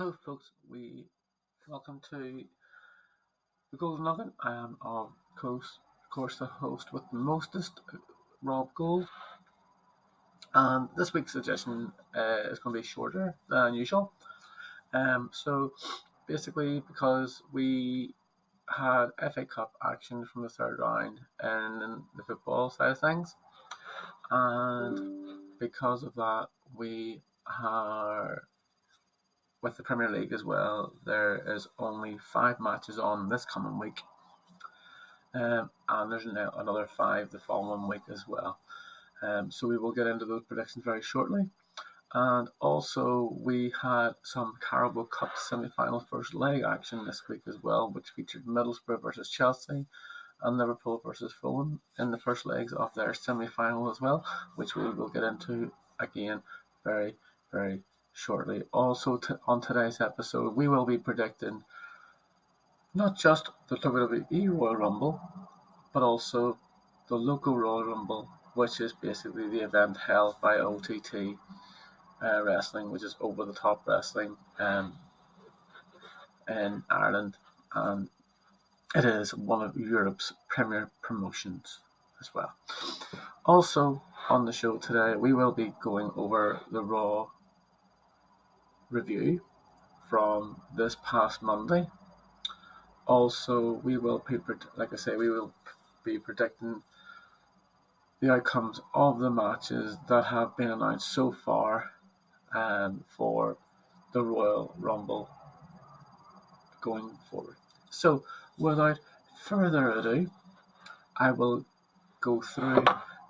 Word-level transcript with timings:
Hello, 0.00 0.16
folks. 0.24 0.52
We 0.70 1.04
welcome 1.68 2.00
to 2.08 2.46
the 3.70 3.76
Goulden 3.76 4.04
Nugget. 4.04 4.32
I 4.40 4.54
am 4.54 4.78
of 4.80 5.12
course, 5.36 5.78
of 6.02 6.08
course, 6.08 6.38
the 6.38 6.46
host 6.46 6.90
with 6.90 7.02
the 7.12 7.18
mostest, 7.18 7.82
Rob 8.42 8.72
Gould. 8.74 9.06
And 10.54 10.88
this 10.96 11.12
week's 11.12 11.34
suggestion 11.34 11.92
uh, 12.16 12.48
is 12.50 12.58
going 12.60 12.74
to 12.74 12.80
be 12.80 12.86
shorter 12.86 13.34
than 13.50 13.74
usual. 13.74 14.10
Um, 14.94 15.28
so 15.34 15.74
basically, 16.26 16.82
because 16.88 17.42
we 17.52 18.14
had 18.74 19.08
FA 19.34 19.44
Cup 19.44 19.74
action 19.84 20.24
from 20.24 20.44
the 20.44 20.48
third 20.48 20.78
round 20.78 21.20
and 21.40 22.00
the 22.16 22.22
football 22.26 22.70
side 22.70 22.92
of 22.92 22.98
things, 23.00 23.36
and 24.30 25.58
because 25.58 26.04
of 26.04 26.14
that, 26.14 26.46
we 26.74 27.20
are 27.62 28.44
with 29.62 29.76
the 29.76 29.82
Premier 29.82 30.10
League 30.10 30.32
as 30.32 30.44
well. 30.44 30.92
There 31.04 31.42
is 31.54 31.68
only 31.78 32.18
five 32.32 32.60
matches 32.60 32.98
on 32.98 33.28
this 33.28 33.44
coming 33.44 33.78
week, 33.78 34.00
um, 35.34 35.70
and 35.88 36.10
there's 36.10 36.26
now 36.26 36.52
another 36.56 36.86
five 36.86 37.30
the 37.30 37.38
following 37.38 37.88
week 37.88 38.02
as 38.10 38.26
well. 38.26 38.58
Um, 39.22 39.50
so 39.50 39.68
we 39.68 39.78
will 39.78 39.92
get 39.92 40.06
into 40.06 40.24
those 40.24 40.44
predictions 40.44 40.84
very 40.84 41.02
shortly. 41.02 41.50
And 42.12 42.48
also, 42.60 43.36
we 43.40 43.72
had 43.80 44.12
some 44.24 44.54
Carabao 44.68 45.04
Cup 45.04 45.32
semi 45.36 45.68
final 45.68 46.00
first 46.00 46.34
leg 46.34 46.62
action 46.62 47.04
this 47.04 47.22
week 47.28 47.42
as 47.46 47.62
well, 47.62 47.90
which 47.90 48.10
featured 48.10 48.46
Middlesbrough 48.46 49.02
versus 49.02 49.30
Chelsea 49.30 49.86
and 50.42 50.58
Liverpool 50.58 51.00
versus 51.04 51.32
Fulham 51.32 51.80
in 51.98 52.10
the 52.10 52.18
first 52.18 52.46
legs 52.46 52.72
of 52.72 52.92
their 52.94 53.14
semi 53.14 53.46
final 53.46 53.90
as 53.90 54.00
well, 54.00 54.24
which 54.56 54.74
we 54.74 54.90
will 54.90 55.08
get 55.08 55.22
into 55.22 55.70
again 56.00 56.42
very, 56.82 57.14
very 57.52 57.80
shortly. 58.20 58.62
Also, 58.72 59.16
t- 59.16 59.34
on 59.46 59.60
today's 59.60 60.00
episode, 60.00 60.54
we 60.54 60.68
will 60.68 60.84
be 60.84 60.98
predicting 60.98 61.64
not 62.94 63.16
just 63.16 63.48
the 63.68 63.76
WWE 63.76 64.48
Royal 64.50 64.76
Rumble, 64.76 65.20
but 65.92 66.02
also 66.02 66.58
the 67.08 67.16
Loco 67.16 67.54
Royal 67.54 67.84
Rumble, 67.84 68.28
which 68.54 68.80
is 68.80 68.92
basically 68.92 69.48
the 69.48 69.60
event 69.60 69.96
held 69.96 70.40
by 70.40 70.58
OTT 70.58 71.38
uh, 72.22 72.42
Wrestling, 72.42 72.90
which 72.90 73.02
is 73.02 73.16
over 73.20 73.44
the 73.44 73.54
top 73.54 73.82
wrestling 73.86 74.36
um, 74.58 74.92
in 76.46 76.82
Ireland, 76.90 77.36
and 77.74 78.08
it 78.94 79.04
is 79.04 79.34
one 79.34 79.62
of 79.62 79.76
Europe's 79.76 80.34
premier 80.48 80.90
promotions 81.00 81.78
as 82.20 82.34
well. 82.34 82.52
Also, 83.46 84.02
on 84.28 84.44
the 84.44 84.52
show 84.52 84.76
today, 84.76 85.16
we 85.16 85.32
will 85.32 85.52
be 85.52 85.72
going 85.82 86.10
over 86.16 86.60
the 86.70 86.82
Raw 86.82 87.28
review 88.90 89.40
from 90.08 90.60
this 90.76 90.96
past 91.04 91.42
Monday. 91.42 91.86
Also, 93.06 93.72
we 93.84 93.96
will 93.96 94.24
be, 94.28 94.36
like 94.76 94.92
I 94.92 94.96
say, 94.96 95.16
we 95.16 95.30
will 95.30 95.52
be 96.04 96.18
predicting 96.18 96.82
the 98.20 98.32
outcomes 98.32 98.80
of 98.94 99.18
the 99.18 99.30
matches 99.30 99.96
that 100.08 100.26
have 100.26 100.56
been 100.56 100.70
announced 100.70 101.12
so 101.12 101.32
far 101.32 101.92
um, 102.54 103.04
for 103.08 103.56
the 104.12 104.22
Royal 104.22 104.74
Rumble 104.78 105.28
going 106.80 107.10
forward. 107.30 107.56
So, 107.90 108.24
without 108.58 108.98
further 109.42 109.90
ado, 109.90 110.30
I 111.16 111.30
will 111.32 111.64
go 112.20 112.42
through 112.42 112.84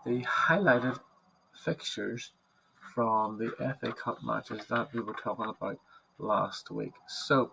the 0.04 0.22
highlighted 0.22 0.98
fixtures 1.64 2.30
from 2.94 3.38
the 3.38 3.50
FA 3.80 3.92
Cup 3.92 4.22
matches 4.22 4.66
that 4.66 4.92
we 4.92 5.00
were 5.00 5.14
talking 5.14 5.46
about 5.46 5.78
last 6.18 6.70
week. 6.70 6.92
So, 7.08 7.52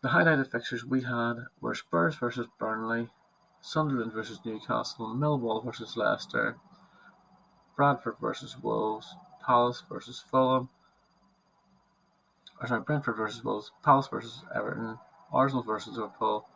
the 0.00 0.08
highlighted 0.08 0.50
fixtures 0.50 0.84
we 0.84 1.02
had 1.02 1.34
were 1.60 1.74
Spurs 1.74 2.16
versus 2.16 2.46
Burnley, 2.58 3.08
Sunderland 3.60 4.12
versus 4.12 4.40
Newcastle, 4.44 5.14
Millwall 5.14 5.64
versus 5.64 5.96
Leicester, 5.96 6.56
Bradford 7.76 8.16
versus 8.20 8.56
Wolves, 8.58 9.14
Palace 9.44 9.82
versus 9.88 10.22
Fulham, 10.30 10.68
or 12.60 12.66
sorry, 12.66 12.80
Brentford 12.82 13.16
versus 13.16 13.44
Wolves, 13.44 13.70
Palace 13.84 14.08
versus 14.08 14.42
Everton, 14.54 14.98
Arsenal 15.32 15.62
versus 15.62 15.96
Liverpool, 15.96 16.48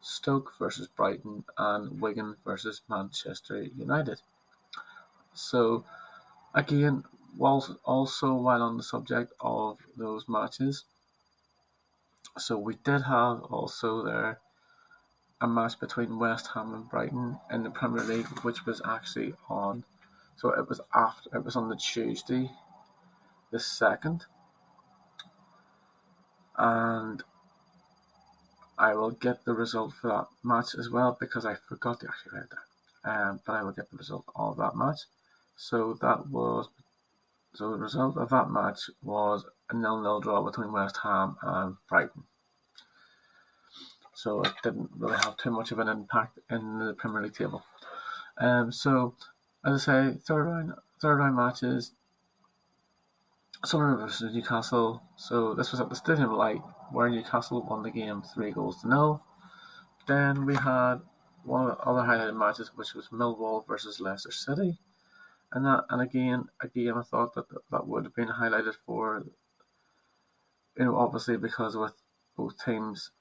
Stoke 0.00 0.52
versus 0.58 0.86
Brighton, 0.86 1.44
and 1.56 2.00
Wigan 2.00 2.36
versus 2.44 2.82
Manchester 2.88 3.62
United. 3.62 4.20
So, 5.32 5.84
again, 6.54 7.04
whilst 7.36 7.72
also 7.84 8.34
while 8.34 8.62
on 8.62 8.76
the 8.76 8.82
subject 8.82 9.32
of 9.40 9.78
those 9.96 10.28
matches, 10.28 10.84
so 12.38 12.58
we 12.58 12.74
did 12.84 13.02
have 13.02 13.42
also 13.44 14.04
there 14.04 14.40
a 15.40 15.46
match 15.46 15.78
between 15.78 16.18
West 16.18 16.48
Ham 16.54 16.74
and 16.74 16.88
Brighton 16.88 17.38
in 17.50 17.62
the 17.62 17.70
Premier 17.70 18.02
League, 18.02 18.26
which 18.42 18.64
was 18.64 18.80
actually 18.84 19.34
on. 19.48 19.84
So 20.36 20.50
it 20.50 20.68
was 20.68 20.80
after 20.94 21.36
it 21.36 21.44
was 21.44 21.56
on 21.56 21.68
the 21.68 21.76
Tuesday, 21.76 22.50
the 23.50 23.60
second, 23.60 24.24
and 26.56 27.22
I 28.78 28.94
will 28.94 29.10
get 29.10 29.44
the 29.44 29.52
result 29.52 29.94
for 29.94 30.08
that 30.08 30.26
match 30.42 30.74
as 30.78 30.90
well 30.90 31.16
because 31.18 31.44
I 31.46 31.54
forgot 31.54 32.00
to 32.00 32.08
actually 32.08 32.38
write 32.38 32.50
that. 32.50 33.10
Um, 33.10 33.40
but 33.46 33.52
I 33.52 33.62
will 33.62 33.72
get 33.72 33.90
the 33.90 33.98
result 33.98 34.24
of 34.34 34.56
that 34.56 34.76
match. 34.76 35.00
So 35.56 35.96
that 36.00 36.28
was 36.28 36.68
so 37.54 37.70
the 37.70 37.78
result 37.78 38.16
of 38.16 38.30
that 38.30 38.50
match 38.50 38.90
was 39.02 39.44
a 39.70 39.76
nil-nil 39.76 40.20
draw 40.20 40.42
between 40.42 40.72
West 40.72 40.98
Ham 41.04 41.36
and 41.42 41.76
Brighton. 41.88 42.24
So 44.12 44.42
it 44.42 44.52
didn't 44.62 44.90
really 44.96 45.16
have 45.16 45.36
too 45.36 45.50
much 45.50 45.70
of 45.70 45.78
an 45.78 45.88
impact 45.88 46.38
in 46.50 46.78
the 46.78 46.94
Premier 46.94 47.22
League 47.22 47.34
table. 47.34 47.62
Um, 48.38 48.72
so 48.72 49.14
as 49.64 49.88
I 49.88 50.10
say, 50.10 50.18
third 50.18 50.44
round, 50.44 50.72
third 51.00 51.18
round 51.18 51.36
matches. 51.36 51.92
Sunderland 53.64 54.00
versus 54.00 54.34
Newcastle. 54.34 55.02
So 55.16 55.54
this 55.54 55.70
was 55.70 55.80
at 55.80 55.88
the 55.88 55.96
Stadium 55.96 56.32
Light, 56.34 56.60
where 56.92 57.08
Newcastle 57.08 57.62
won 57.62 57.82
the 57.82 57.90
game 57.90 58.22
three 58.34 58.50
goals 58.50 58.82
to 58.82 58.88
nil. 58.88 59.22
Then 60.06 60.44
we 60.44 60.54
had 60.54 60.96
one 61.44 61.70
of 61.70 61.78
the 61.78 61.84
other 61.84 62.02
highlighted 62.02 62.36
matches, 62.36 62.72
which 62.74 62.94
was 62.94 63.08
Millwall 63.08 63.66
versus 63.66 64.00
Leicester 64.00 64.32
City, 64.32 64.78
and 65.54 65.64
that 65.64 65.84
and 65.88 66.02
again, 66.02 66.48
again, 66.60 66.94
I 66.96 67.02
thought 67.02 67.34
that 67.34 67.46
that 67.70 67.86
would 67.86 68.04
have 68.04 68.14
been 68.14 68.28
highlighted 68.28 68.74
for, 68.84 69.24
you 70.76 70.84
know, 70.84 70.96
obviously 70.96 71.36
because 71.36 71.76
with 71.76 71.94
both 72.36 72.62
teams, 72.62 73.12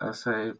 I 0.00 0.12
say, 0.12 0.52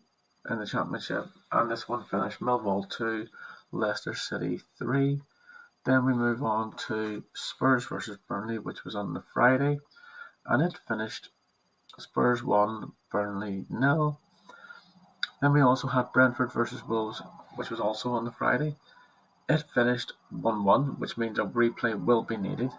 in 0.48 0.58
the 0.58 0.66
championship, 0.66 1.26
and 1.50 1.70
this 1.70 1.88
one 1.88 2.04
finished 2.04 2.40
Millwall 2.40 2.88
two, 2.88 3.28
Leicester 3.72 4.14
City 4.14 4.60
three. 4.78 5.22
Then 5.86 6.04
we 6.04 6.12
move 6.14 6.42
on 6.42 6.76
to 6.88 7.24
Spurs 7.34 7.86
versus 7.86 8.18
Burnley, 8.28 8.58
which 8.58 8.84
was 8.84 8.94
on 8.94 9.14
the 9.14 9.22
Friday, 9.32 9.80
and 10.46 10.62
it 10.62 10.78
finished 10.86 11.30
Spurs 11.98 12.42
1, 12.42 12.92
Burnley 13.10 13.66
nil. 13.70 14.18
Then 15.40 15.52
we 15.52 15.60
also 15.60 15.88
had 15.88 16.12
Brentford 16.12 16.52
versus 16.52 16.82
Wolves, 16.84 17.22
which 17.54 17.70
was 17.70 17.80
also 17.80 18.12
on 18.12 18.24
the 18.24 18.32
Friday. 18.32 18.76
It 19.48 19.64
finished 19.74 20.12
1 20.30 20.64
1, 20.64 20.98
which 20.98 21.18
means 21.18 21.38
a 21.38 21.44
replay 21.44 22.02
will 22.02 22.22
be 22.22 22.36
needed. 22.36 22.70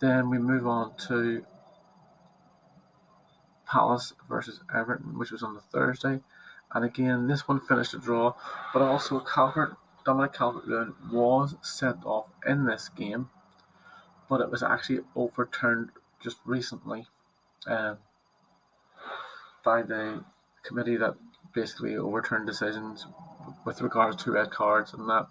Then 0.00 0.28
we 0.28 0.38
move 0.38 0.66
on 0.66 0.94
to 1.08 1.44
Palace 3.66 4.12
versus 4.28 4.60
Everton, 4.74 5.18
which 5.18 5.30
was 5.30 5.42
on 5.42 5.54
the 5.54 5.60
Thursday. 5.60 6.20
And 6.74 6.84
again, 6.84 7.28
this 7.28 7.48
one 7.48 7.60
finished 7.60 7.94
a 7.94 7.98
draw, 7.98 8.34
but 8.72 8.82
also 8.82 9.20
Calvert 9.20 9.76
Dominic 10.04 10.32
Calvert-Lewin 10.32 10.94
was 11.12 11.54
sent 11.62 12.04
off 12.04 12.26
in 12.46 12.66
this 12.66 12.88
game, 12.88 13.30
but 14.28 14.40
it 14.40 14.50
was 14.50 14.62
actually 14.62 15.00
overturned 15.14 15.90
just 16.20 16.38
recently 16.44 17.06
um, 17.66 17.98
by 19.64 19.82
the 19.82 20.24
committee 20.64 20.96
that 20.96 21.14
basically 21.54 21.96
overturned 21.96 22.46
decisions 22.46 23.06
with 23.64 23.80
regards 23.80 24.22
to 24.22 24.32
red 24.32 24.50
cards 24.50 24.92
and 24.92 25.08
that. 25.08 25.26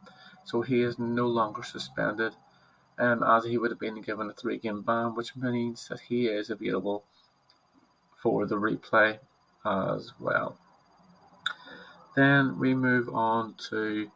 So 0.46 0.62
he 0.62 0.82
is 0.82 0.98
no 0.98 1.28
longer 1.28 1.64
suspended, 1.64 2.34
um, 2.98 3.24
as 3.24 3.46
he 3.46 3.58
would 3.58 3.72
have 3.72 3.80
been 3.80 4.02
given 4.02 4.30
a 4.30 4.34
three-game 4.34 4.82
ban, 4.82 5.16
which 5.16 5.36
means 5.36 5.88
that 5.88 6.02
he 6.02 6.28
is 6.28 6.50
available 6.50 7.04
for 8.22 8.46
the 8.46 8.56
replay 8.56 9.20
as 9.66 10.14
well. 10.20 10.58
Then 12.16 12.60
we 12.60 12.74
move 12.74 13.08
on 13.10 13.56
to 13.70 14.12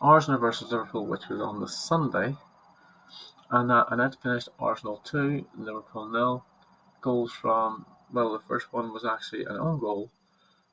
Arsenal 0.00 0.40
versus 0.40 0.70
Liverpool, 0.70 1.06
which 1.06 1.28
was 1.28 1.40
on 1.40 1.60
the 1.60 1.68
Sunday, 1.68 2.36
and 3.50 3.70
that 3.70 3.86
and 3.90 4.00
that 4.00 4.20
finished 4.22 4.48
Arsenal 4.58 5.00
two, 5.04 5.46
Liverpool 5.56 6.06
nil. 6.08 6.44
Goals 7.00 7.32
from 7.32 7.86
well, 8.12 8.32
the 8.32 8.38
first 8.38 8.72
one 8.72 8.92
was 8.92 9.04
actually 9.04 9.44
an 9.44 9.56
own 9.56 9.78
goal 9.80 10.10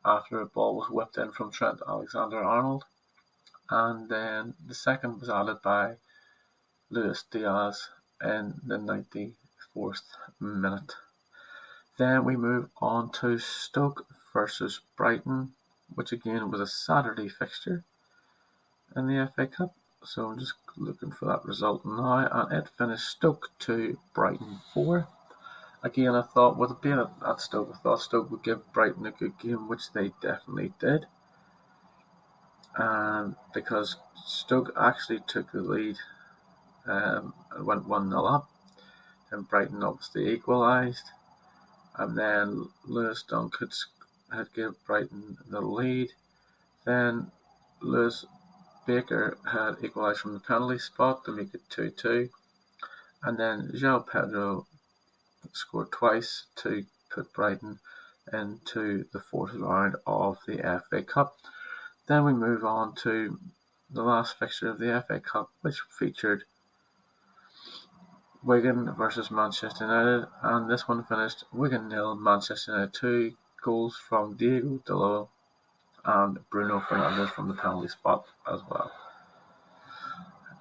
after 0.03 0.39
a 0.39 0.45
ball 0.45 0.75
was 0.75 0.89
whipped 0.89 1.18
in 1.18 1.31
from 1.31 1.51
Trent 1.51 1.81
Alexander-Arnold, 1.88 2.86
and 3.69 4.09
then 4.09 4.56
the 4.68 4.75
second 4.75 5.19
was 5.19 5.30
added 5.30 5.62
by 5.62 5.95
Luis 6.89 7.24
Diaz 7.31 7.89
in 8.21 8.56
the 8.65 8.77
94th 8.77 10.01
minute. 10.39 10.94
Then 11.98 12.25
we 12.25 12.36
move 12.36 12.69
on 12.81 13.12
to 13.13 13.38
Stoke 13.38 14.06
versus 14.33 14.81
Brighton, 14.98 15.53
which 15.94 16.12
again 16.12 16.50
was 16.50 16.62
a 16.62 16.68
Saturday 16.68 17.30
fixture 17.30 17.83
in 18.95 19.07
the 19.07 19.31
FA 19.36 19.48
Cup. 19.48 19.75
So 20.03 20.27
I'm 20.27 20.39
just 20.39 20.53
looking 20.75 21.12
for 21.12 21.25
that 21.25 21.45
result 21.45 21.86
now, 21.86 22.27
and 22.31 22.51
it 22.51 22.69
finished 22.77 23.07
Stoke 23.07 23.51
2, 23.59 23.98
Brighton 24.15 24.62
4. 24.74 25.07
Again, 25.83 26.15
I 26.15 26.21
thought 26.21 26.57
with 26.57 26.71
it 26.71 26.81
being 26.81 26.99
at 26.99 27.41
Stoke, 27.41 27.71
I 27.73 27.77
thought 27.77 28.01
Stoke 28.01 28.29
would 28.29 28.43
give 28.43 28.71
Brighton 28.71 29.05
a 29.05 29.11
good 29.11 29.39
game, 29.39 29.67
which 29.67 29.91
they 29.93 30.11
definitely 30.21 30.73
did. 30.79 31.05
Um, 32.77 33.35
because 33.53 33.97
Stoke 34.25 34.71
actually 34.79 35.21
took 35.27 35.51
the 35.51 35.61
lead 35.61 35.97
um, 36.85 37.33
and 37.51 37.65
went 37.65 37.87
1 37.87 38.09
0 38.09 38.23
up, 38.25 38.49
and 39.31 39.49
Brighton 39.49 39.83
obviously 39.83 40.29
equalised 40.29 41.09
and 41.97 42.17
then 42.17 42.69
Lewis 42.85 43.23
Dunk 43.23 43.57
had, 43.59 43.73
had 44.33 44.53
given 44.53 44.75
Brighton 44.85 45.37
the 45.49 45.61
lead. 45.61 46.09
Then 46.85 47.31
Lewis 47.81 48.25
Baker 48.85 49.37
had 49.51 49.75
equalised 49.83 50.19
from 50.19 50.33
the 50.33 50.39
penalty 50.39 50.79
spot 50.79 51.25
to 51.25 51.31
make 51.31 51.53
it 51.53 51.61
2 51.69 51.91
2. 51.91 52.29
And 53.23 53.37
then 53.37 53.71
João 53.75 54.07
Pedro 54.07 54.65
scored 55.53 55.91
twice 55.91 56.45
to 56.57 56.85
put 57.13 57.33
Brighton 57.33 57.79
into 58.31 59.05
the 59.11 59.19
fourth 59.19 59.53
round 59.53 59.95
of 60.05 60.39
the 60.47 60.57
FA 60.89 61.03
Cup. 61.03 61.35
Then 62.07 62.23
we 62.25 62.33
move 62.33 62.63
on 62.63 62.95
to 63.03 63.39
the 63.89 64.03
last 64.03 64.38
fixture 64.38 64.69
of 64.69 64.79
the 64.79 65.03
FA 65.07 65.19
Cup, 65.19 65.49
which 65.61 65.81
featured 65.97 66.43
Wigan 68.43 68.93
versus 68.95 69.29
Manchester 69.29 69.85
United, 69.85 70.27
and 70.41 70.69
this 70.69 70.88
one 70.88 71.03
finished 71.03 71.43
Wigan 71.51 71.89
nil, 71.89 72.15
Manchester 72.15 72.71
United 72.71 72.93
two. 72.93 73.33
Goals 73.61 73.95
from 73.95 74.35
Diogo 74.38 74.79
Dalot 74.88 75.27
and 76.03 76.39
Bruno 76.49 76.79
Fernandes 76.79 77.29
from 77.29 77.47
the 77.47 77.53
penalty 77.53 77.89
spot 77.89 78.25
as 78.51 78.59
well. 78.67 78.91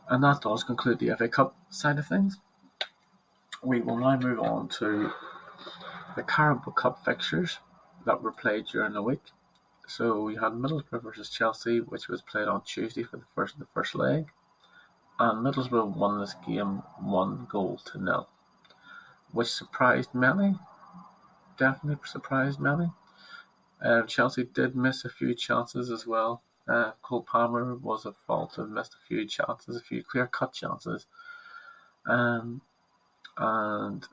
And 0.06 0.22
that 0.22 0.42
does 0.42 0.64
conclude 0.64 0.98
the 0.98 1.16
FA 1.16 1.28
Cup 1.28 1.56
side 1.70 1.98
of 1.98 2.06
things. 2.06 2.36
We 3.62 3.80
will 3.80 3.98
now 3.98 4.16
move 4.16 4.40
on 4.40 4.68
to 4.78 5.12
the 6.16 6.22
Carabao 6.22 6.72
Cup 6.72 7.04
fixtures 7.04 7.58
that 8.06 8.22
were 8.22 8.32
played 8.32 8.66
during 8.66 8.94
the 8.94 9.02
week. 9.02 9.22
So 9.86 10.22
we 10.22 10.34
had 10.34 10.52
Middlesbrough 10.52 11.02
versus 11.02 11.30
Chelsea, 11.30 11.80
which 11.80 12.08
was 12.08 12.22
played 12.22 12.48
on 12.48 12.62
Tuesday 12.62 13.02
for 13.02 13.16
the 13.16 13.26
first 13.34 13.58
the 13.58 13.66
first 13.74 13.94
leg 13.94 14.30
and 15.20 15.44
Middlesbrough 15.44 15.94
won 15.94 16.18
this 16.18 16.34
game 16.46 16.82
one 16.98 17.46
goal 17.50 17.78
to 17.84 18.02
nil, 18.02 18.28
which 19.32 19.48
surprised 19.48 20.14
many. 20.14 20.56
Definitely 21.58 22.08
surprised 22.08 22.58
many. 22.58 22.90
Uh, 23.84 24.02
Chelsea 24.02 24.44
did 24.44 24.74
miss 24.74 25.04
a 25.04 25.10
few 25.10 25.34
chances 25.34 25.90
as 25.90 26.06
well. 26.06 26.42
Uh, 26.66 26.92
Cole 27.02 27.22
Palmer 27.22 27.74
was 27.74 28.06
at 28.06 28.14
fault 28.26 28.56
and 28.56 28.72
missed 28.72 28.94
a 28.94 29.06
few 29.06 29.26
chances, 29.26 29.76
a 29.76 29.80
few 29.80 30.02
clear 30.02 30.26
cut 30.26 30.54
chances. 30.54 31.06
Um, 32.06 32.62
and 33.40 34.06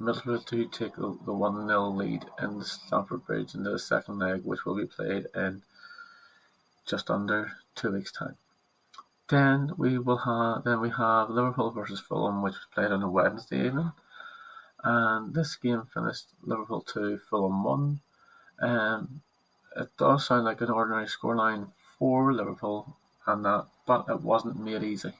Middlesbrough 0.00 0.70
take 0.70 0.94
the 0.96 1.32
1 1.32 1.66
0 1.66 1.88
lead 1.88 2.26
in 2.40 2.58
the 2.60 2.64
Stamford 2.64 3.26
Bridge 3.26 3.54
in 3.54 3.64
the 3.64 3.78
second 3.78 4.20
leg, 4.20 4.42
which 4.44 4.64
will 4.64 4.76
be 4.76 4.86
played 4.86 5.26
in 5.34 5.62
just 6.86 7.10
under 7.10 7.52
two 7.74 7.90
weeks' 7.92 8.12
time. 8.12 8.36
Then 9.28 9.72
we 9.76 9.98
will 9.98 10.18
have 10.18 10.62
then 10.62 10.80
we 10.80 10.90
have 10.90 11.28
Liverpool 11.28 11.72
versus 11.72 11.98
Fulham, 11.98 12.42
which 12.42 12.54
was 12.54 12.66
played 12.72 12.92
on 12.92 13.02
a 13.02 13.10
Wednesday 13.10 13.66
evening, 13.66 13.92
and 14.84 15.34
this 15.34 15.56
game 15.56 15.82
finished 15.92 16.26
Liverpool 16.42 16.82
two, 16.82 17.18
Fulham 17.18 17.64
one. 17.64 18.00
Um, 18.60 19.22
it 19.76 19.88
does 19.98 20.26
sound 20.26 20.44
like 20.44 20.60
an 20.60 20.70
ordinary 20.70 21.06
scoreline 21.06 21.72
for 21.98 22.32
Liverpool, 22.32 22.96
and 23.26 23.44
that, 23.44 23.66
but 23.86 24.04
it 24.08 24.20
wasn't 24.20 24.60
made 24.60 24.84
easy. 24.84 25.12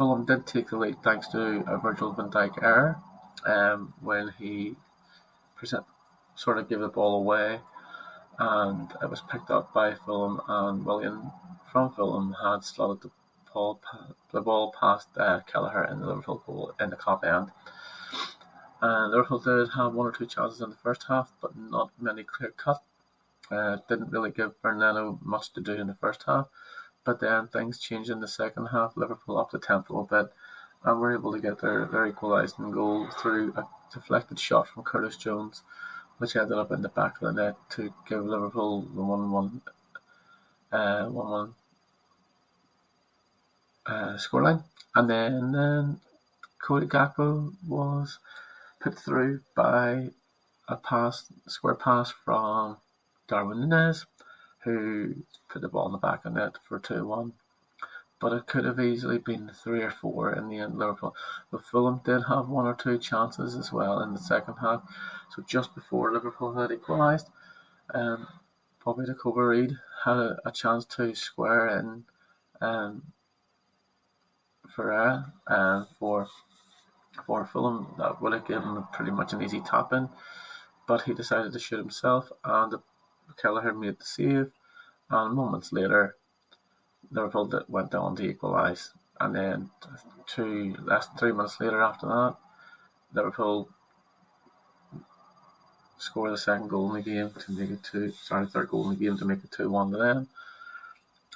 Fulham 0.00 0.24
did 0.24 0.46
take 0.46 0.70
the 0.70 0.78
lead 0.78 1.02
thanks 1.02 1.28
to 1.28 1.62
a 1.66 1.76
Virgil 1.76 2.12
van 2.12 2.30
Dijk 2.30 2.62
error, 2.62 2.96
um, 3.44 3.92
when 4.00 4.32
he 4.38 4.74
present, 5.56 5.84
sort 6.34 6.56
of 6.56 6.70
gave 6.70 6.80
the 6.80 6.88
ball 6.88 7.18
away, 7.18 7.60
and 8.38 8.90
it 9.02 9.10
was 9.10 9.20
picked 9.30 9.50
up 9.50 9.74
by 9.74 9.92
Fulham, 9.92 10.40
and 10.48 10.86
Willian 10.86 11.30
from 11.70 11.92
Fulham 11.92 12.34
had 12.42 12.64
slotted 12.64 13.02
the 13.02 13.10
ball, 13.52 13.78
the 14.32 14.40
ball 14.40 14.72
past 14.80 15.08
uh, 15.18 15.40
Kelleher 15.40 15.84
in 15.84 16.00
the 16.00 16.06
Liverpool 16.06 16.42
goal 16.46 16.72
in 16.80 16.88
the 16.88 16.96
Kop 16.96 17.22
end. 17.22 17.50
And 18.80 19.10
Liverpool 19.10 19.40
did 19.40 19.74
have 19.76 19.92
one 19.92 20.06
or 20.06 20.12
two 20.12 20.24
chances 20.24 20.62
in 20.62 20.70
the 20.70 20.76
first 20.76 21.04
half, 21.08 21.30
but 21.42 21.54
not 21.54 21.90
many 22.00 22.22
clear 22.22 22.54
cut. 22.56 22.82
Uh, 23.50 23.76
didn't 23.86 24.12
really 24.12 24.30
give 24.30 24.62
Bernd 24.62 24.80
Leno 24.80 25.18
much 25.22 25.52
to 25.52 25.60
do 25.60 25.74
in 25.74 25.88
the 25.88 25.94
first 26.00 26.22
half, 26.26 26.48
but 27.04 27.20
then 27.20 27.48
things 27.48 27.78
changed 27.78 28.10
in 28.10 28.20
the 28.20 28.28
second 28.28 28.66
half. 28.66 28.96
Liverpool 28.96 29.38
upped 29.38 29.52
the 29.52 29.58
tempo 29.58 30.00
a 30.00 30.04
bit 30.04 30.32
and 30.84 31.00
were 31.00 31.12
able 31.12 31.32
to 31.32 31.40
get 31.40 31.60
their, 31.60 31.86
their 31.86 32.06
equalising 32.06 32.70
goal 32.70 33.08
through 33.18 33.52
a 33.56 33.66
deflected 33.92 34.38
shot 34.38 34.68
from 34.68 34.82
Curtis 34.82 35.16
Jones, 35.16 35.62
which 36.18 36.36
ended 36.36 36.58
up 36.58 36.70
in 36.70 36.82
the 36.82 36.88
back 36.88 37.20
of 37.20 37.34
the 37.34 37.42
net 37.42 37.56
to 37.70 37.92
give 38.08 38.24
Liverpool 38.24 38.82
the 38.82 39.02
1 39.02 39.30
1 39.30 39.62
uh, 40.72 41.04
1 41.06 41.26
1 41.26 41.54
uh, 43.86 44.16
scoreline. 44.16 44.62
And 44.94 45.08
then 45.08 45.54
um, 45.54 46.00
Cody 46.62 46.86
Gakpo 46.86 47.52
was 47.66 48.18
put 48.80 48.98
through 48.98 49.40
by 49.54 50.10
a 50.68 50.76
pass, 50.76 51.26
square 51.48 51.74
pass 51.74 52.10
from 52.10 52.76
Darwin 53.28 53.60
Nunez, 53.60 54.06
who 54.64 55.14
put 55.48 55.62
the 55.62 55.68
ball 55.68 55.86
in 55.86 55.92
the 55.92 55.98
back 55.98 56.24
of 56.24 56.32
net 56.34 56.56
for 56.68 56.78
2 56.78 57.06
1. 57.06 57.32
But 58.20 58.32
it 58.34 58.46
could 58.46 58.66
have 58.66 58.78
easily 58.78 59.16
been 59.16 59.50
three 59.54 59.82
or 59.82 59.90
four 59.90 60.32
in 60.32 60.48
the 60.48 60.58
end. 60.58 60.78
Liverpool, 60.78 61.16
but 61.50 61.64
Fulham 61.64 62.02
did 62.04 62.24
have 62.28 62.48
one 62.48 62.66
or 62.66 62.74
two 62.74 62.98
chances 62.98 63.54
as 63.54 63.72
well 63.72 64.00
in 64.00 64.12
the 64.12 64.18
second 64.18 64.56
half. 64.60 64.82
So 65.34 65.42
just 65.42 65.74
before 65.74 66.12
Liverpool 66.12 66.52
had 66.52 66.70
equalised, 66.70 67.28
um, 67.94 68.26
Bobby 68.84 69.04
Cobra 69.18 69.46
Reid 69.46 69.78
had 70.04 70.16
a, 70.16 70.38
a, 70.44 70.52
chance 70.52 70.84
to 70.86 71.14
square 71.14 71.68
in 71.78 72.04
um, 72.60 73.02
for 74.74 74.92
uh, 74.92 75.84
for 75.98 76.26
for 77.26 77.46
Fulham 77.46 77.94
that 77.98 78.20
would 78.20 78.32
have 78.32 78.46
given 78.46 78.76
him 78.76 78.84
pretty 78.92 79.10
much 79.10 79.32
an 79.32 79.42
easy 79.42 79.60
tap 79.60 79.92
in, 79.92 80.08
but 80.86 81.02
he 81.02 81.14
decided 81.14 81.52
to 81.52 81.58
shoot 81.58 81.78
himself, 81.78 82.30
and 82.44 82.74
Kelleher 83.40 83.72
made 83.72 83.98
the 83.98 84.04
save, 84.04 84.50
and 85.10 85.34
moments 85.34 85.72
later, 85.72 86.16
Liverpool 87.10 87.64
went 87.68 87.94
on 87.94 88.16
to 88.16 88.22
equalise, 88.22 88.92
and 89.18 89.34
then 89.34 89.70
two 90.26 90.76
less 90.82 91.06
than 91.06 91.16
three 91.16 91.32
minutes 91.32 91.60
later 91.60 91.82
after 91.82 92.06
that, 92.06 92.36
Liverpool 93.12 93.68
score 95.98 96.30
the 96.30 96.38
second 96.38 96.68
goal 96.68 96.94
in 96.94 97.02
the 97.02 97.10
game 97.10 97.30
to 97.38 97.52
make 97.52 97.70
it 97.70 97.82
two 97.82 98.12
sorry 98.12 98.46
third 98.46 98.68
goal 98.68 98.90
in 98.90 98.98
the 98.98 99.04
game 99.04 99.18
to 99.18 99.24
make 99.24 99.44
it 99.44 99.50
two 99.50 99.68
one 99.68 99.90
to 99.90 99.98
them, 99.98 100.28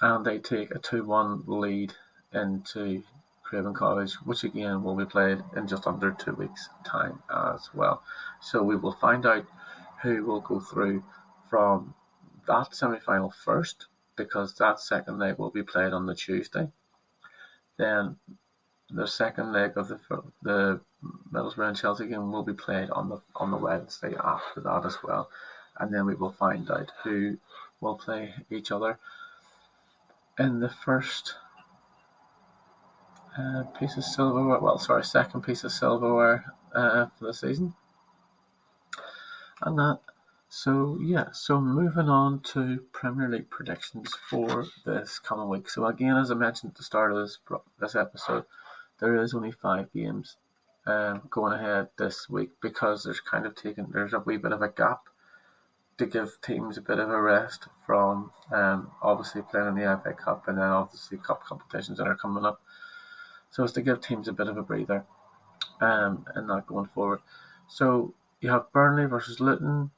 and 0.00 0.24
they 0.24 0.38
take 0.38 0.70
a 0.74 0.78
two 0.78 1.04
one 1.04 1.42
lead 1.46 1.92
into 2.32 3.02
Craven 3.42 3.74
Cottage, 3.74 4.14
which 4.24 4.42
again 4.42 4.82
will 4.82 4.96
be 4.96 5.04
played 5.04 5.42
in 5.56 5.68
just 5.68 5.86
under 5.86 6.10
two 6.12 6.32
weeks' 6.32 6.68
time 6.84 7.22
as 7.32 7.68
well. 7.74 8.02
So 8.40 8.62
we 8.62 8.76
will 8.76 8.94
find 8.94 9.26
out 9.26 9.44
who 10.02 10.24
will 10.24 10.40
go 10.40 10.60
through 10.60 11.02
from 11.54 11.94
that 12.48 12.74
semi 12.74 12.98
final 12.98 13.30
first, 13.30 13.86
because 14.16 14.56
that 14.56 14.80
second 14.80 15.20
leg 15.20 15.38
will 15.38 15.52
be 15.52 15.62
played 15.62 15.92
on 15.92 16.04
the 16.04 16.14
Tuesday. 16.16 16.66
Then 17.76 18.16
the 18.90 19.06
second 19.06 19.52
leg 19.52 19.74
of 19.76 19.86
the 19.86 20.00
the 20.42 20.80
Middlesbrough 21.32 21.68
and 21.68 21.76
Chelsea 21.76 22.08
game 22.08 22.32
will 22.32 22.42
be 22.42 22.54
played 22.54 22.90
on 22.90 23.08
the 23.08 23.20
on 23.36 23.52
the 23.52 23.56
Wednesday 23.56 24.16
after 24.18 24.62
that 24.62 24.84
as 24.84 24.98
well, 25.04 25.30
and 25.78 25.94
then 25.94 26.06
we 26.06 26.16
will 26.16 26.32
find 26.32 26.68
out 26.72 26.90
who 27.04 27.38
will 27.80 27.94
play 27.94 28.34
each 28.50 28.72
other 28.72 28.98
in 30.40 30.58
the 30.58 30.70
first 30.70 31.36
uh, 33.38 33.62
piece 33.78 33.96
of 33.96 34.02
silverware. 34.02 34.58
Well, 34.58 34.80
sorry, 34.80 35.04
second 35.04 35.42
piece 35.42 35.62
of 35.62 35.70
silverware 35.70 36.52
uh, 36.74 37.06
for 37.16 37.26
the 37.26 37.32
season, 37.32 37.74
and 39.62 39.78
that. 39.78 40.00
So 40.56 40.98
yeah, 41.02 41.32
so 41.32 41.60
moving 41.60 42.08
on 42.08 42.40
to 42.52 42.84
Premier 42.92 43.28
League 43.28 43.50
predictions 43.50 44.14
for 44.30 44.66
this 44.86 45.18
coming 45.18 45.48
week. 45.48 45.68
So 45.68 45.86
again, 45.86 46.16
as 46.16 46.30
I 46.30 46.34
mentioned 46.34 46.72
at 46.72 46.76
the 46.76 46.84
start 46.84 47.12
of 47.12 47.18
this 47.18 47.38
this 47.80 47.96
episode, 47.96 48.44
there 49.00 49.16
is 49.16 49.34
only 49.34 49.50
five 49.50 49.92
games 49.92 50.36
um, 50.86 51.22
going 51.30 51.54
ahead 51.54 51.88
this 51.98 52.30
week 52.30 52.50
because 52.62 53.02
there's 53.04 53.20
kind 53.20 53.46
of 53.46 53.56
taken 53.56 53.88
there's 53.92 54.12
a 54.14 54.20
wee 54.20 54.36
bit 54.36 54.52
of 54.52 54.62
a 54.62 54.68
gap 54.68 55.08
to 55.98 56.06
give 56.06 56.40
teams 56.42 56.78
a 56.78 56.82
bit 56.82 57.00
of 57.00 57.10
a 57.10 57.20
rest 57.20 57.68
from 57.86 58.30
um, 58.52 58.92
obviously 59.02 59.42
playing 59.42 59.68
in 59.68 59.74
the 59.76 60.00
FA 60.04 60.12
Cup 60.14 60.48
and 60.48 60.58
then 60.58 60.64
obviously 60.66 61.18
cup 61.18 61.42
competitions 61.44 61.98
that 61.98 62.06
are 62.06 62.16
coming 62.16 62.44
up 62.44 62.60
so 63.50 63.64
as 63.64 63.72
to 63.72 63.82
give 63.82 64.00
teams 64.00 64.28
a 64.28 64.32
bit 64.32 64.48
of 64.48 64.56
a 64.56 64.62
breather. 64.62 65.04
um, 65.80 66.26
in 66.36 66.46
that 66.48 66.66
going 66.66 66.88
forward. 66.94 67.20
So 67.68 68.14
you 68.40 68.50
have 68.50 68.72
Burnley 68.72 69.06
versus 69.06 69.40
Luton, 69.40 69.90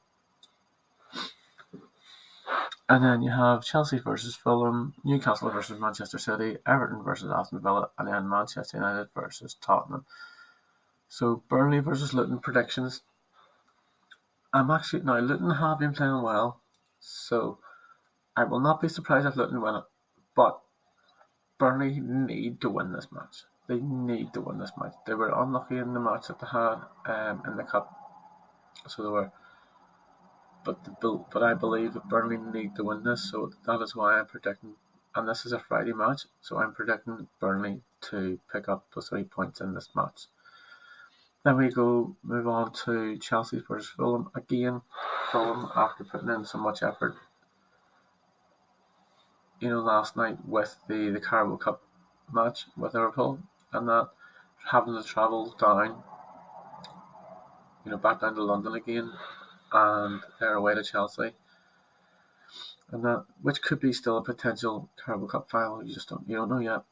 and 2.89 3.03
then 3.03 3.21
you 3.21 3.31
have 3.31 3.65
Chelsea 3.65 3.99
versus 3.99 4.35
Fulham, 4.35 4.93
Newcastle 5.03 5.49
versus 5.49 5.79
Manchester 5.79 6.17
City, 6.17 6.57
Everton 6.65 7.03
versus 7.03 7.31
Aston 7.31 7.59
Villa, 7.59 7.89
and 7.97 8.07
then 8.07 8.29
Manchester 8.29 8.77
United 8.77 9.09
versus 9.13 9.55
Tottenham. 9.61 10.05
So 11.09 11.43
Burnley 11.49 11.79
versus 11.79 12.13
Luton 12.13 12.39
predictions. 12.39 13.01
I'm 14.53 14.71
actually 14.71 15.03
now 15.03 15.19
Luton 15.19 15.51
have 15.51 15.79
been 15.79 15.93
playing 15.93 16.21
well, 16.21 16.61
so 16.99 17.59
I 18.37 18.45
will 18.45 18.61
not 18.61 18.81
be 18.81 18.87
surprised 18.87 19.27
if 19.27 19.35
Luton 19.35 19.61
win 19.61 19.75
it. 19.75 19.83
But 20.35 20.61
Burnley 21.57 21.99
need 21.99 22.61
to 22.61 22.69
win 22.69 22.93
this 22.93 23.07
match. 23.11 23.43
They 23.67 23.79
need 23.79 24.33
to 24.33 24.41
win 24.41 24.59
this 24.59 24.71
match. 24.79 24.93
They 25.05 25.13
were 25.13 25.29
unlucky 25.29 25.77
in 25.77 25.93
the 25.93 25.99
match 25.99 26.27
that 26.27 26.39
they 26.39 26.47
had 26.47 26.79
um, 27.05 27.43
in 27.45 27.57
the 27.57 27.63
cup, 27.63 27.91
so 28.87 29.03
they 29.03 29.09
were. 29.09 29.31
But 30.67 30.83
the, 30.99 31.23
but 31.31 31.41
I 31.41 31.53
believe 31.53 31.93
that 31.93 32.09
Burnley 32.09 32.35
need 32.35 32.75
to 32.75 32.83
win 32.83 33.05
this, 33.05 33.31
so 33.31 33.53
that 33.65 33.81
is 33.81 33.95
why 33.95 34.19
I'm 34.19 34.25
predicting. 34.25 34.75
And 35.15 35.25
this 35.25 35.45
is 35.45 35.53
a 35.53 35.59
Friday 35.59 35.93
match, 35.93 36.23
so 36.41 36.57
I'm 36.57 36.73
predicting 36.73 37.29
Burnley 37.39 37.83
to 38.09 38.41
pick 38.51 38.67
up 38.67 38.85
the 38.93 39.01
three 39.01 39.23
points 39.23 39.61
in 39.61 39.73
this 39.73 39.87
match. 39.95 40.25
Then 41.45 41.55
we 41.55 41.69
go 41.69 42.17
move 42.21 42.49
on 42.49 42.73
to 42.83 43.17
Chelsea 43.17 43.63
versus 43.65 43.87
Fulham 43.95 44.29
again. 44.35 44.81
Fulham 45.31 45.71
after 45.73 46.03
putting 46.03 46.27
in 46.27 46.43
so 46.43 46.57
much 46.57 46.83
effort, 46.83 47.15
you 49.61 49.69
know, 49.69 49.79
last 49.79 50.17
night 50.17 50.37
with 50.45 50.75
the 50.89 51.11
the 51.11 51.21
Carabao 51.21 51.55
Cup 51.55 51.81
match 52.33 52.65
with 52.75 52.93
Liverpool, 52.93 53.39
and 53.71 53.87
that 53.87 54.09
having 54.69 55.01
to 55.01 55.03
travel 55.03 55.55
down, 55.57 56.03
you 57.85 57.91
know, 57.91 57.97
back 57.97 58.19
down 58.19 58.35
to 58.35 58.43
London 58.43 58.75
again, 58.75 59.13
and 59.71 60.21
they're 60.39 60.55
away 60.55 60.75
to 60.75 60.83
Chelsea, 60.83 61.31
and 62.91 63.03
that 63.03 63.25
which 63.41 63.61
could 63.61 63.79
be 63.79 63.93
still 63.93 64.17
a 64.17 64.23
potential 64.23 64.89
Carabao 65.03 65.27
Cup 65.27 65.49
final. 65.49 65.83
You 65.83 65.93
just 65.93 66.09
don't 66.09 66.27
you 66.27 66.35
don't 66.35 66.49
know 66.49 66.59
yet, 66.59 66.83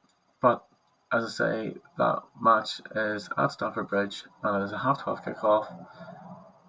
but 0.42 0.66
as 1.12 1.26
I 1.26 1.30
say, 1.30 1.74
that 1.98 2.24
match 2.42 2.82
is 2.96 3.30
at 3.38 3.52
Stamford 3.52 3.88
Bridge 3.88 4.24
and 4.44 4.62
it 4.62 4.66
is 4.66 4.72
a 4.72 4.80
half 4.80 5.04
twelve 5.04 5.24
kickoff. 5.24 5.68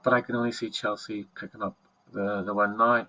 But 0.05 0.13
I 0.13 0.21
can 0.21 0.37
only 0.37 0.53
see 0.53 0.71
Chelsea 0.71 1.27
picking 1.39 1.63
up 1.63 1.77
the, 2.13 2.43
the 2.43 2.55
win 2.55 2.77
now. 2.77 3.09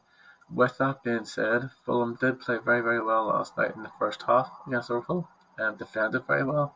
With 0.52 0.78
that 0.80 1.04
being 1.04 1.26
said, 1.26 1.70
Fulham 1.86 2.18
did 2.20 2.40
play 2.40 2.58
very, 2.64 2.82
very 2.82 3.04
well 3.04 3.28
last 3.28 3.58
night 3.58 3.76
in 3.76 3.84
the 3.84 3.92
first 4.00 4.24
half 4.24 4.50
against 4.66 4.90
Liverpool 4.90 5.28
and 5.58 5.78
defended 5.78 6.26
very 6.26 6.44
well. 6.44 6.74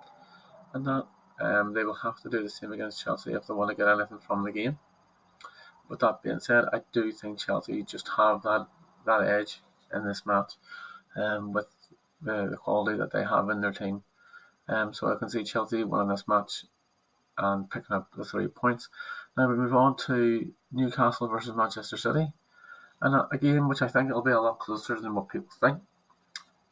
And 0.74 0.86
that 0.86 1.08
um, 1.40 1.74
they 1.74 1.84
will 1.84 1.96
have 1.96 2.22
to 2.22 2.30
do 2.30 2.44
the 2.44 2.50
same 2.50 2.72
against 2.72 3.04
Chelsea 3.04 3.34
if 3.34 3.48
they 3.48 3.54
want 3.54 3.70
to 3.70 3.76
get 3.76 3.88
anything 3.88 4.20
from 4.20 4.44
the 4.44 4.52
game. 4.52 4.78
With 5.92 6.00
that 6.00 6.24
being 6.24 6.40
said, 6.40 6.64
I 6.72 6.84
do 6.94 7.12
think 7.12 7.40
Chelsea 7.40 7.84
just 7.84 8.12
have 8.16 8.44
that, 8.44 8.68
that 9.06 9.28
edge 9.28 9.60
in 9.94 10.08
this 10.08 10.26
match 10.26 10.54
um, 11.18 11.52
with 11.52 11.68
the, 12.22 12.48
the 12.50 12.56
quality 12.56 12.98
that 12.98 13.12
they 13.12 13.26
have 13.26 13.50
in 13.50 13.60
their 13.60 13.74
team. 13.74 14.04
Um, 14.70 14.94
so 14.94 15.12
I 15.12 15.20
can 15.20 15.30
see 15.30 15.44
Chelsea 15.44 15.84
winning 15.84 16.08
this 16.08 16.30
match 16.30 16.64
and 17.38 17.70
picking 17.70 17.94
up 17.94 18.08
the 18.16 18.24
three 18.24 18.48
points. 18.48 18.88
Now 19.36 19.50
we 19.50 19.56
move 19.56 19.76
on 19.76 19.98
to 20.08 20.54
Newcastle 20.72 21.28
versus 21.28 21.58
Manchester 21.58 21.98
City, 21.98 22.32
and 23.02 23.26
a 23.30 23.38
game 23.38 23.68
which 23.68 23.82
I 23.82 23.90
think 23.90 24.14
will 24.14 24.22
be 24.22 24.32
a 24.32 24.40
lot 24.40 24.60
closer 24.60 24.98
than 24.98 25.14
what 25.14 25.28
people 25.28 25.52
think. 25.60 25.80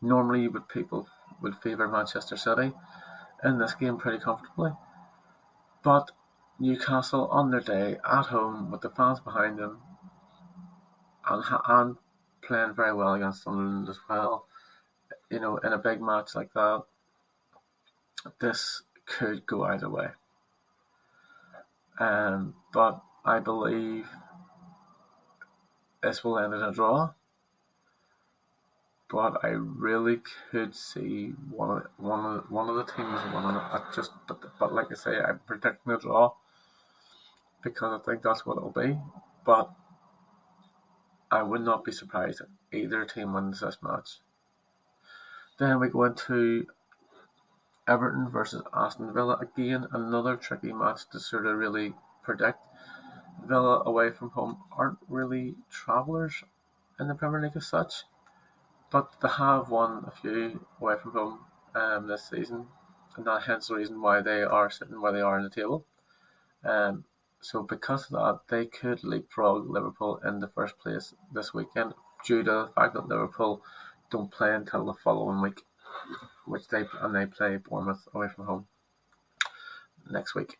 Normally, 0.01 0.47
would 0.47 0.69
people 0.69 1.09
would 1.41 1.57
favour 1.57 1.89
Manchester 1.89 2.37
City 2.37 2.71
in 3.43 3.57
this 3.57 3.73
game 3.73 3.97
pretty 3.97 4.19
comfortably, 4.19 4.71
but 5.83 6.11
Newcastle 6.59 7.27
on 7.27 7.51
their 7.51 7.61
day 7.61 7.97
at 8.05 8.25
home 8.27 8.69
with 8.69 8.81
the 8.81 8.89
fans 8.89 9.19
behind 9.21 9.57
them 9.57 9.79
and 11.29 11.43
and 11.67 11.95
playing 12.41 12.73
very 12.73 12.93
well 12.93 13.13
against 13.13 13.43
Sunderland 13.43 13.87
as 13.89 13.99
well. 14.09 14.45
You 15.29 15.39
know, 15.39 15.57
in 15.57 15.71
a 15.71 15.77
big 15.77 16.01
match 16.01 16.35
like 16.35 16.51
that, 16.53 16.83
this 18.41 18.81
could 19.05 19.45
go 19.45 19.63
either 19.63 19.89
way. 19.89 20.07
Um, 21.99 22.55
but 22.73 23.01
I 23.23 23.39
believe 23.39 24.07
this 26.01 26.23
will 26.23 26.39
end 26.39 26.53
in 26.53 26.61
a 26.61 26.71
draw. 26.71 27.11
But 29.09 29.43
I 29.43 29.49
really 29.49 30.21
could 30.51 30.75
see 30.75 31.33
one 31.49 31.77
of 31.77 31.83
one 31.97 32.25
of 32.25 32.51
one 32.51 32.69
of 32.69 32.75
the 32.75 32.83
teams 32.83 33.19
winning. 33.33 33.57
I 33.57 33.81
just 33.95 34.11
but, 34.27 34.39
but 34.59 34.73
like 34.73 34.91
I 34.91 34.95
say, 34.95 35.19
I'm 35.19 35.39
predicting 35.47 35.93
a 35.93 35.97
draw 35.97 36.33
because 37.63 37.99
I 37.99 38.03
think 38.03 38.23
that's 38.23 38.45
what 38.45 38.57
it'll 38.57 38.71
be. 38.71 38.97
But 39.45 39.71
I 41.31 41.43
would 41.43 41.61
not 41.61 41.83
be 41.83 41.91
surprised 41.91 42.41
if 42.41 42.47
either 42.71 43.05
team 43.05 43.33
wins 43.33 43.59
this 43.59 43.77
match. 43.81 44.19
Then 45.59 45.79
we 45.79 45.89
go 45.89 46.05
into 46.05 46.67
Everton 47.87 48.29
versus 48.29 48.61
Aston 48.73 49.13
Villa 49.13 49.37
again, 49.37 49.87
another 49.91 50.35
tricky 50.35 50.71
match 50.71 51.09
to 51.11 51.19
sort 51.19 51.45
of 51.45 51.57
really 51.57 51.93
predict. 52.23 52.59
Villa 53.45 53.83
away 53.85 54.11
from 54.11 54.29
home 54.31 54.57
aren't 54.71 54.99
really 55.07 55.55
travellers 55.71 56.43
in 56.99 57.07
the 57.07 57.15
Premier 57.15 57.41
League 57.41 57.55
as 57.55 57.67
such, 57.67 58.03
but 58.91 59.15
they 59.21 59.27
have 59.29 59.69
won 59.69 60.03
a 60.05 60.11
few 60.11 60.65
away 60.79 60.95
from 61.01 61.11
home 61.13 61.39
um, 61.75 62.07
this 62.07 62.29
season, 62.29 62.67
and 63.15 63.25
that 63.25 63.43
hence 63.43 63.67
the 63.67 63.75
reason 63.75 64.01
why 64.01 64.21
they 64.21 64.43
are 64.43 64.69
sitting 64.69 65.01
where 65.01 65.11
they 65.11 65.21
are 65.21 65.37
in 65.37 65.43
the 65.43 65.49
table. 65.49 65.85
Um, 66.63 67.05
so 67.41 67.63
because 67.63 68.05
of 68.05 68.11
that, 68.11 68.39
they 68.49 68.65
could 68.65 69.03
leapfrog 69.03 69.69
Liverpool 69.69 70.19
in 70.25 70.39
the 70.39 70.47
first 70.47 70.77
place 70.77 71.13
this 71.33 71.53
weekend 71.53 71.93
due 72.25 72.43
to 72.43 72.51
the 72.51 72.71
fact 72.75 72.93
that 72.93 73.07
Liverpool 73.07 73.63
don't 74.11 74.31
play 74.31 74.53
until 74.53 74.85
the 74.85 74.93
following 74.93 75.41
week 75.41 75.63
which 76.45 76.67
they 76.67 76.83
and 77.01 77.15
they 77.15 77.25
play 77.25 77.57
Bournemouth 77.57 78.07
away 78.13 78.27
from 78.27 78.45
home 78.45 78.67
next 80.09 80.35
week. 80.35 80.57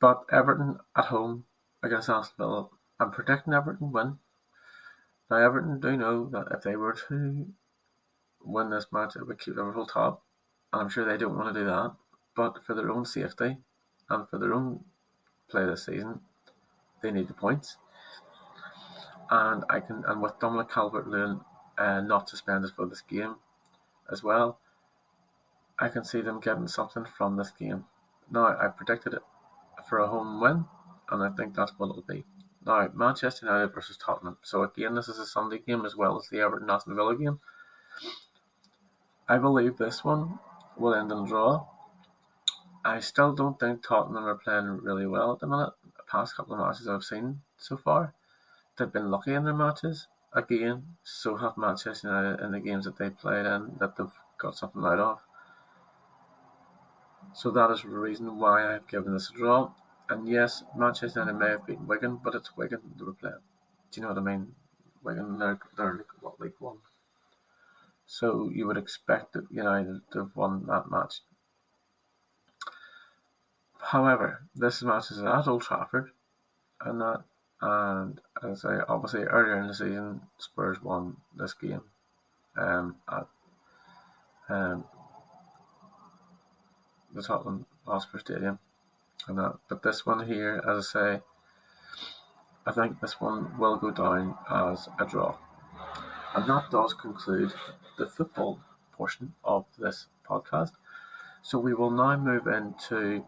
But 0.00 0.24
Everton 0.30 0.78
at 0.94 1.06
home 1.06 1.44
against 1.82 2.08
Aston 2.08 2.34
Villa, 2.38 2.68
I'm 3.00 3.10
predicting 3.10 3.54
Everton 3.54 3.92
win. 3.92 4.18
Now 5.30 5.38
Everton 5.38 5.80
do 5.80 5.96
know 5.96 6.28
that 6.30 6.48
if 6.52 6.62
they 6.62 6.76
were 6.76 6.96
to 7.08 7.46
win 8.42 8.70
this 8.70 8.86
match, 8.92 9.16
it 9.16 9.26
would 9.26 9.40
keep 9.40 9.56
Liverpool 9.56 9.86
top, 9.86 10.22
and 10.72 10.82
I'm 10.82 10.88
sure 10.88 11.04
they 11.04 11.16
don't 11.16 11.36
want 11.36 11.52
to 11.52 11.60
do 11.60 11.66
that. 11.66 11.94
But 12.36 12.64
for 12.64 12.74
their 12.74 12.90
own 12.90 13.04
safety 13.04 13.58
and 14.08 14.28
for 14.28 14.38
their 14.38 14.54
own 14.54 14.84
play 15.48 15.64
this 15.64 15.86
season, 15.86 16.20
they 17.02 17.10
need 17.10 17.28
the 17.28 17.34
points. 17.34 17.76
And 19.30 19.64
I 19.68 19.80
can 19.80 20.04
and 20.06 20.22
with 20.22 20.38
Dominic 20.38 20.70
Calvert 20.70 21.08
Lewin 21.08 21.40
uh, 21.78 22.00
not 22.00 22.28
suspended 22.28 22.70
for 22.74 22.86
this 22.86 23.00
game 23.00 23.36
as 24.10 24.22
well, 24.22 24.58
I 25.78 25.88
can 25.88 26.04
see 26.04 26.20
them 26.20 26.40
getting 26.40 26.68
something 26.68 27.04
from 27.04 27.36
this 27.36 27.50
game. 27.50 27.84
Now, 28.30 28.56
I 28.58 28.68
predicted 28.68 29.14
it 29.14 29.22
for 29.88 29.98
a 29.98 30.08
home 30.08 30.40
win, 30.40 30.64
and 31.10 31.22
I 31.22 31.28
think 31.30 31.54
that's 31.54 31.72
what 31.76 31.90
it'll 31.90 32.02
be. 32.02 32.24
Now, 32.64 32.88
Manchester 32.94 33.46
United 33.46 33.74
versus 33.74 33.96
Tottenham. 33.96 34.38
So, 34.42 34.62
again, 34.62 34.94
this 34.94 35.08
is 35.08 35.18
a 35.18 35.26
Sunday 35.26 35.58
game 35.58 35.84
as 35.84 35.94
well 35.94 36.18
as 36.18 36.28
the 36.28 36.40
Everton 36.40 36.70
Aston 36.70 36.96
Villa 36.96 37.16
game. 37.16 37.40
I 39.28 39.38
believe 39.38 39.76
this 39.76 40.04
one 40.04 40.38
will 40.76 40.94
end 40.94 41.12
in 41.12 41.18
a 41.18 41.26
draw. 41.26 41.66
I 42.86 43.00
still 43.00 43.32
don't 43.32 43.58
think 43.58 43.82
Tottenham 43.82 44.24
are 44.24 44.36
playing 44.36 44.80
really 44.80 45.08
well 45.08 45.32
at 45.32 45.40
the 45.40 45.48
minute. 45.48 45.72
The 45.96 46.04
past 46.08 46.36
couple 46.36 46.54
of 46.54 46.60
matches 46.60 46.86
I've 46.86 47.02
seen 47.02 47.40
so 47.56 47.76
far, 47.76 48.14
they've 48.78 48.92
been 48.92 49.10
lucky 49.10 49.34
in 49.34 49.42
their 49.42 49.54
matches. 49.54 50.06
Again, 50.32 50.96
so 51.02 51.34
have 51.34 51.56
Manchester 51.56 52.06
United 52.06 52.44
in 52.44 52.52
the 52.52 52.60
games 52.60 52.84
that 52.84 52.96
they 52.96 53.10
played 53.10 53.44
in 53.44 53.72
that 53.80 53.96
they've 53.96 54.06
got 54.38 54.56
something 54.56 54.84
out 54.84 55.00
of. 55.00 55.18
So 57.34 57.50
that 57.50 57.72
is 57.72 57.82
the 57.82 57.88
reason 57.88 58.38
why 58.38 58.68
I 58.68 58.74
have 58.74 58.86
given 58.86 59.14
this 59.14 59.30
a 59.30 59.36
draw. 59.36 59.72
And 60.08 60.28
yes, 60.28 60.62
Manchester 60.76 61.20
United 61.20 61.38
may 61.38 61.50
have 61.50 61.66
beaten 61.66 61.88
Wigan, 61.88 62.20
but 62.22 62.36
it's 62.36 62.56
Wigan 62.56 62.94
they 62.96 63.04
were 63.04 63.14
playing. 63.14 63.42
Do 63.90 64.00
you 64.00 64.02
know 64.06 64.14
what 64.14 64.18
I 64.18 64.36
mean? 64.36 64.54
Wigan, 65.02 65.38
they're, 65.40 65.58
they're 65.76 66.06
what, 66.20 66.38
League 66.38 66.52
One. 66.60 66.78
So 68.06 68.48
you 68.48 68.68
would 68.68 68.76
expect 68.76 69.32
that 69.32 69.50
United 69.50 70.02
to 70.12 70.20
have 70.20 70.36
won 70.36 70.66
that 70.66 70.88
match. 70.88 71.22
However, 73.80 74.42
this 74.54 74.82
match 74.82 75.10
is 75.10 75.20
at 75.20 75.46
Old 75.46 75.62
Trafford, 75.62 76.10
and 76.80 77.00
that, 77.00 77.24
and 77.60 78.20
as 78.42 78.64
I 78.64 78.80
obviously 78.88 79.22
earlier 79.22 79.60
in 79.60 79.68
the 79.68 79.74
season, 79.74 80.22
Spurs 80.38 80.82
won 80.82 81.16
this 81.36 81.54
game 81.54 81.82
um, 82.56 82.96
at 83.10 83.26
um, 84.48 84.84
the 87.14 87.22
Tottenham 87.22 87.66
Hotspur 87.86 88.18
Stadium 88.18 88.58
and 89.28 89.38
that. 89.38 89.56
But 89.68 89.82
this 89.82 90.04
one 90.04 90.26
here, 90.26 90.62
as 90.68 90.94
I 90.94 91.14
say, 91.16 91.22
I 92.66 92.72
think 92.72 93.00
this 93.00 93.20
one 93.20 93.58
will 93.58 93.76
go 93.76 93.90
down 93.90 94.36
as 94.50 94.88
a 95.00 95.04
draw. 95.04 95.36
And 96.34 96.48
that 96.48 96.70
does 96.70 96.94
conclude 96.94 97.52
the 97.96 98.06
football 98.06 98.60
portion 98.92 99.34
of 99.44 99.64
this 99.78 100.06
podcast. 100.28 100.72
So 101.42 101.58
we 101.58 101.74
will 101.74 101.90
now 101.90 102.16
move 102.16 102.46
into 102.46 103.24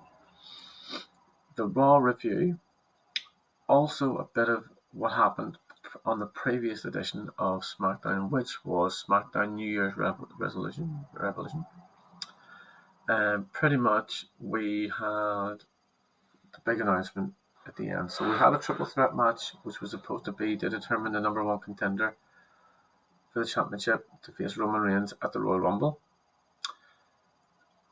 the 1.59 1.67
Raw 1.67 1.97
review, 1.97 2.61
also 3.69 4.17
a 4.17 4.25
bit 4.33 4.49
of 4.49 4.65
what 4.93 5.15
happened 5.15 5.59
on 6.07 6.21
the 6.21 6.27
previous 6.27 6.85
edition 6.85 7.31
of 7.37 7.63
SmackDown, 7.63 8.31
which 8.31 8.65
was 8.65 9.05
SmackDown 9.07 9.55
New 9.55 9.69
Year's 9.69 9.95
Resolution. 10.39 11.05
Revolution. 11.13 11.67
And 13.09 13.53
pretty 13.53 13.77
much 13.77 14.27
we 14.39 14.93
had 15.01 15.65
the 16.53 16.61
big 16.65 16.81
announcement 16.81 17.35
at 17.67 17.75
the 17.75 17.89
end. 17.89 18.13
So 18.13 18.31
we 18.31 18.37
had 18.37 18.55
a 18.55 18.59
triple 18.59 18.87
threat 18.87 19.17
match, 19.17 19.55
which 19.65 19.81
was 19.81 19.91
supposed 19.91 20.27
to 20.27 20.33
be 20.33 20.57
to 20.59 20.71
determine 20.71 21.13
the 21.13 21.21
number 21.21 21.43
one 21.43 21.59
contender 21.59 22.17
for 23.33 23.41
the 23.41 23.49
championship 23.49 24.07
to 24.23 24.31
face 24.31 24.57
Roman 24.57 24.83
Reigns 24.83 25.13
at 25.21 25.33
the 25.33 25.41
Royal 25.41 25.59
Rumble. 25.59 25.99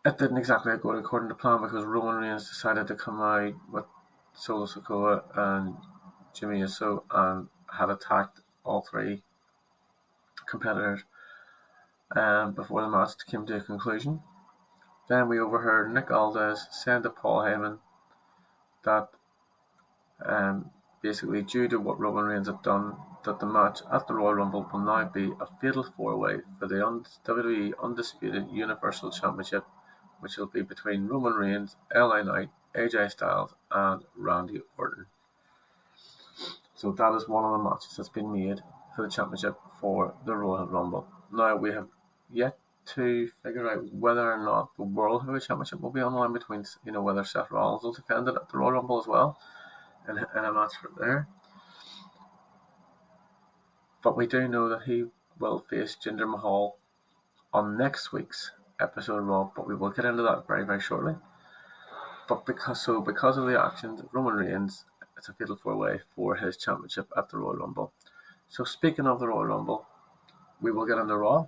It 0.06 0.18
didn't 0.18 0.36
exactly 0.36 0.72
go 0.76 0.90
according 0.90 1.30
to 1.30 1.34
plan 1.34 1.62
because 1.62 1.84
Roman 1.84 2.14
Reigns 2.14 2.48
decided 2.48 2.86
to 2.86 2.94
come 2.94 3.20
out 3.20 3.54
with 3.72 3.86
Solo 4.34 4.66
Sikoa 4.66 5.24
and 5.34 5.74
Jimmy 6.32 6.60
Uso 6.60 7.02
and 7.10 7.48
had 7.76 7.90
attacked 7.90 8.38
all 8.64 8.82
three 8.82 9.24
competitors 10.48 11.02
um, 12.14 12.52
before 12.52 12.82
the 12.82 12.88
match 12.88 13.14
came 13.26 13.46
to 13.46 13.56
a 13.56 13.60
conclusion. 13.60 14.20
Then 15.08 15.28
we 15.28 15.40
overheard 15.40 15.92
Nick 15.92 16.12
Aldis 16.12 16.68
saying 16.70 17.02
to 17.02 17.10
Paul 17.10 17.40
Heyman 17.40 17.78
that 18.84 19.08
um, 20.24 20.70
basically 21.02 21.42
due 21.42 21.66
to 21.66 21.80
what 21.80 21.98
Roman 21.98 22.26
Reigns 22.26 22.46
had 22.46 22.62
done, 22.62 22.94
that 23.24 23.40
the 23.40 23.46
match 23.46 23.80
at 23.92 24.06
the 24.06 24.14
Royal 24.14 24.34
Rumble 24.34 24.70
will 24.72 24.78
now 24.78 25.04
be 25.12 25.32
a 25.40 25.48
fatal 25.60 25.82
four-way 25.82 26.42
for 26.60 26.68
the 26.68 26.76
WWE 26.76 27.72
Undisputed 27.82 28.52
Universal 28.52 29.10
Championship, 29.10 29.64
which 30.20 30.36
will 30.36 30.46
be 30.46 30.62
between 30.62 31.06
Roman 31.06 31.34
Reigns, 31.34 31.76
LA 31.94 32.22
Knight, 32.22 32.50
AJ 32.74 33.12
Styles, 33.12 33.54
and 33.70 34.02
Randy 34.16 34.62
Orton. 34.78 35.06
So 36.74 36.92
that 36.92 37.14
is 37.14 37.28
one 37.28 37.44
of 37.44 37.52
the 37.52 37.68
matches 37.68 37.94
that's 37.96 38.08
been 38.08 38.32
made 38.32 38.60
for 38.94 39.02
the 39.02 39.10
championship 39.10 39.56
for 39.80 40.14
the 40.24 40.36
Royal 40.36 40.66
Rumble. 40.66 41.06
Now 41.32 41.56
we 41.56 41.70
have 41.72 41.88
yet 42.30 42.58
to 42.94 43.28
figure 43.42 43.68
out 43.68 43.92
whether 43.92 44.32
or 44.32 44.38
not 44.38 44.76
the 44.76 44.84
World 44.84 45.22
Heavyweight 45.22 45.42
Championship 45.42 45.80
will 45.80 45.90
be 45.90 46.00
on 46.00 46.12
the 46.12 46.18
line 46.18 46.32
between, 46.32 46.64
you 46.84 46.92
know, 46.92 47.02
whether 47.02 47.24
Seth 47.24 47.50
Rollins 47.50 47.82
will 47.82 47.92
defend 47.92 48.28
it 48.28 48.36
at 48.36 48.48
the 48.48 48.58
Royal 48.58 48.72
Rumble 48.72 49.00
as 49.00 49.06
well, 49.06 49.38
and, 50.06 50.18
and 50.18 50.46
a 50.46 50.52
match 50.52 50.74
for 50.80 50.90
there. 50.98 51.28
But 54.02 54.16
we 54.16 54.26
do 54.26 54.46
know 54.46 54.68
that 54.68 54.82
he 54.84 55.06
will 55.38 55.58
face 55.58 55.96
Jinder 55.96 56.30
Mahal 56.30 56.78
on 57.52 57.76
next 57.76 58.12
week's 58.12 58.52
episode 58.80 59.18
of 59.18 59.26
Raw, 59.26 59.50
but 59.54 59.66
we 59.66 59.74
will 59.74 59.90
get 59.90 60.04
into 60.04 60.22
that 60.22 60.46
very, 60.46 60.64
very 60.64 60.80
shortly. 60.80 61.14
But 62.28 62.44
because 62.44 62.82
so 62.84 63.00
because 63.00 63.36
of 63.38 63.46
the 63.46 63.60
actions, 63.60 64.02
Roman 64.12 64.34
Reigns, 64.34 64.84
it's 65.16 65.28
a 65.28 65.32
fatal 65.32 65.56
four 65.56 65.76
way 65.76 66.00
for 66.14 66.36
his 66.36 66.56
championship 66.56 67.08
at 67.16 67.28
the 67.30 67.38
Royal 67.38 67.56
Rumble. 67.56 67.92
So 68.48 68.64
speaking 68.64 69.06
of 69.06 69.20
the 69.20 69.28
Royal 69.28 69.46
Rumble, 69.46 69.86
we 70.60 70.72
will 70.72 70.86
get 70.86 70.98
into 70.98 71.16
Raw 71.16 71.46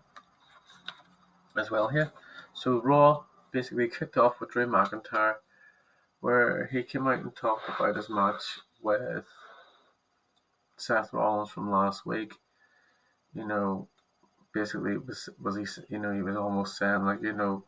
as 1.56 1.70
well 1.70 1.88
here. 1.88 2.12
So 2.54 2.80
Raw 2.80 3.24
basically 3.52 3.88
kicked 3.88 4.16
off 4.16 4.40
with 4.40 4.50
Drew 4.50 4.66
McIntyre, 4.66 5.36
where 6.20 6.66
he 6.66 6.82
came 6.82 7.06
out 7.06 7.20
and 7.20 7.34
talked 7.34 7.68
about 7.68 7.96
his 7.96 8.08
match 8.08 8.42
with 8.82 9.24
Seth 10.76 11.12
Rollins 11.12 11.50
from 11.50 11.70
last 11.70 12.06
week. 12.06 12.34
You 13.34 13.46
know, 13.46 13.88
basically 14.52 14.96
was 14.98 15.28
was 15.40 15.56
he 15.56 15.94
you 15.94 15.98
know 15.98 16.12
he 16.12 16.22
was 16.22 16.36
almost 16.36 16.76
saying 16.76 17.04
like 17.04 17.22
you 17.22 17.32
know, 17.32 17.64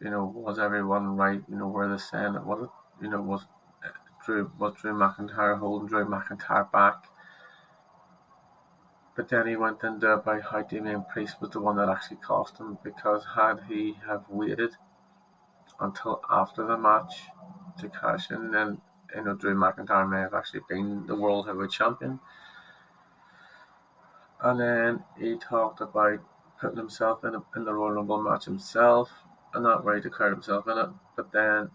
you 0.00 0.10
know 0.10 0.24
was 0.24 0.58
everyone 0.58 1.16
right? 1.16 1.42
You 1.48 1.56
know 1.56 1.68
where 1.68 1.88
the 1.88 1.98
saying 1.98 2.34
it 2.34 2.44
was 2.44 2.64
it 2.64 3.04
you 3.04 3.10
know 3.10 3.22
was 3.22 3.46
Drew 4.24 4.50
was 4.58 4.74
Drew 4.74 4.92
McIntyre 4.92 5.58
holding 5.58 5.88
Drew 5.88 6.04
McIntyre 6.04 6.70
back 6.70 7.06
but 9.14 9.28
then 9.28 9.46
he 9.46 9.56
went 9.56 9.82
into 9.84 10.10
about 10.10 10.40
uh, 10.40 10.50
how 10.50 10.62
Damian 10.62 11.04
Priest 11.12 11.40
was 11.40 11.50
the 11.50 11.60
one 11.60 11.76
that 11.76 11.88
actually 11.88 12.16
cost 12.16 12.58
him 12.58 12.78
because 12.82 13.24
had 13.34 13.60
he 13.68 13.94
have 14.06 14.24
waited 14.28 14.74
until 15.80 16.20
after 16.30 16.64
the 16.66 16.78
match 16.78 17.24
to 17.78 17.88
cash 17.88 18.30
in, 18.30 18.50
then 18.50 18.80
you 19.14 19.22
know 19.24 19.34
Drew 19.34 19.54
McIntyre 19.54 20.08
may 20.08 20.20
have 20.20 20.34
actually 20.34 20.62
been 20.68 21.06
the 21.06 21.14
world 21.16 21.46
heavyweight 21.46 21.70
champion. 21.70 22.20
And 24.42 24.58
then 24.58 25.04
he 25.18 25.36
talked 25.36 25.80
about 25.80 26.18
putting 26.60 26.76
himself 26.76 27.24
in, 27.24 27.36
a, 27.36 27.42
in 27.54 27.64
the 27.64 27.72
Royal 27.72 27.92
Rumble 27.92 28.22
match 28.22 28.44
himself, 28.44 29.08
and 29.54 29.62
not 29.62 29.84
he 29.94 30.00
declared 30.00 30.32
himself 30.32 30.66
in 30.66 30.78
it. 30.78 30.88
But 31.16 31.30
then 31.32 31.70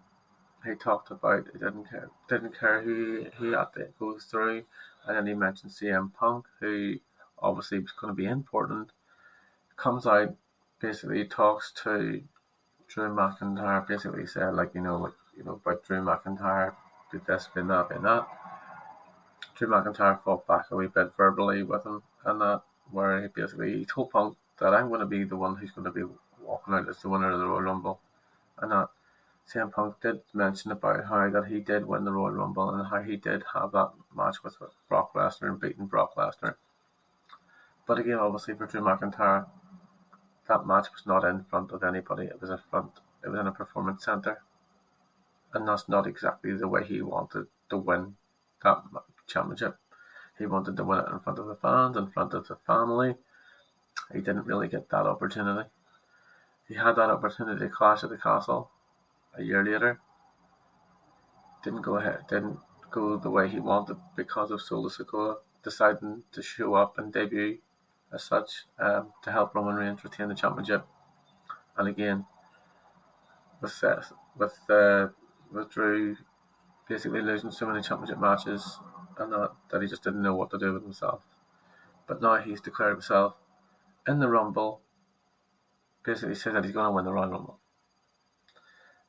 he 0.65 0.75
talked 0.75 1.09
about 1.09 1.47
he 1.53 1.59
didn't 1.59 1.89
care 1.89 2.09
didn't 2.27 2.59
care 2.59 2.81
who 2.81 3.25
he 3.39 3.51
had 3.51 3.73
to 3.75 3.87
go 3.97 4.17
through, 4.19 4.65
and 5.05 5.15
then 5.15 5.27
he 5.27 5.33
mentioned 5.33 5.71
CM 5.71 6.13
Punk, 6.13 6.45
who 6.59 6.95
obviously 7.39 7.79
was 7.79 7.91
going 7.91 8.13
to 8.13 8.17
be 8.17 8.25
important, 8.25 8.91
comes 9.77 10.05
out, 10.05 10.35
basically 10.81 11.23
talks 11.23 11.71
to 11.83 12.21
Drew 12.89 13.15
McIntyre, 13.15 13.87
basically 13.87 14.27
said 14.27 14.55
like 14.55 14.75
you 14.75 14.81
know 14.81 14.97
like 14.97 15.13
you 15.37 15.43
know 15.45 15.61
about 15.65 15.85
Drew 15.85 16.01
McIntyre, 16.01 16.75
did 17.13 17.25
this, 17.25 17.47
did 17.55 17.69
that, 17.69 17.87
did 17.87 18.01
that. 18.01 18.27
Drew 19.55 19.69
McIntyre 19.69 20.21
fought 20.21 20.45
back 20.45 20.65
a 20.69 20.75
wee 20.75 20.87
bit 20.87 21.13
verbally 21.15 21.63
with 21.63 21.85
him 21.85 22.03
and 22.27 22.41
that 22.41 22.61
where 22.91 23.21
he 23.21 23.27
basically 23.27 23.79
he 23.79 23.85
told 23.85 24.11
Punk 24.11 24.37
that 24.59 24.73
I'm 24.73 24.89
going 24.89 24.99
to 24.99 25.05
be 25.05 25.23
the 25.23 25.37
one 25.37 25.55
who's 25.55 25.71
going 25.71 25.85
to 25.85 25.91
be 25.91 26.03
walking 26.43 26.73
out 26.73 26.89
as 26.89 27.01
the 27.01 27.09
winner 27.09 27.31
of 27.31 27.39
the 27.39 27.47
Royal 27.47 27.61
Rumble, 27.61 27.99
and 28.59 28.71
that 28.71 28.89
CM 29.51 29.71
Punk 29.71 30.01
did 30.01 30.21
mention 30.33 30.71
about 30.71 31.05
how 31.05 31.29
that 31.29 31.47
he 31.47 31.59
did 31.59 31.85
win 31.85 32.03
the 32.03 32.11
Royal 32.11 32.31
Rumble 32.31 32.69
and 32.69 32.87
how 32.87 33.01
he 33.01 33.15
did 33.15 33.43
have 33.53 33.71
that 33.71 33.91
match 34.15 34.43
with 34.43 34.57
Brock 34.89 35.13
Lesnar 35.13 35.49
and 35.49 35.59
beating 35.59 35.85
Brock 35.85 36.15
Lesnar. 36.15 36.55
But 37.85 37.99
again, 37.99 38.19
obviously 38.19 38.55
for 38.55 38.65
Drew 38.65 38.81
McIntyre, 38.81 39.47
that 40.49 40.67
match 40.67 40.87
was 40.91 41.05
not 41.05 41.23
in 41.23 41.45
front 41.45 41.71
of 41.71 41.83
anybody. 41.83 42.25
It 42.25 42.41
was 42.41 42.49
in 42.49 42.59
front. 42.69 42.91
It 43.23 43.29
was 43.29 43.39
in 43.39 43.47
a 43.47 43.51
performance 43.53 44.03
center, 44.03 44.41
and 45.53 45.65
that's 45.67 45.87
not 45.87 46.07
exactly 46.07 46.53
the 46.53 46.67
way 46.67 46.83
he 46.83 47.01
wanted 47.01 47.47
to 47.69 47.77
win 47.77 48.15
that 48.63 48.83
championship. 49.27 49.77
He 50.37 50.45
wanted 50.45 50.77
to 50.77 50.83
win 50.83 50.99
it 50.99 51.11
in 51.11 51.19
front 51.19 51.39
of 51.39 51.47
the 51.47 51.55
fans, 51.55 51.97
in 51.97 52.07
front 52.07 52.33
of 52.33 52.47
the 52.47 52.55
family. 52.67 53.15
He 54.13 54.19
didn't 54.19 54.45
really 54.45 54.67
get 54.67 54.89
that 54.89 55.05
opportunity. 55.05 55.69
He 56.67 56.75
had 56.75 56.93
that 56.93 57.09
opportunity 57.09 57.59
to 57.59 57.69
clash 57.69 58.03
at 58.03 58.09
the 58.09 58.17
castle 58.17 58.69
a 59.35 59.43
year 59.43 59.63
later. 59.63 59.99
Didn't 61.63 61.81
go 61.81 61.97
ahead. 61.97 62.27
Didn't 62.29 62.59
go 62.91 63.17
the 63.17 63.29
way 63.29 63.47
he 63.47 63.59
wanted 63.59 63.97
because 64.15 64.51
of 64.51 64.61
Solo 64.61 64.89
Sikoa 64.89 65.37
deciding 65.63 66.23
to 66.31 66.41
show 66.41 66.75
up 66.75 66.97
and 66.97 67.11
debut 67.11 67.57
as 68.13 68.23
such 68.23 68.65
um, 68.79 69.11
to 69.23 69.31
help 69.31 69.53
Roman 69.53 69.75
Reigns 69.75 70.03
retain 70.03 70.29
the 70.29 70.35
championship. 70.35 70.85
And 71.77 71.87
again, 71.87 72.25
with 73.61 73.71
Seth, 73.71 74.13
with 74.37 74.57
uh, 74.69 75.07
with 75.51 75.71
Drew 75.71 76.15
basically 76.87 77.21
losing 77.21 77.51
so 77.51 77.67
many 77.67 77.81
championship 77.81 78.19
matches 78.19 78.79
and 79.19 79.31
that 79.31 79.51
that 79.71 79.81
he 79.81 79.87
just 79.87 80.03
didn't 80.03 80.21
know 80.21 80.35
what 80.35 80.49
to 80.51 80.57
do 80.57 80.73
with 80.73 80.83
himself. 80.83 81.21
But 82.07 82.21
now 82.21 82.37
he's 82.37 82.61
declared 82.61 82.93
himself 82.93 83.35
in 84.07 84.19
the 84.19 84.29
Rumble. 84.29 84.81
Basically 86.03 86.35
said 86.35 86.55
that 86.55 86.63
he's 86.63 86.73
going 86.73 86.85
to 86.85 86.91
win 86.91 87.03
the 87.03 87.11
Royal 87.11 87.29
Rumble. 87.29 87.59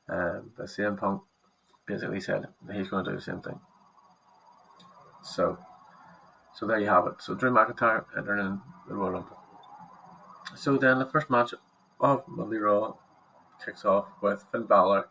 Um, 0.08 0.50
but 0.56 0.66
CM 0.66 0.98
Punk 0.98 1.22
basically 1.86 2.20
said 2.20 2.46
he's 2.72 2.88
going 2.88 3.04
to 3.04 3.10
do 3.10 3.16
the 3.16 3.22
same 3.22 3.40
thing. 3.40 3.60
So 5.22 5.58
so 6.54 6.66
there 6.66 6.80
you 6.80 6.88
have 6.88 7.06
it. 7.06 7.14
So 7.20 7.34
Drew 7.34 7.50
McIntyre 7.50 8.04
entering 8.16 8.60
the 8.88 8.94
Royal 8.94 9.12
Rumble. 9.12 9.38
So 10.56 10.76
then 10.76 10.98
the 10.98 11.06
first 11.06 11.30
match 11.30 11.54
of 12.00 12.24
Monday 12.26 12.56
Raw 12.56 12.94
kicks 13.64 13.84
off 13.84 14.06
with 14.20 14.44
Finn 14.50 14.64
Balor 14.64 15.08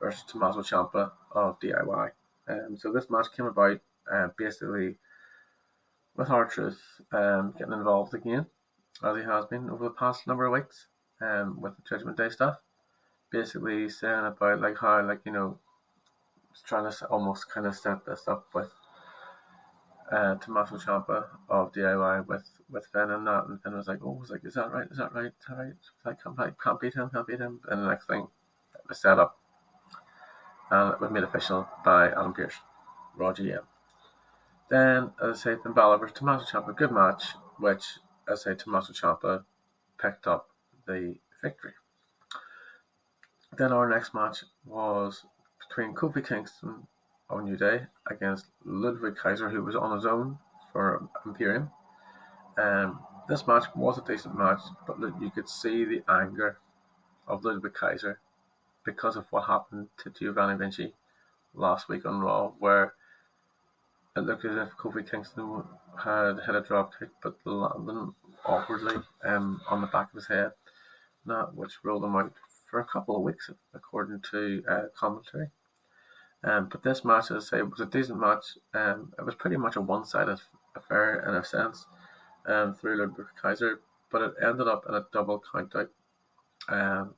versus 0.00 0.24
Tommaso 0.26 0.62
Ciampa 0.62 1.12
of 1.32 1.60
DIY. 1.60 2.10
Um, 2.48 2.76
so 2.78 2.92
this 2.92 3.10
match 3.10 3.26
came 3.36 3.46
about 3.46 3.80
uh, 4.10 4.28
basically 4.38 4.96
with 6.16 6.30
R-Truth 6.30 6.80
um, 7.12 7.54
getting 7.58 7.72
involved 7.72 8.14
again, 8.14 8.46
as 9.02 9.16
he 9.16 9.22
has 9.24 9.46
been 9.46 9.70
over 9.70 9.84
the 9.84 9.90
past 9.90 10.26
number 10.26 10.46
of 10.46 10.52
weeks 10.52 10.86
um, 11.20 11.60
with 11.60 11.74
the 11.76 11.82
Judgment 11.88 12.16
Day 12.16 12.28
stuff. 12.28 12.56
Basically 13.30 13.88
saying 13.88 14.26
about 14.26 14.60
like 14.60 14.78
how 14.78 15.06
like 15.06 15.20
you 15.24 15.32
know 15.32 15.58
trying 16.66 16.90
to 16.90 17.06
almost 17.06 17.50
kind 17.50 17.66
of 17.66 17.74
set 17.74 18.04
this 18.04 18.28
up 18.28 18.46
with 18.54 18.70
uh, 20.10 20.34
Tommaso 20.36 20.76
Ciampa 20.76 21.24
of 21.48 21.72
DIY 21.72 22.26
with 22.26 22.46
with 22.70 22.86
Finn 22.86 23.10
and 23.10 23.26
that, 23.26 23.46
and 23.46 23.62
Finn 23.62 23.74
was 23.74 23.88
like, 23.88 24.00
"Oh, 24.02 24.12
was 24.12 24.30
like, 24.30 24.44
is 24.44 24.54
that 24.54 24.70
right? 24.70 24.86
Is 24.90 24.98
that 24.98 25.14
right? 25.14 25.26
Is 25.26 25.46
that 25.48 25.56
right? 25.56 25.72
I 26.04 26.12
can't, 26.12 26.38
I 26.38 26.50
can't 26.62 26.80
beat 26.80 26.94
him, 26.94 27.10
can't 27.10 27.26
beat 27.26 27.40
him." 27.40 27.60
And 27.68 27.82
the 27.82 27.88
next 27.88 28.06
thing, 28.06 28.26
it 28.74 28.88
was 28.88 29.00
set 29.00 29.18
up, 29.18 29.38
and 30.70 30.92
it 30.92 31.00
was 31.00 31.10
made 31.10 31.24
official 31.24 31.66
by 31.84 32.08
Adam 32.08 32.34
Pearce, 32.34 32.54
Raw 33.16 33.32
GM. 33.32 33.71
Then, 34.72 35.12
as 35.22 35.40
I 35.46 35.54
say, 35.54 35.56
Balor 35.66 35.98
versus 35.98 36.16
Tommaso 36.16 36.46
Ciampa, 36.46 36.74
good 36.74 36.92
match, 36.92 37.24
which, 37.58 37.84
as 38.26 38.46
I 38.46 38.52
say, 38.52 38.56
Tommaso 38.56 38.94
Ciampa 38.94 39.44
picked 40.00 40.26
up 40.26 40.48
the 40.86 41.16
victory. 41.42 41.72
Then 43.58 43.70
our 43.70 43.86
next 43.86 44.14
match 44.14 44.44
was 44.64 45.26
between 45.68 45.94
Kofi 45.94 46.26
Kingston 46.26 46.86
on 47.28 47.44
New 47.44 47.58
Day 47.58 47.82
against 48.06 48.46
Ludwig 48.64 49.14
Kaiser, 49.16 49.50
who 49.50 49.62
was 49.62 49.76
on 49.76 49.94
his 49.94 50.06
own 50.06 50.38
for 50.72 51.06
Imperium. 51.26 51.70
Um, 52.56 53.00
this 53.28 53.46
match 53.46 53.64
was 53.76 53.98
a 53.98 54.04
decent 54.06 54.38
match, 54.38 54.62
but 54.86 54.96
you 55.20 55.30
could 55.30 55.50
see 55.50 55.84
the 55.84 56.02
anger 56.08 56.56
of 57.28 57.44
Ludwig 57.44 57.74
Kaiser 57.74 58.20
because 58.86 59.16
of 59.16 59.26
what 59.28 59.44
happened 59.44 59.88
to 59.98 60.08
Giovanni 60.08 60.56
Vinci 60.56 60.94
last 61.52 61.90
week 61.90 62.06
on 62.06 62.20
Raw, 62.20 62.52
where 62.58 62.94
it 64.16 64.20
looked 64.20 64.44
as 64.44 64.56
if 64.56 64.76
Kofi 64.76 65.08
Kingston 65.08 65.64
had 65.98 66.40
hit 66.44 66.54
a 66.54 66.60
drop 66.60 66.92
kick 66.98 67.08
but 67.22 67.36
landed 67.44 68.12
awkwardly 68.44 68.96
um, 69.24 69.60
on 69.68 69.80
the 69.80 69.86
back 69.86 70.08
of 70.10 70.16
his 70.16 70.26
head, 70.26 70.52
that 71.26 71.54
which 71.54 71.78
rolled 71.82 72.04
him 72.04 72.16
out 72.16 72.32
for 72.70 72.80
a 72.80 72.84
couple 72.84 73.16
of 73.16 73.22
weeks, 73.22 73.50
according 73.74 74.20
to 74.30 74.62
uh, 74.68 74.82
commentary. 74.96 75.48
Um, 76.44 76.68
but 76.70 76.82
this 76.82 77.04
match, 77.04 77.30
as 77.30 77.52
I 77.52 77.58
say, 77.58 77.62
was 77.62 77.80
a 77.80 77.86
decent 77.86 78.18
match. 78.18 78.44
Um, 78.74 79.12
it 79.18 79.24
was 79.24 79.36
pretty 79.36 79.56
much 79.56 79.76
a 79.76 79.80
one-sided 79.80 80.40
affair 80.74 81.24
in 81.28 81.34
a 81.34 81.44
sense 81.44 81.86
um, 82.46 82.74
through 82.74 82.98
Ludwig 82.98 83.28
Kaiser, 83.40 83.80
but 84.10 84.22
it 84.22 84.34
ended 84.42 84.66
up 84.66 84.84
in 84.88 84.94
a 84.94 85.06
double 85.12 85.42
countout. 85.54 85.88
Um, 86.68 87.14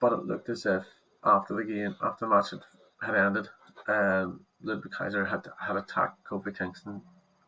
but 0.00 0.12
it 0.12 0.24
looked 0.24 0.48
as 0.48 0.66
if 0.66 0.84
after 1.24 1.54
the 1.54 1.64
game, 1.64 1.96
after 2.02 2.26
the 2.26 2.34
match 2.34 2.50
had, 2.50 2.60
had 3.02 3.14
ended, 3.14 3.48
um, 3.88 4.40
Ludwig 4.62 4.92
Kaiser 4.92 5.24
had 5.24 5.46
had 5.58 5.76
attacked 5.76 6.24
Kofi 6.24 6.56
Kingston, 6.56 7.02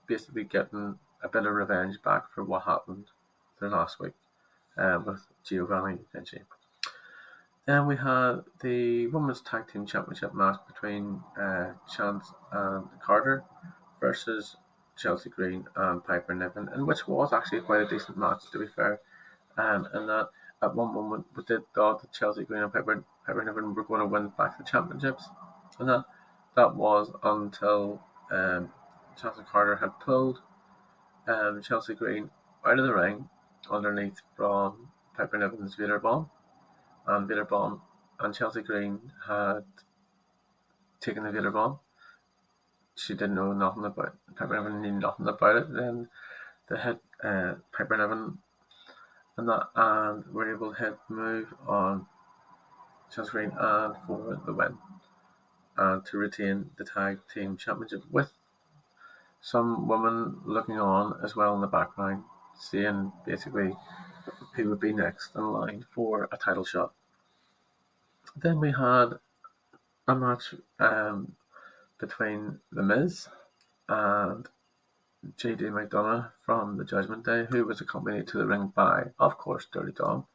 basically 0.06 0.44
getting 0.44 0.98
a 1.22 1.28
bit 1.28 1.46
of 1.46 1.52
revenge 1.52 2.02
back 2.02 2.30
for 2.32 2.44
what 2.44 2.62
happened 2.64 3.06
the 3.60 3.68
last 3.68 4.00
week 4.00 4.14
uh, 4.76 4.98
with 5.04 5.20
Giovanni 5.44 5.98
Vinci. 6.12 6.42
Then 7.66 7.86
we 7.86 7.96
had 7.96 8.40
the 8.60 9.06
Women's 9.06 9.40
Tag 9.40 9.68
Team 9.68 9.86
Championship 9.86 10.34
match 10.34 10.58
between 10.66 11.22
uh, 11.40 11.72
Chance 11.94 12.32
and 12.52 12.86
Carter 13.02 13.42
versus 14.00 14.56
Chelsea 14.98 15.30
Green 15.30 15.64
and 15.74 16.04
Piper 16.04 16.34
Niven, 16.34 16.68
and 16.68 16.86
which 16.86 17.08
was 17.08 17.32
actually 17.32 17.62
quite 17.62 17.80
a 17.80 17.88
decent 17.88 18.18
match 18.18 18.50
to 18.52 18.58
be 18.58 18.66
fair. 18.66 19.00
Um, 19.56 19.88
and 19.94 20.08
that 20.08 20.28
at 20.62 20.74
one 20.74 20.94
moment 20.94 21.26
we 21.34 21.42
did 21.44 21.62
thought 21.74 22.02
that 22.02 22.12
Chelsea 22.12 22.44
Green 22.44 22.62
and 22.62 22.72
Piper, 22.72 23.02
Piper 23.26 23.44
Niven 23.44 23.74
were 23.74 23.84
going 23.84 24.00
to 24.00 24.06
win 24.06 24.30
back 24.36 24.58
the 24.58 24.64
championships, 24.64 25.28
and 25.78 25.88
that 25.88 26.04
that 26.56 26.74
was 26.74 27.10
until 27.22 28.00
um, 28.30 28.70
Chance 29.20 29.38
Carter 29.50 29.76
had 29.76 29.98
pulled 30.00 30.40
um, 31.28 31.62
Chelsea 31.62 31.94
Green 31.94 32.30
out 32.66 32.78
of 32.78 32.86
the 32.86 32.94
ring 32.94 33.28
underneath 33.70 34.20
from 34.36 34.88
Piper 35.16 35.38
Niven's 35.38 35.74
Vader 35.74 35.98
Bomb, 35.98 36.30
and 37.06 37.28
Vader 37.28 37.44
Bomb 37.44 37.82
and 38.20 38.34
Chelsea 38.34 38.62
Green 38.62 39.00
had 39.26 39.64
taken 41.00 41.24
the 41.24 41.32
Vader 41.32 41.50
Bomb 41.50 41.78
she 42.96 43.14
didn't 43.14 43.34
know 43.34 43.52
nothing 43.52 43.84
about 43.84 44.16
Piper 44.36 44.54
Niven 44.54 44.80
knew 44.80 44.92
nothing 44.92 45.26
about 45.26 45.56
it. 45.56 45.72
Then. 45.72 46.08
They 46.68 46.76
hit 46.78 46.98
uh, 47.22 47.54
Piper 47.76 47.96
Niven 47.98 48.38
and 49.36 49.48
that 49.48 49.68
and 49.74 50.26
were 50.32 50.50
able 50.50 50.72
to 50.72 50.78
hit 50.80 50.96
move 51.08 51.52
on 51.66 52.06
Chelsea 53.14 53.32
Green 53.32 53.52
and 53.58 53.94
for 54.06 54.40
the 54.46 54.52
win 54.52 54.78
and 55.76 56.04
to 56.06 56.18
retain 56.18 56.70
the 56.76 56.84
tag 56.84 57.20
team 57.32 57.56
championship 57.56 58.02
with 58.10 58.30
some 59.40 59.86
women 59.86 60.40
looking 60.44 60.78
on 60.78 61.18
as 61.22 61.36
well 61.36 61.54
in 61.54 61.60
the 61.60 61.66
background, 61.66 62.24
seeing 62.58 63.12
basically 63.26 63.76
who 64.54 64.70
would 64.70 64.80
be 64.80 64.92
next 64.92 65.34
in 65.34 65.52
line 65.52 65.84
for 65.94 66.28
a 66.32 66.36
title 66.36 66.64
shot. 66.64 66.92
Then 68.36 68.58
we 68.58 68.72
had 68.72 69.18
a 70.08 70.14
match 70.14 70.54
um, 70.78 71.32
between 71.98 72.60
The 72.72 72.82
Miz 72.82 73.28
and 73.88 74.48
JD 75.36 75.60
McDonagh 75.60 76.30
from 76.44 76.76
the 76.76 76.84
Judgment 76.84 77.24
Day, 77.24 77.46
who 77.50 77.64
was 77.64 77.80
accompanied 77.80 78.28
to 78.28 78.38
the 78.38 78.46
ring 78.46 78.72
by, 78.74 79.04
of 79.18 79.38
course, 79.38 79.66
Dirty 79.70 79.92
Dom. 79.92 80.26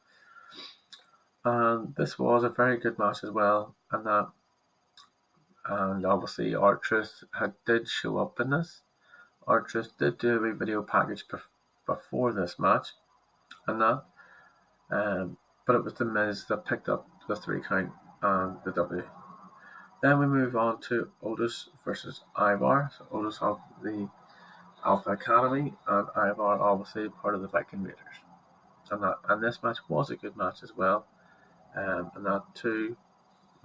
And 1.45 1.95
this 1.95 2.17
was 2.17 2.43
a 2.43 2.49
very 2.49 2.77
good 2.77 2.97
match 2.99 3.23
as 3.23 3.31
well, 3.31 3.75
and 3.91 4.05
that, 4.05 4.29
and 5.69 6.05
obviously, 6.05 6.55
R-Truth 6.55 7.23
had 7.37 7.53
did 7.65 7.87
show 7.87 8.17
up 8.17 8.39
in 8.39 8.49
this. 8.49 8.81
R-Truth 9.47 9.97
did 9.99 10.17
do 10.17 10.43
a 10.43 10.53
video 10.53 10.81
package 10.81 11.23
before 11.85 12.33
this 12.33 12.57
match, 12.57 12.89
and 13.67 13.79
that, 13.79 14.03
um, 14.89 15.37
but 15.67 15.75
it 15.75 15.83
was 15.83 15.93
the 15.93 16.05
Miz 16.05 16.45
that 16.45 16.65
picked 16.65 16.89
up 16.89 17.07
the 17.27 17.35
three 17.35 17.61
count 17.61 17.91
and 18.23 18.57
the 18.65 18.71
W. 18.71 19.03
Then 20.01 20.19
we 20.19 20.25
move 20.25 20.55
on 20.55 20.81
to 20.81 21.09
Otis 21.21 21.69
versus 21.85 22.21
Ivar. 22.37 22.91
So 22.97 23.05
Otis 23.11 23.37
of 23.41 23.59
the 23.83 24.09
Alpha 24.85 25.11
Academy 25.11 25.73
and 25.87 26.07
Ivar 26.15 26.59
obviously 26.59 27.09
part 27.09 27.35
of 27.35 27.41
the 27.41 27.47
Viking 27.47 27.83
Raiders. 27.83 27.99
And 28.91 29.03
that 29.03 29.17
and 29.27 29.43
this 29.43 29.61
match 29.61 29.77
was 29.87 30.09
a 30.09 30.15
good 30.15 30.35
match 30.35 30.63
as 30.63 30.75
well. 30.75 31.05
Um, 31.75 32.11
and 32.15 32.25
that 32.25 32.43
two 32.55 32.97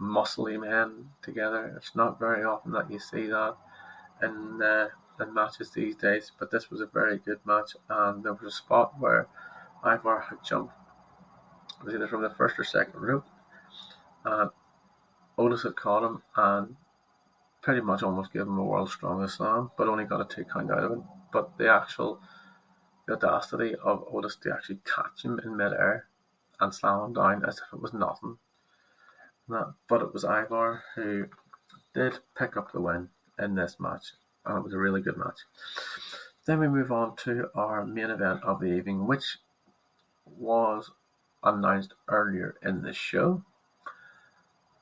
muscly 0.04 0.60
men 0.60 1.10
together. 1.22 1.74
It's 1.76 1.96
not 1.96 2.18
very 2.18 2.44
often 2.44 2.72
that 2.72 2.90
you 2.90 2.98
see 2.98 3.26
that 3.26 3.56
in 4.22 4.62
uh, 4.62 4.88
in 5.20 5.32
matches 5.32 5.70
these 5.70 5.96
days, 5.96 6.32
but 6.38 6.50
this 6.50 6.70
was 6.70 6.80
a 6.80 6.86
very 6.86 7.18
good 7.18 7.38
match 7.44 7.76
and 7.88 8.24
there 8.24 8.32
was 8.32 8.52
a 8.52 8.56
spot 8.56 8.94
where 8.98 9.28
Ivar 9.84 10.26
had 10.28 10.44
jumped 10.44 10.74
it 11.80 11.84
was 11.84 11.94
either 11.94 12.08
from 12.08 12.22
the 12.22 12.30
first 12.30 12.58
or 12.58 12.64
second 12.64 13.00
rope 13.00 13.26
and 14.24 14.50
Otis 15.36 15.64
had 15.64 15.76
caught 15.76 16.04
him 16.04 16.22
and 16.36 16.76
pretty 17.60 17.80
much 17.80 18.02
almost 18.02 18.32
gave 18.32 18.42
him 18.42 18.58
a 18.58 18.64
world's 18.64 18.92
strongest 18.92 19.36
slam, 19.36 19.70
but 19.76 19.88
only 19.88 20.04
got 20.04 20.20
a 20.20 20.24
two 20.24 20.44
count 20.44 20.70
out 20.70 20.84
of 20.84 20.92
it. 20.92 20.98
But 21.32 21.56
the 21.58 21.72
actual 21.72 22.20
the 23.06 23.14
audacity 23.14 23.74
of 23.76 24.04
Otis 24.12 24.36
to 24.36 24.52
actually 24.52 24.80
catch 24.84 25.24
him 25.24 25.40
in 25.44 25.56
midair 25.56 26.06
and 26.60 26.74
slam 26.74 27.06
him 27.06 27.12
down 27.12 27.44
as 27.44 27.58
if 27.58 27.72
it 27.72 27.80
was 27.80 27.92
nothing. 27.92 28.38
But 29.48 30.02
it 30.02 30.12
was 30.12 30.24
Ivar 30.24 30.82
who 30.94 31.26
did 31.94 32.18
pick 32.36 32.56
up 32.56 32.72
the 32.72 32.80
win 32.80 33.08
in 33.38 33.54
this 33.54 33.76
match, 33.78 34.12
and 34.44 34.58
it 34.58 34.64
was 34.64 34.74
a 34.74 34.78
really 34.78 35.00
good 35.00 35.16
match. 35.16 35.40
Then 36.46 36.60
we 36.60 36.68
move 36.68 36.92
on 36.92 37.16
to 37.16 37.48
our 37.54 37.84
main 37.86 38.10
event 38.10 38.42
of 38.44 38.60
the 38.60 38.66
evening, 38.66 39.06
which 39.06 39.38
was 40.26 40.90
announced 41.42 41.94
earlier 42.08 42.56
in 42.62 42.82
the 42.82 42.92
show. 42.92 43.42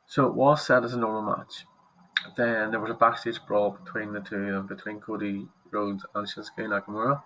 So 0.06 0.26
it 0.26 0.34
was 0.34 0.66
set 0.66 0.84
as 0.84 0.92
a 0.92 0.98
normal 0.98 1.36
match. 1.36 1.64
Then 2.36 2.70
there 2.70 2.80
was 2.80 2.90
a 2.90 2.94
backstage 2.94 3.40
brawl 3.46 3.78
between 3.84 4.12
the 4.12 4.20
two 4.20 4.36
of 4.36 4.52
them, 4.52 4.66
between 4.66 5.00
Cody 5.00 5.48
Rhodes 5.70 6.04
and 6.14 6.26
Shinsuke 6.26 6.58
Nakamura, 6.58 7.22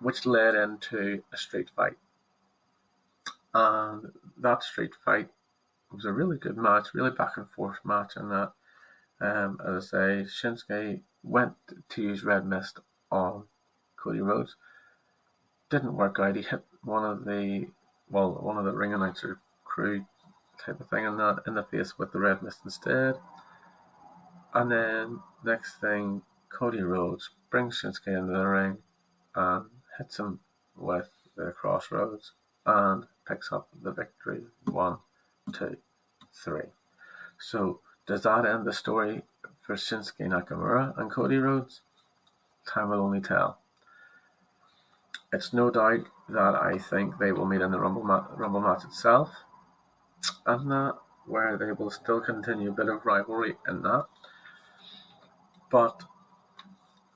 which 0.00 0.26
led 0.26 0.54
into 0.54 1.22
a 1.32 1.36
street 1.36 1.70
fight. 1.74 1.96
And 3.52 4.12
that 4.38 4.62
street 4.62 4.92
fight 5.04 5.30
was 5.92 6.04
a 6.04 6.12
really 6.12 6.38
good 6.38 6.56
match, 6.56 6.88
really 6.94 7.10
back 7.10 7.36
and 7.36 7.50
forth 7.50 7.78
match, 7.84 8.12
and 8.16 8.30
that, 8.30 8.52
um, 9.20 9.60
as 9.66 9.92
I 9.92 10.24
say, 10.24 10.26
Shinsuke 10.26 11.00
went 11.22 11.54
to 11.90 12.02
use 12.02 12.24
Red 12.24 12.46
Mist 12.46 12.80
on 13.10 13.44
Cody 13.96 14.20
Rhodes. 14.20 14.56
Didn't 15.68 15.96
work 15.96 16.18
out. 16.18 16.36
He 16.36 16.42
hit 16.42 16.64
one 16.82 17.04
of 17.04 17.24
the 17.24 17.68
well, 18.10 18.32
one 18.32 18.58
of 18.58 18.64
the 18.64 18.72
ring 18.72 18.92
announcer 18.92 19.38
crew 19.64 20.04
type 20.58 20.80
of 20.80 20.88
thing 20.88 21.04
in 21.04 21.16
that 21.16 21.42
in 21.46 21.54
the 21.54 21.62
face 21.62 21.98
with 21.98 22.12
the 22.12 22.18
red 22.18 22.42
mist 22.42 22.60
instead. 22.64 23.16
And 24.52 24.70
then 24.70 25.20
next 25.44 25.76
thing, 25.80 26.22
Cody 26.48 26.82
Rhodes 26.82 27.30
brings 27.50 27.80
Shinsuke 27.80 28.08
into 28.08 28.32
the 28.32 28.46
ring 28.46 28.78
and 29.34 29.66
hits 29.96 30.18
him 30.18 30.40
with 30.76 31.08
the 31.36 31.52
crossroads 31.52 32.32
and 32.66 33.04
picks 33.26 33.52
up 33.52 33.68
the 33.80 33.92
victory. 33.92 34.42
One, 34.64 34.98
two, 35.52 35.76
three. 36.32 36.68
So 37.38 37.80
does 38.06 38.22
that 38.22 38.46
end 38.46 38.66
the 38.66 38.72
story 38.72 39.22
for 39.60 39.74
Shinsuke 39.74 40.20
Nakamura 40.20 40.98
and 40.98 41.10
Cody 41.10 41.36
Rhodes? 41.36 41.80
Time 42.66 42.90
will 42.90 43.00
only 43.00 43.20
tell. 43.20 43.58
It's 45.32 45.52
no 45.52 45.70
doubt 45.70 46.06
that 46.28 46.54
I 46.54 46.78
think 46.78 47.18
they 47.18 47.32
will 47.32 47.46
meet 47.46 47.60
in 47.60 47.70
the 47.70 47.80
Rumble, 47.80 48.02
ma- 48.02 48.26
Rumble 48.36 48.60
match 48.60 48.84
itself 48.84 49.30
and 50.46 50.70
that 50.70 50.96
where 51.26 51.56
they 51.56 51.72
will 51.72 51.90
still 51.90 52.20
continue 52.20 52.70
a 52.70 52.74
bit 52.74 52.88
of 52.88 53.04
rivalry 53.04 53.56
in 53.68 53.82
that. 53.82 54.06
But 55.70 56.02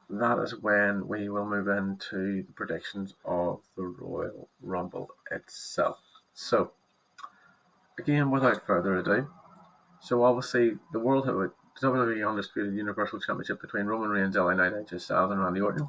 that 0.09 0.39
is 0.39 0.61
when 0.61 1.09
we 1.09 1.29
will 1.29 1.47
move 1.47 1.69
into 1.69 2.43
the 2.43 2.53
predictions 2.55 3.15
of 3.25 3.61
the 3.77 3.83
Royal 3.83 4.49
Rumble 4.61 5.09
itself. 5.31 5.99
So, 6.35 6.73
again, 7.99 8.31
without 8.31 8.67
further 8.67 8.97
ado, 8.97 9.29
so 10.01 10.25
obviously 10.25 10.79
the 10.93 10.99
World 10.99 11.27
Heavyweight 11.27 11.51
WWE 11.83 12.29
Undisputed 12.29 12.75
Universal 12.75 13.21
Championship 13.21 13.61
between 13.61 13.87
Roman 13.87 14.11
Reigns, 14.11 14.37
LA 14.37 14.55
Knight, 14.55 14.73
AJ 14.73 15.01
Styles, 15.01 15.33
and 15.33 15.43
Randy 15.43 15.61
Orton. 15.61 15.89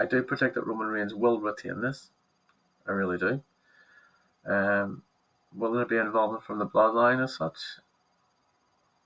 I 0.00 0.06
do 0.06 0.22
predict 0.22 0.54
that 0.54 0.66
Roman 0.66 0.88
Reigns 0.88 1.14
will 1.14 1.40
retain 1.40 1.80
this. 1.80 2.10
I 2.86 2.92
really 2.92 3.18
do. 3.18 3.42
Um, 4.44 5.02
will 5.54 5.72
there 5.72 5.84
be 5.84 5.96
involvement 5.96 6.42
from 6.42 6.58
the 6.58 6.66
bloodline 6.66 7.22
as 7.22 7.36
such? 7.36 7.58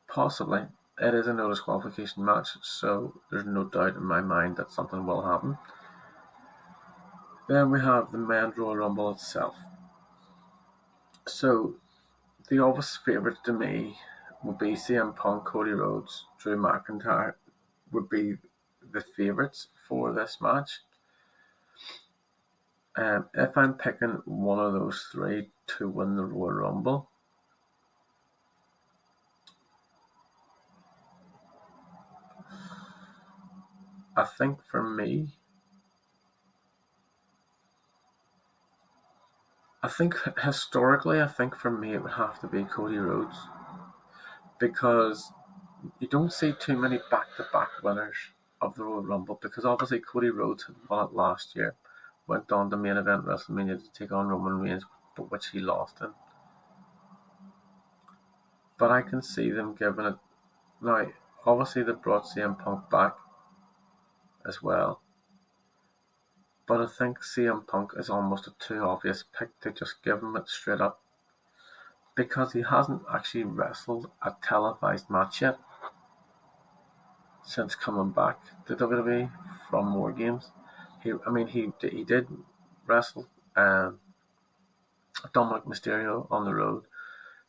possibly. 0.09 0.62
It 0.99 1.14
is 1.14 1.27
a 1.27 1.35
no 1.35 1.51
disqualification 1.51 2.25
match, 2.25 2.49
so 2.62 3.20
there's 3.31 3.44
no 3.44 3.64
doubt 3.64 3.96
in 3.96 4.05
my 4.05 4.20
mind 4.20 4.57
that 4.57 4.72
something 4.72 5.05
will 5.05 5.22
happen. 5.22 5.59
Then 7.49 7.70
we 7.70 7.81
have 7.81 8.11
the 8.11 8.18
men's 8.18 8.57
Royal 8.57 8.77
Rumble 8.77 9.11
itself. 9.11 9.55
So, 11.29 11.75
the 12.49 12.61
obvious 12.61 12.97
favourite 13.05 13.43
to 13.45 13.53
me 13.53 13.99
would 14.45 14.59
be 14.59 14.75
CM 14.75 15.17
Punk, 15.17 15.45
Cody 15.45 15.73
Rhodes, 15.73 16.25
Drew 16.39 16.57
McIntyre 16.57 17.35
would 17.91 18.09
be 18.09 18.37
the 18.93 19.01
favourites 19.01 19.69
for 19.89 20.12
this 20.12 20.39
match. 20.41 20.83
Um, 22.97 23.29
if 23.35 23.57
I'm 23.57 23.75
picking 23.75 24.23
one 24.25 24.61
of 24.61 24.73
those 24.73 25.09
three 25.11 25.51
to 25.79 25.89
win 25.89 26.15
the 26.15 26.25
Royal 26.25 26.53
Rumble, 26.53 27.11
I 34.17 34.25
think 34.25 34.62
for 34.71 34.83
me, 34.83 35.31
I 39.87 39.88
think 39.88 40.16
historically, 40.42 41.20
I 41.20 41.29
think 41.29 41.55
for 41.55 41.70
me 41.70 41.94
it 41.94 42.03
would 42.03 42.14
have 42.14 42.40
to 42.40 42.49
be 42.49 42.64
Cody 42.64 42.96
Rhodes 42.96 43.37
because 44.59 45.31
you 46.01 46.09
don't 46.09 46.33
see 46.33 46.55
too 46.59 46.77
many 46.77 46.99
back-to-back 47.09 47.68
winners 47.85 48.16
of 48.61 48.75
the 48.75 48.83
Royal 48.83 49.03
Rumble 49.03 49.38
because 49.40 49.64
obviously 49.64 50.01
Cody 50.01 50.31
Rhodes 50.31 50.64
had 50.64 50.75
won 50.88 51.05
it 51.07 51.12
last 51.14 51.55
year, 51.55 51.77
went 52.27 52.51
on 52.51 52.68
to 52.70 52.77
main 52.77 52.96
event 52.96 53.27
WrestleMania 53.27 53.81
to 53.81 53.92
take 53.92 54.11
on 54.11 54.27
Roman 54.27 54.59
Reigns, 54.59 54.85
but 55.16 55.31
which 55.31 55.51
he 55.51 55.61
lost 55.61 56.01
in. 56.01 56.11
But 58.81 58.90
I 58.90 59.03
can 59.03 59.22
see 59.22 59.53
them 59.53 59.77
giving 59.77 60.07
it 60.07 60.16
now. 60.83 61.12
Obviously, 61.44 61.85
they 61.85 61.92
brought 61.92 62.25
CM 62.25 62.59
Punk 62.59 62.90
back 62.90 63.14
as 64.44 64.61
well. 64.61 65.01
But 66.67 66.81
I 66.81 66.87
think 66.87 67.21
CM 67.21 67.67
Punk 67.67 67.93
is 67.97 68.11
almost 68.11 68.49
a 68.49 68.55
too 68.59 68.83
obvious 68.83 69.23
pick 69.23 69.61
to 69.61 69.71
just 69.71 70.03
give 70.03 70.23
him 70.23 70.37
it 70.37 70.49
straight 70.49 70.81
up 70.81 71.01
because 72.17 72.55
he 72.55 72.63
hasn't 72.63 73.03
actually 73.13 73.45
wrestled 73.45 74.11
a 74.23 74.35
televised 74.43 75.09
match 75.09 75.43
yet 75.43 75.59
since 77.45 77.77
coming 77.77 78.11
back 78.11 78.41
to 78.67 78.75
WWE 78.75 79.31
from 79.71 79.95
War 79.95 80.13
Games. 80.13 80.51
He, 81.05 81.13
I 81.27 81.31
mean, 81.31 81.47
he 81.47 81.73
he 81.81 82.03
did 82.03 82.27
wrestle 82.87 83.29
um, 83.55 84.01
Dominik 85.33 85.67
Mysterio 85.67 86.27
on 86.31 86.45
the 86.45 86.55
road 86.55 86.85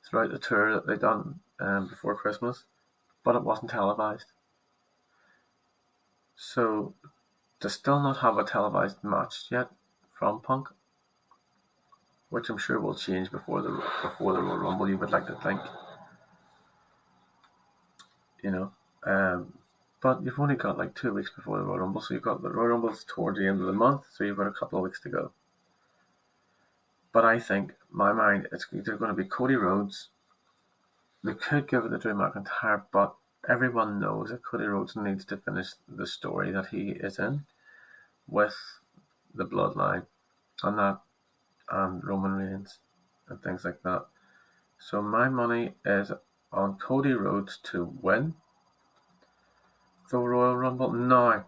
throughout 0.03 0.31
the 0.31 0.37
tour 0.37 0.73
that 0.73 0.85
they 0.85 0.95
done 0.95 1.39
um, 1.59 1.87
before 1.87 2.15
Christmas, 2.15 2.65
but 3.23 3.35
it 3.35 3.43
wasn't 3.43 3.71
televised. 3.71 4.31
So 6.35 6.93
to 7.59 7.69
still 7.69 7.99
not 7.99 8.17
have 8.17 8.37
a 8.37 8.43
televised 8.43 9.03
match 9.03 9.45
yet 9.49 9.69
from 10.17 10.41
Punk, 10.41 10.67
which 12.29 12.49
I'm 12.49 12.57
sure 12.57 12.79
will 12.79 12.95
change 12.95 13.31
before 13.31 13.61
the 13.61 13.69
before 14.01 14.33
the 14.33 14.41
Royal 14.41 14.57
Rumble. 14.57 14.89
You 14.89 14.97
would 14.97 15.11
like 15.11 15.27
to 15.27 15.35
think, 15.35 15.61
you 18.43 18.51
know, 18.51 18.71
um, 19.03 19.53
but 20.01 20.23
you've 20.23 20.39
only 20.39 20.55
got 20.55 20.77
like 20.77 20.95
two 20.95 21.13
weeks 21.13 21.31
before 21.35 21.57
the 21.57 21.63
Royal 21.63 21.79
Rumble, 21.79 22.01
so 22.01 22.13
you've 22.13 22.23
got 22.23 22.41
the 22.41 22.49
Royal 22.49 22.69
Rumble 22.69 22.95
towards 23.07 23.39
the 23.39 23.47
end 23.47 23.59
of 23.59 23.67
the 23.67 23.73
month, 23.73 24.01
so 24.13 24.23
you've 24.23 24.37
got 24.37 24.47
a 24.47 24.51
couple 24.51 24.79
of 24.79 24.83
weeks 24.83 25.01
to 25.01 25.09
go. 25.09 25.31
But 27.11 27.25
I 27.25 27.39
think, 27.39 27.73
my 27.89 28.13
mind, 28.13 28.47
it's 28.51 28.67
either 28.71 28.95
going 28.95 29.09
to 29.09 29.15
be 29.15 29.27
Cody 29.27 29.55
Rhodes. 29.55 30.09
They 31.23 31.33
could 31.33 31.67
give 31.67 31.85
it 31.85 31.89
to 31.89 31.97
Drew 31.97 32.13
McIntyre, 32.13 32.83
but 32.91 33.15
everyone 33.47 33.99
knows 33.99 34.29
that 34.29 34.43
Cody 34.43 34.65
Rhodes 34.65 34.95
needs 34.95 35.25
to 35.25 35.37
finish 35.37 35.69
the 35.87 36.05
story 36.05 36.51
that 36.51 36.67
he 36.67 36.91
is 36.91 37.17
in 37.19 37.45
with 38.27 38.55
the 39.33 39.45
bloodline 39.45 40.05
and 40.63 40.77
that 40.77 40.99
and 41.69 42.03
Roman 42.03 42.33
Reigns 42.33 42.79
and 43.29 43.41
things 43.41 43.65
like 43.65 43.81
that. 43.83 44.05
So 44.79 45.01
my 45.01 45.29
money 45.29 45.73
is 45.85 46.11
on 46.51 46.77
Cody 46.77 47.13
Rhodes 47.13 47.57
to 47.63 47.97
win 48.01 48.35
the 50.09 50.17
Royal 50.17 50.55
Rumble. 50.55 50.91
Now, 50.91 51.45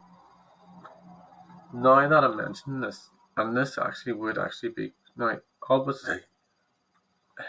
now 1.74 2.08
that 2.08 2.24
I 2.24 2.28
mention 2.28 2.82
this, 2.82 3.10
and 3.38 3.56
this 3.56 3.78
actually 3.78 4.14
would 4.14 4.38
actually 4.38 4.70
be 4.70 4.94
now 5.16 5.38
obviously 5.70 6.20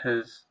his 0.04 0.44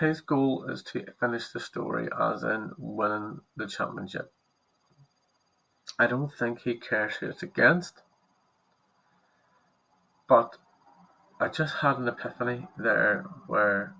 his 0.00 0.20
goal 0.20 0.64
is 0.64 0.82
to 0.82 1.04
finish 1.20 1.48
the 1.48 1.60
story 1.60 2.08
as 2.18 2.42
in 2.42 2.72
winning 2.78 3.40
the 3.56 3.66
championship. 3.66 4.32
I 5.98 6.06
don't 6.06 6.32
think 6.32 6.62
he 6.62 6.74
cares 6.74 7.16
who 7.16 7.28
it's 7.28 7.42
against. 7.42 8.02
But 10.26 10.56
I 11.38 11.48
just 11.48 11.76
had 11.76 11.98
an 11.98 12.08
epiphany 12.08 12.68
there 12.78 13.26
where 13.46 13.94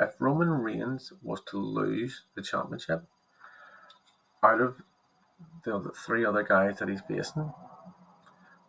if 0.00 0.14
Roman 0.18 0.50
Reigns 0.50 1.12
was 1.22 1.42
to 1.50 1.58
lose 1.58 2.24
the 2.34 2.42
championship 2.42 3.04
out 4.42 4.60
of 4.60 4.76
the 5.64 5.74
other 5.74 5.90
three 5.90 6.24
other 6.24 6.42
guys 6.42 6.78
that 6.78 6.88
he's 6.88 7.02
facing, 7.02 7.52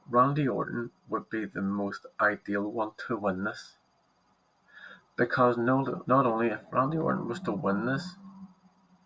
Randy 0.09 0.47
Orton 0.47 0.91
would 1.07 1.29
be 1.29 1.45
the 1.45 1.61
most 1.61 2.05
ideal 2.19 2.63
one 2.63 2.91
to 3.07 3.15
win 3.15 3.43
this. 3.43 3.78
Because 5.19 5.57
no, 5.57 6.01
not 6.07 6.25
only 6.25 6.47
if 6.47 6.61
Randy 6.71 6.97
Orton 6.97 7.27
was 7.27 7.41
to 7.41 7.51
win 7.51 7.85
this, 7.85 8.15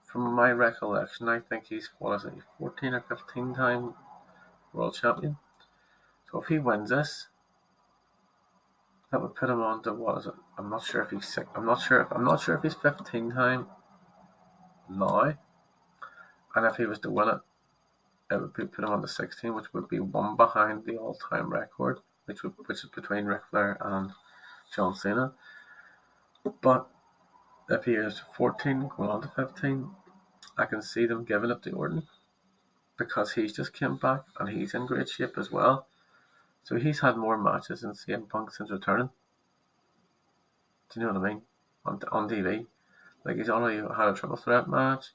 from 0.05 0.31
my 0.35 0.51
recollection, 0.51 1.27
I 1.27 1.39
think 1.39 1.65
he's 1.65 1.89
what 1.97 2.17
is 2.17 2.25
it, 2.25 2.33
14 2.59 2.93
or 2.93 3.01
15 3.01 3.55
time 3.55 3.95
world 4.73 4.93
champion. 4.93 5.37
So 6.29 6.39
if 6.39 6.49
he 6.49 6.59
wins 6.59 6.91
this, 6.91 7.29
that 9.11 9.23
would 9.23 9.33
put 9.33 9.49
him 9.49 9.63
on 9.63 9.81
to 9.83 9.93
what 9.93 10.19
is 10.19 10.27
it? 10.27 10.35
I'm 10.55 10.69
not 10.69 10.83
sure 10.83 11.01
if 11.01 11.09
he's 11.09 11.27
sick. 11.27 11.47
I'm 11.55 11.65
not 11.65 11.81
sure 11.81 12.01
if 12.01 12.11
I'm 12.11 12.23
not 12.23 12.41
sure 12.41 12.57
if 12.57 12.61
he's 12.61 12.75
15 12.75 13.31
time 13.31 13.65
now. 14.87 15.33
And 16.55 16.65
if 16.67 16.75
he 16.75 16.85
was 16.85 16.99
to 16.99 17.09
win 17.09 17.29
it, 17.29 17.39
it 18.29 18.39
would 18.39 18.53
put 18.53 18.77
him 18.77 18.85
on 18.85 19.01
to 19.01 19.07
16, 19.07 19.55
which 19.55 19.73
would 19.73 19.89
be 19.89 19.99
one 19.99 20.35
behind 20.35 20.85
the 20.85 20.95
all-time 20.95 21.51
record, 21.51 22.01
which 22.25 22.43
would, 22.43 22.53
which 22.67 22.83
is 22.83 22.89
between 22.93 23.25
Ric 23.25 23.41
Flair 23.49 23.79
and 23.81 24.11
John 24.75 24.93
Cena. 24.93 25.33
But 26.61 26.87
if 27.69 27.85
he 27.85 27.93
is 27.93 28.21
14 28.35 28.89
going 28.95 29.09
on 29.09 29.21
to 29.21 29.29
15, 29.29 29.89
I 30.57 30.65
can 30.65 30.81
see 30.81 31.05
them 31.05 31.23
giving 31.23 31.51
up 31.51 31.63
to 31.63 31.71
Orton 31.71 32.07
because 32.97 33.33
he's 33.33 33.53
just 33.53 33.73
came 33.73 33.97
back 33.97 34.21
and 34.39 34.49
he's 34.49 34.73
in 34.73 34.85
great 34.85 35.09
shape 35.09 35.37
as 35.37 35.51
well. 35.51 35.87
So 36.63 36.75
he's 36.77 36.99
had 36.99 37.17
more 37.17 37.37
matches 37.37 37.81
than 37.81 37.91
CM 37.91 38.29
Punk 38.29 38.51
since 38.51 38.71
returning. 38.71 39.09
Do 40.89 40.99
you 40.99 41.05
know 41.05 41.13
what 41.13 41.25
I 41.25 41.33
mean? 41.33 41.41
On, 41.85 41.99
on 42.11 42.29
TV. 42.29 42.65
Like 43.25 43.37
he's 43.37 43.49
already 43.49 43.77
had 43.77 44.07
a 44.09 44.13
triple 44.13 44.37
threat 44.37 44.69
match. 44.69 45.07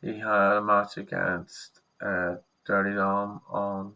He 0.00 0.18
had 0.18 0.56
a 0.56 0.62
match 0.62 0.96
against 0.96 1.80
uh, 2.00 2.36
Dirty 2.64 2.94
Dom 2.94 3.40
on 3.48 3.94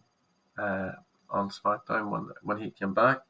uh, 0.58 0.92
on 1.30 1.50
SmackDown 1.50 2.10
when 2.10 2.30
when 2.42 2.58
he 2.58 2.70
came 2.70 2.94
back. 2.94 3.20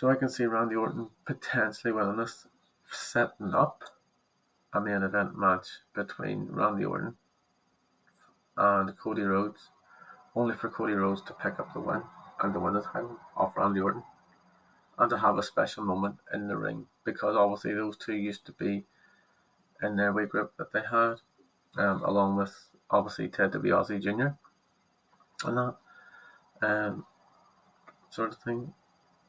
So 0.00 0.08
I 0.08 0.14
can 0.14 0.30
see 0.30 0.46
Randy 0.46 0.76
Orton 0.76 1.10
potentially 1.26 1.92
winning 1.92 2.16
this, 2.16 2.46
setting 2.90 3.52
up 3.52 3.84
a 4.72 4.80
main 4.80 5.02
event 5.02 5.36
match 5.36 5.66
between 5.94 6.46
Randy 6.48 6.86
Orton 6.86 7.16
and 8.56 8.96
Cody 8.96 9.20
Rhodes, 9.20 9.68
only 10.34 10.56
for 10.56 10.70
Cody 10.70 10.94
Rhodes 10.94 11.20
to 11.24 11.34
pick 11.34 11.60
up 11.60 11.74
the 11.74 11.80
win 11.80 12.00
and 12.42 12.54
to 12.54 12.60
win 12.60 12.72
the 12.72 12.80
title 12.80 13.18
off 13.36 13.58
Randy 13.58 13.80
Orton, 13.80 14.02
and 14.96 15.10
to 15.10 15.18
have 15.18 15.36
a 15.36 15.42
special 15.42 15.84
moment 15.84 16.16
in 16.32 16.48
the 16.48 16.56
ring 16.56 16.86
because 17.04 17.36
obviously 17.36 17.74
those 17.74 17.98
two 17.98 18.14
used 18.14 18.46
to 18.46 18.52
be 18.52 18.86
in 19.82 19.96
their 19.96 20.14
weight 20.14 20.30
group 20.30 20.54
that 20.56 20.72
they 20.72 20.80
had, 20.80 21.16
um, 21.76 22.02
along 22.04 22.36
with 22.36 22.70
obviously 22.90 23.28
Ted 23.28 23.52
DiBiase 23.52 24.02
Jr. 24.02 24.28
and 25.46 25.58
that 25.58 25.76
um, 26.62 27.04
sort 28.08 28.32
of 28.32 28.38
thing, 28.38 28.72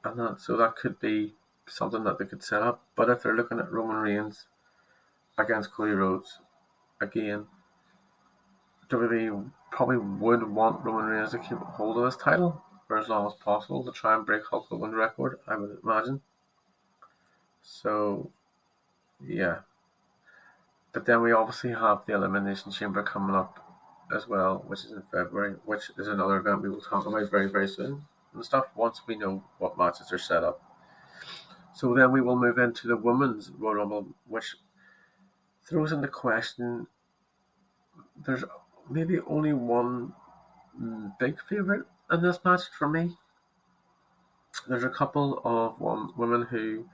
and 0.04 0.20
that 0.20 0.40
so 0.40 0.58
that 0.58 0.76
could 0.76 1.00
be 1.00 1.34
something 1.68 2.04
that 2.04 2.20
they 2.20 2.26
could 2.26 2.44
set 2.44 2.62
up. 2.62 2.84
But 2.96 3.10
if 3.10 3.24
they're 3.24 3.36
looking 3.36 3.60
at 3.60 3.72
Roman 3.72 3.98
Reigns 3.98 4.46
against 5.38 5.72
Cody 5.72 5.92
Rhodes. 5.92 6.40
Again, 7.02 7.48
WWE 8.90 9.52
probably 9.72 9.98
would 9.98 10.44
want 10.44 10.84
Roman 10.84 11.06
Reigns 11.06 11.32
to 11.32 11.40
keep 11.40 11.58
hold 11.58 11.98
of 11.98 12.06
this 12.06 12.22
title 12.22 12.62
for 12.88 12.98
as 12.98 13.10
long 13.10 13.26
as 13.26 13.34
possible 13.34 13.84
to 13.84 13.92
try 13.92 14.16
and 14.16 14.26
break 14.26 14.44
Hulk 14.46 14.68
Hogan's 14.70 14.94
record, 14.94 15.40
I 15.48 15.56
would 15.58 15.78
imagine. 15.84 16.22
So, 17.62 18.30
yeah. 19.26 19.60
But 20.94 21.06
then 21.06 21.22
we 21.22 21.32
obviously 21.32 21.72
have 21.72 22.06
the 22.06 22.14
Elimination 22.14 22.72
Chamber 22.72 23.02
coming 23.02 23.36
up 23.36 23.66
as 24.14 24.28
well, 24.28 24.64
which 24.68 24.84
is 24.84 24.92
in 24.92 25.04
February, 25.12 25.56
which 25.64 25.90
is 25.98 26.08
another 26.08 26.38
event 26.38 26.62
we 26.62 26.70
will 26.70 26.82
talk 26.82 27.06
about 27.06 27.32
very, 27.32 27.50
very 27.50 27.68
soon 27.68 28.04
and 28.34 28.44
stuff 28.46 28.65
once 28.76 29.02
we 29.08 29.15
know 29.15 29.44
what 29.58 29.78
matches 29.78 30.12
are 30.12 30.17
set 30.17 30.44
up. 30.44 30.62
So 31.74 31.94
then 31.96 32.12
we 32.12 32.22
will 32.22 32.36
move 32.36 32.58
into 32.58 32.88
the 32.88 32.98
women's 32.98 33.50
Royal 33.52 33.76
Rumble, 33.76 34.08
which 34.28 34.56
throws 35.67 35.91
into 35.91 36.08
question. 36.08 36.88
There's 38.26 38.44
maybe 38.89 39.20
only 39.22 39.54
one 39.54 40.13
big 41.20 41.38
favourite 41.50 41.84
in 42.12 42.22
this 42.22 42.39
match 42.44 42.62
for 42.78 42.89
me. 42.89 43.17
There's 44.67 44.84
a 44.84 44.89
couple 44.89 45.41
of 45.46 45.80
one, 45.80 46.12
women 46.17 46.44
who 46.44 46.89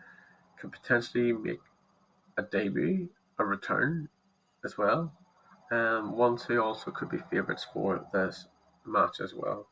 could 0.59 0.71
potentially 0.71 1.33
make 1.33 1.59
a 2.37 2.43
debut, 2.43 3.09
a 3.39 3.45
return 3.45 4.09
as 4.63 4.77
well. 4.77 5.11
Um, 5.71 6.15
ones 6.15 6.43
who 6.43 6.61
also 6.61 6.91
could 6.91 7.09
be 7.09 7.17
favourites 7.17 7.65
for 7.73 8.05
this 8.13 8.47
match 8.85 9.19
as 9.19 9.33
well. 9.33 9.67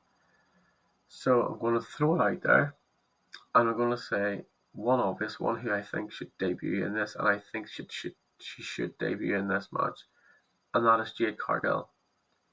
So 1.08 1.44
I'm 1.44 1.60
going 1.60 1.76
to 1.76 1.86
throw 1.86 2.16
it 2.16 2.22
out 2.22 2.42
there, 2.42 2.76
and 3.54 3.70
I'm 3.70 3.78
going 3.78 3.92
to 3.92 3.98
say 3.98 4.46
one 4.74 5.00
obvious 5.00 5.40
one 5.40 5.60
who 5.60 5.72
I 5.72 5.82
think 5.82 6.12
should 6.12 6.32
debut 6.38 6.86
in 6.86 6.94
this, 6.94 7.16
and 7.16 7.28
I 7.28 7.40
think 7.52 7.68
should 7.68 7.92
should 7.92 8.16
she 8.40 8.62
should 8.62 8.98
debut 8.98 9.38
in 9.38 9.48
this 9.48 9.70
match, 9.72 10.02
and 10.74 10.86
that 10.86 11.00
is 11.00 11.14
Jade 11.14 11.38
Cargill 11.38 11.90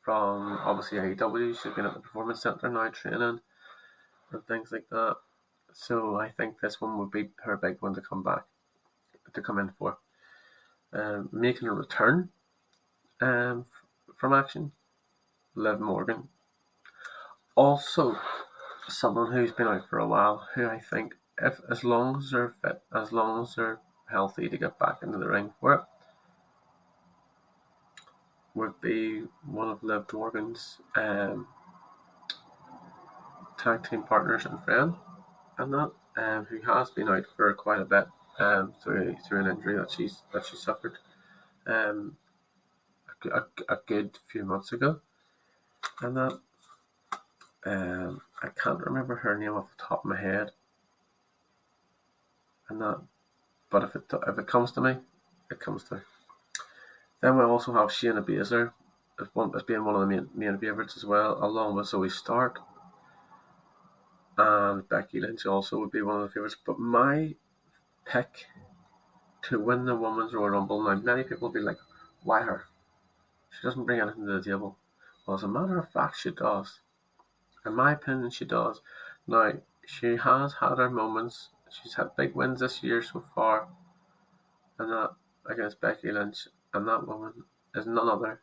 from 0.03 0.59
obviously 0.65 0.99
AEW. 0.99 1.57
She's 1.61 1.73
been 1.73 1.87
at 1.87 1.95
the 1.95 2.01
Performance 2.01 2.43
Center 2.43 2.69
now 2.69 2.89
training 2.89 3.41
and 4.33 4.47
things 4.47 4.71
like 4.73 4.89
that. 4.91 5.17
So 5.73 6.17
I 6.17 6.31
think 6.31 6.61
this 6.61 6.81
one 6.81 6.99
would 6.99 7.11
be 7.11 7.31
her 7.45 7.57
big 7.57 7.77
one 7.81 7.95
to 7.95 8.01
come 8.01 8.23
back, 8.23 8.45
to 9.33 9.41
come 9.41 9.59
in 9.59 9.71
for. 9.79 9.99
Um, 10.93 11.31
making 11.33 11.69
a 11.69 11.73
return 11.73 12.29
um, 13.23 13.65
from 14.17 14.35
action, 14.35 14.73
Liv 15.55 15.81
Morgan. 15.81 16.29
Also, 17.55 18.17
someone 18.89 19.33
who's 19.33 19.53
been 19.53 19.67
out 19.67 19.89
for 19.89 19.99
a 19.99 20.07
while, 20.07 20.49
who 20.55 20.67
I 20.67 20.79
think, 20.79 21.15
if 21.41 21.61
as 21.71 21.85
long 21.85 22.19
as 22.19 22.31
they're 22.31 22.55
fit, 22.63 22.83
as 22.95 23.13
long 23.13 23.43
as 23.43 23.55
they're 23.55 23.81
healthy 24.11 24.49
to 24.49 24.57
get 24.57 24.79
back 24.79 24.99
into 25.03 25.19
the 25.19 25.29
ring 25.29 25.53
for 25.61 25.75
it, 25.75 25.81
would 28.55 28.81
be 28.81 29.25
one 29.47 29.69
of 29.69 29.83
Liv 29.83 30.13
Morgan's 30.13 30.79
um, 30.95 31.47
tag 33.59 33.89
team 33.89 34.03
partners 34.03 34.47
and 34.47 34.63
friend, 34.65 34.95
and 35.59 35.73
that 35.73 35.91
um, 36.17 36.47
who 36.47 36.61
has 36.63 36.91
been 36.91 37.09
out 37.09 37.25
for 37.37 37.53
quite 37.55 37.81
a 37.81 37.85
bit 37.85 38.07
um, 38.39 38.73
through 38.83 39.17
through 39.27 39.45
an 39.45 39.51
injury 39.51 39.77
that 39.77 39.91
she's 39.91 40.23
that 40.33 40.47
she 40.47 40.57
suffered 40.57 40.99
um, 41.67 42.17
a, 43.25 43.29
a, 43.29 43.45
a 43.69 43.79
good 43.87 44.19
few 44.27 44.45
months 44.45 44.73
ago, 44.73 45.01
and 46.01 46.17
that 46.17 46.39
um, 47.65 48.21
I 48.43 48.49
can't 48.49 48.81
remember 48.81 49.17
her 49.17 49.39
name 49.39 49.55
off 49.55 49.71
the 49.77 49.85
top 49.85 50.05
of 50.05 50.11
my 50.11 50.21
head, 50.21 50.51
and 52.69 52.81
that, 52.81 53.01
but 53.71 53.85
if 53.85 53.95
it 53.95 54.03
if 54.27 54.39
it 54.39 54.47
comes 54.47 54.73
to 54.73 54.81
me, 54.81 54.97
it 55.51 55.61
comes 55.61 55.85
to. 55.85 55.97
Me. 55.97 56.01
Then 57.21 57.39
we 57.39 57.45
also 57.45 57.73
have 57.73 57.91
Shayna 57.91 58.25
Baszler 58.25 58.73
as 59.21 59.29
one 59.33 59.53
as 59.55 59.63
being 59.63 59.85
one 59.85 59.95
of 59.95 60.01
the 60.01 60.07
main 60.07 60.29
main 60.35 60.59
favourites 60.59 60.97
as 60.97 61.05
well, 61.05 61.39
along 61.45 61.77
with 61.77 61.87
Zoey 61.87 62.11
Stark. 62.11 62.61
And 64.39 64.89
Becky 64.89 65.21
Lynch 65.21 65.47
also 65.47 65.79
would 65.79 65.91
be 65.91 66.03
one 66.03 66.17
of 66.17 66.23
the 66.23 66.29
favourites. 66.29 66.57
But 66.65 66.79
my 66.79 67.35
pick 68.07 68.47
to 69.43 69.61
win 69.61 69.85
the 69.85 69.95
Women's 69.95 70.33
Royal 70.33 70.51
Rumble, 70.51 70.83
now 70.83 70.95
many 70.95 71.23
people 71.23 71.49
will 71.49 71.55
be 71.55 71.61
like, 71.61 71.77
why 72.23 72.43
her? 72.43 72.65
She 73.51 73.67
doesn't 73.67 73.85
bring 73.85 74.01
anything 74.01 74.27
to 74.27 74.33
the 74.33 74.43
table. 74.43 74.79
Well, 75.27 75.37
as 75.37 75.43
a 75.43 75.49
matter 75.49 75.79
of 75.79 75.91
fact, 75.91 76.19
she 76.19 76.31
does. 76.31 76.81
In 77.65 77.75
my 77.75 77.93
opinion, 77.93 78.31
she 78.31 78.45
does. 78.45 78.81
Now, 79.27 79.53
she 79.87 80.17
has 80.17 80.55
had 80.55 80.79
her 80.79 80.91
moments. 80.91 81.51
She's 81.71 81.95
had 81.95 82.17
big 82.17 82.35
wins 82.35 82.61
this 82.61 82.83
year 82.83 83.03
so 83.03 83.25
far. 83.35 83.69
And 84.79 84.91
that 84.91 85.13
against 85.49 85.81
Becky 85.81 86.11
Lynch 86.11 86.49
and 86.75 86.89
that 86.89 87.07
woman 87.07 87.45
is 87.75 87.87
none 87.87 88.09
other 88.09 88.41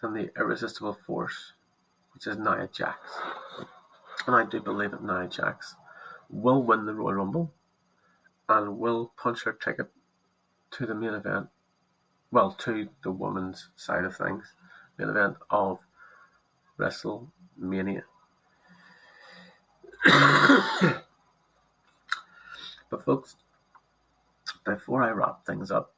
than 0.00 0.14
the 0.14 0.30
irresistible 0.36 0.98
force, 1.06 1.52
which 2.12 2.26
is 2.26 2.36
Nia 2.36 2.68
Jax. 2.72 2.98
And 4.26 4.36
I 4.36 4.44
do 4.44 4.60
believe 4.60 4.90
that 4.90 5.04
Nia 5.04 5.28
Jax 5.28 5.76
will 6.28 6.62
win 6.62 6.84
the 6.84 6.94
Royal 6.94 7.14
Rumble 7.14 7.52
and 8.48 8.78
will 8.78 9.12
punch 9.16 9.44
her 9.44 9.52
ticket 9.52 9.90
to 10.72 10.86
the 10.86 10.94
main 10.94 11.14
event. 11.14 11.48
Well, 12.30 12.52
to 12.60 12.88
the 13.02 13.10
women's 13.10 13.68
side 13.76 14.04
of 14.04 14.16
things, 14.16 14.52
main 14.98 15.08
event 15.08 15.36
of 15.50 15.78
WrestleMania. 17.60 18.02
but, 22.90 23.04
folks, 23.04 23.36
before 24.64 25.02
I 25.02 25.10
wrap 25.10 25.44
things 25.46 25.70
up, 25.70 25.96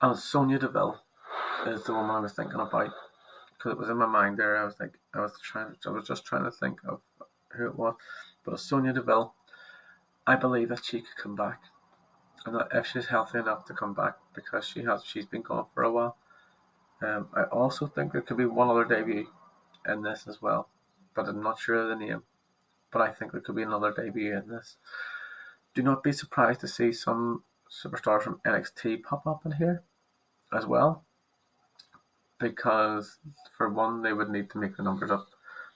And 0.00 0.16
Sonya 0.16 0.60
Deville 0.60 1.00
is 1.66 1.82
the 1.82 1.92
one 1.92 2.08
I 2.08 2.20
was 2.20 2.32
thinking 2.32 2.60
about 2.60 2.92
because 3.56 3.72
it 3.72 3.78
was 3.78 3.88
in 3.88 3.96
my 3.96 4.06
mind 4.06 4.38
there. 4.38 4.56
I 4.56 4.64
was 4.64 4.78
like, 4.78 4.96
I 5.12 5.20
was 5.20 5.32
trying, 5.42 5.74
I 5.84 5.90
was 5.90 6.06
just 6.06 6.24
trying 6.24 6.44
to 6.44 6.52
think 6.52 6.78
of 6.86 7.00
who 7.50 7.66
it 7.66 7.76
was, 7.76 7.96
but 8.44 8.60
Sonya 8.60 8.92
Deville. 8.92 9.34
I 10.24 10.36
believe 10.36 10.68
that 10.68 10.84
she 10.84 11.00
could 11.00 11.16
come 11.16 11.34
back, 11.34 11.62
and 12.44 12.54
that 12.54 12.68
if 12.72 12.86
she's 12.86 13.06
healthy 13.06 13.38
enough 13.38 13.64
to 13.64 13.72
come 13.72 13.94
back, 13.94 14.18
because 14.34 14.68
she 14.68 14.84
has, 14.84 15.02
she's 15.04 15.24
been 15.24 15.42
gone 15.42 15.66
for 15.74 15.82
a 15.82 15.90
while. 15.90 16.18
Um, 17.00 17.28
I 17.34 17.44
also 17.44 17.86
think 17.86 18.12
there 18.12 18.22
could 18.22 18.36
be 18.36 18.44
one 18.44 18.68
other 18.68 18.84
debut 18.84 19.28
in 19.86 20.02
this 20.02 20.26
as 20.26 20.42
well, 20.42 20.68
but 21.14 21.28
I'm 21.28 21.42
not 21.42 21.58
sure 21.58 21.76
of 21.76 21.88
the 21.88 22.04
name. 22.04 22.22
But 22.90 23.02
I 23.02 23.12
think 23.12 23.32
there 23.32 23.40
could 23.40 23.56
be 23.56 23.62
another 23.62 23.92
debut 23.92 24.36
in 24.36 24.48
this. 24.48 24.76
Do 25.74 25.82
not 25.82 26.02
be 26.02 26.12
surprised 26.12 26.60
to 26.60 26.68
see 26.68 26.92
some 26.92 27.44
superstars 27.70 28.22
from 28.22 28.40
NXT 28.46 29.02
pop 29.02 29.26
up 29.26 29.44
in 29.44 29.52
here 29.52 29.82
as 30.52 30.66
well. 30.66 31.04
Because 32.38 33.18
for 33.56 33.68
one, 33.68 34.02
they 34.02 34.12
would 34.12 34.30
need 34.30 34.50
to 34.50 34.58
make 34.58 34.76
the 34.76 34.82
numbers 34.82 35.10
up. 35.10 35.28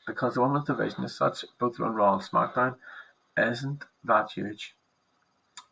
Because 0.07 0.35
the 0.35 0.43
women's 0.43 0.65
division 0.65 1.05
is 1.05 1.17
such, 1.17 1.45
both 1.59 1.79
on 1.81 1.95
Raw 1.95 2.15
and 2.15 2.23
SmackDown, 2.23 2.77
isn't 3.37 3.85
that 4.05 4.33
huge. 4.33 4.75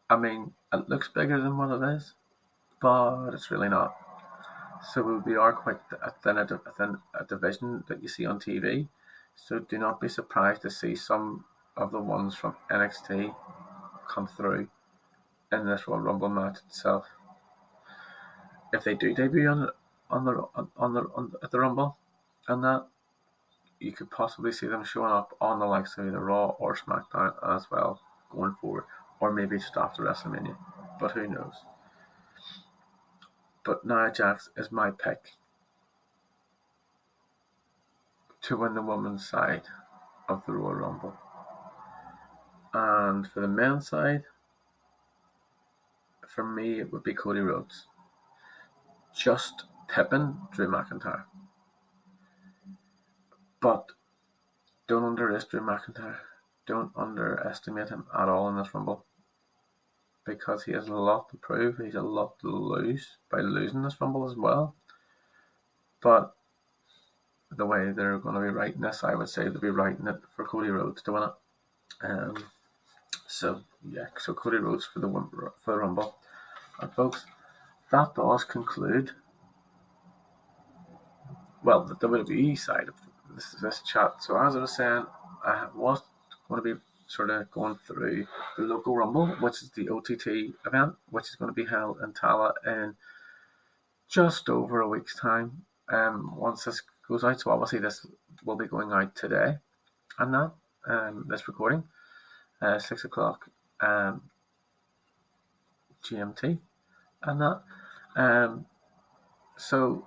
I 0.08 0.16
mean, 0.16 0.52
it 0.72 0.88
looks 0.88 1.08
bigger 1.08 1.40
than 1.40 1.56
what 1.56 1.70
it 1.70 1.96
is, 1.96 2.14
but 2.80 3.30
it's 3.32 3.50
really 3.50 3.68
not. 3.68 3.96
So 4.82 5.22
we 5.24 5.36
are 5.36 5.52
quite 5.52 5.80
a 6.02 6.10
thin, 6.10 6.38
a 6.38 6.46
thin 6.46 6.98
a 7.18 7.24
division 7.24 7.84
that 7.88 8.02
you 8.02 8.08
see 8.08 8.24
on 8.24 8.40
TV. 8.40 8.88
So 9.36 9.58
do 9.58 9.78
not 9.78 10.00
be 10.00 10.08
surprised 10.08 10.62
to 10.62 10.70
see 10.70 10.96
some 10.96 11.44
of 11.76 11.92
the 11.92 12.00
ones 12.00 12.34
from 12.34 12.56
NXT 12.70 13.34
come 14.08 14.26
through 14.26 14.68
in 15.52 15.66
this 15.66 15.86
Royal 15.86 16.00
Rumble 16.00 16.28
match 16.28 16.58
itself. 16.66 17.06
If 18.72 18.84
they 18.84 18.94
do 18.94 19.14
debut 19.14 19.48
on 19.48 19.68
on 20.10 20.24
the 20.24 20.48
on 20.76 20.94
the 20.94 21.02
on 21.14 21.32
at 21.42 21.50
the 21.50 21.60
Rumble, 21.60 21.96
and 22.48 22.64
that 22.64 22.86
you 23.78 23.92
could 23.92 24.10
possibly 24.10 24.52
see 24.52 24.66
them 24.66 24.84
showing 24.84 25.12
up 25.12 25.36
on 25.40 25.58
the 25.58 25.66
likes 25.66 25.96
of 25.96 26.06
either 26.06 26.20
Raw 26.20 26.48
or 26.58 26.76
SmackDown 26.76 27.34
as 27.46 27.70
well 27.70 28.00
going 28.30 28.54
forward, 28.60 28.84
or 29.20 29.32
maybe 29.32 29.58
just 29.58 29.76
after 29.76 30.02
WrestleMania. 30.02 30.56
But 30.98 31.12
who 31.12 31.26
knows? 31.26 31.54
But 33.64 33.84
Nia 33.84 34.10
Jax 34.14 34.50
is 34.56 34.72
my 34.72 34.90
pick 34.90 35.32
to 38.42 38.56
win 38.56 38.74
the 38.74 38.82
women's 38.82 39.28
side 39.28 39.64
of 40.28 40.42
the 40.46 40.52
Royal 40.52 40.74
Rumble. 40.74 41.14
And 42.72 43.26
for 43.26 43.40
the 43.40 43.48
men's 43.48 43.88
side, 43.88 44.24
for 46.26 46.44
me, 46.44 46.80
it 46.80 46.92
would 46.92 47.02
be 47.02 47.12
Cody 47.12 47.40
Rhodes. 47.40 47.86
Just 49.14 49.64
pipping 49.88 50.38
Drew 50.52 50.68
McIntyre. 50.68 51.24
But 53.60 53.90
don't 54.86 55.04
underestimate 55.04 55.50
Drew 55.50 55.60
McIntyre. 55.60 56.16
Don't 56.66 56.92
underestimate 56.96 57.88
him 57.88 58.06
at 58.16 58.28
all 58.28 58.48
in 58.48 58.56
this 58.56 58.72
Rumble. 58.72 59.04
Because 60.24 60.64
he 60.64 60.72
has 60.72 60.88
a 60.88 60.94
lot 60.94 61.28
to 61.30 61.36
prove. 61.36 61.78
He's 61.78 61.94
a 61.94 62.02
lot 62.02 62.38
to 62.40 62.48
lose 62.48 63.16
by 63.30 63.40
losing 63.40 63.82
this 63.82 64.00
Rumble 64.00 64.28
as 64.28 64.36
well. 64.36 64.76
But 66.02 66.34
the 67.50 67.66
way 67.66 67.90
they're 67.92 68.18
going 68.18 68.34
to 68.34 68.40
be 68.40 68.48
writing 68.48 68.82
this, 68.82 69.02
I 69.02 69.14
would 69.14 69.28
say 69.28 69.44
they'll 69.44 69.60
be 69.60 69.70
writing 69.70 70.06
it 70.06 70.20
for 70.34 70.44
Cody 70.44 70.68
Rhodes 70.68 71.02
to 71.02 71.12
win 71.12 71.22
it. 71.24 71.30
Um, 72.02 72.44
so 73.26 73.60
yeah, 73.90 74.06
so 74.18 74.34
Cody 74.34 74.58
Rhodes 74.58 74.86
for 74.86 75.00
the 75.00 75.08
for 75.58 75.74
the 75.74 75.78
Rumble. 75.78 76.14
And 76.80 76.92
folks, 76.92 77.26
that 77.90 78.14
does 78.14 78.44
conclude 78.44 79.10
well 81.62 81.84
the 81.84 81.94
WWE 81.96 82.58
side 82.58 82.88
of 82.88 82.94
this 83.34 83.56
this 83.62 83.82
chat. 83.82 84.22
So 84.22 84.36
as 84.40 84.56
I 84.56 84.60
was 84.60 84.76
saying, 84.76 85.06
I 85.44 85.66
was 85.74 86.02
going 86.48 86.62
to 86.62 86.74
be 86.74 86.80
sort 87.10 87.30
of 87.30 87.50
going 87.50 87.76
through 87.84 88.24
the 88.56 88.62
Loco 88.62 88.94
Rumble, 88.94 89.26
which 89.40 89.62
is 89.62 89.70
the 89.70 89.88
OTT 89.88 90.54
event, 90.64 90.94
which 91.08 91.28
is 91.28 91.34
going 91.34 91.48
to 91.48 91.54
be 91.54 91.68
held 91.68 91.98
in 92.00 92.12
Tallaght 92.12 92.54
in 92.64 92.94
just 94.08 94.48
over 94.48 94.80
a 94.80 94.88
week's 94.88 95.18
time. 95.18 95.62
Um, 95.92 96.36
once 96.36 96.64
this 96.64 96.82
goes 97.08 97.24
out, 97.24 97.40
so 97.40 97.50
obviously 97.50 97.80
this 97.80 98.06
will 98.44 98.56
be 98.56 98.68
going 98.68 98.92
out 98.92 99.16
today, 99.16 99.56
and 100.20 100.32
that 100.32 100.52
um, 100.86 101.26
this 101.28 101.48
recording, 101.48 101.82
uh, 102.62 102.78
six 102.78 103.04
o'clock 103.04 103.50
um, 103.80 104.22
GMT, 106.04 106.58
and 107.24 107.40
that. 107.40 107.62
Um, 108.14 108.66
so 109.56 110.06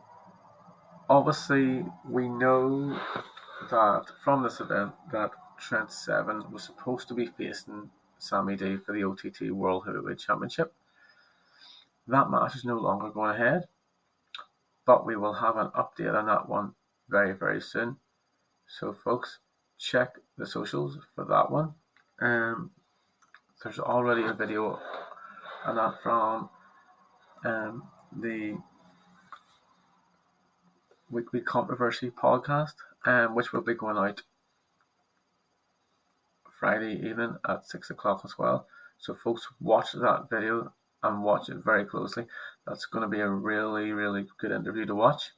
obviously 1.09 1.83
we 2.09 2.29
know 2.29 2.97
that 3.69 4.05
from 4.23 4.43
this 4.43 4.61
event 4.61 4.93
that 5.11 5.31
Trent 5.63 5.93
Seven 5.93 6.51
was 6.51 6.63
supposed 6.63 7.07
to 7.07 7.13
be 7.13 7.25
facing 7.25 7.89
Sammy 8.19 8.57
D 8.57 8.75
for 8.75 8.91
the 8.91 9.05
OTT 9.05 9.51
World 9.51 9.85
Heavyweight 9.85 10.19
Championship. 10.19 10.73
That 12.05 12.29
match 12.29 12.57
is 12.57 12.65
no 12.65 12.77
longer 12.77 13.09
going 13.09 13.35
ahead, 13.35 13.69
but 14.85 15.05
we 15.05 15.15
will 15.15 15.35
have 15.35 15.55
an 15.55 15.67
update 15.67 16.13
on 16.13 16.25
that 16.25 16.49
one 16.49 16.75
very, 17.07 17.31
very 17.31 17.61
soon. 17.61 17.95
So, 18.67 18.91
folks, 18.91 19.39
check 19.77 20.15
the 20.37 20.45
socials 20.45 20.97
for 21.15 21.23
that 21.25 21.49
one. 21.49 21.75
Um, 22.19 22.71
there's 23.63 23.79
already 23.79 24.23
a 24.23 24.33
video 24.33 24.79
on 25.65 25.75
that 25.77 25.93
from 26.03 26.49
um, 27.45 27.83
the 28.11 28.57
Weekly 31.09 31.39
Controversy 31.39 32.11
podcast, 32.11 32.73
um, 33.05 33.33
which 33.33 33.53
will 33.53 33.61
be 33.61 33.75
going 33.75 33.97
out 33.97 34.23
Friday 36.63 36.93
evening 36.93 37.35
at 37.45 37.65
six 37.65 37.89
o'clock 37.89 38.21
as 38.23 38.39
well. 38.39 38.67
So, 38.97 39.13
folks, 39.13 39.49
watch 39.59 39.91
that 39.91 40.29
video 40.29 40.71
and 41.03 41.21
watch 41.21 41.49
it 41.49 41.57
very 41.57 41.83
closely. 41.83 42.25
That's 42.65 42.85
going 42.85 43.01
to 43.01 43.09
be 43.09 43.19
a 43.19 43.27
really, 43.27 43.91
really 43.91 44.25
good 44.37 44.53
interview 44.53 44.85
to 44.85 44.95
watch. 44.95 45.31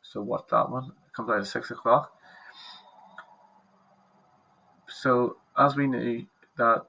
So, 0.00 0.22
watch 0.22 0.44
that 0.52 0.70
one. 0.70 0.84
It 0.84 1.12
comes 1.12 1.28
out 1.28 1.40
at 1.40 1.48
six 1.48 1.72
o'clock. 1.72 2.12
So, 4.88 5.38
as 5.58 5.74
we 5.74 5.88
knew 5.88 6.26
that 6.56 6.86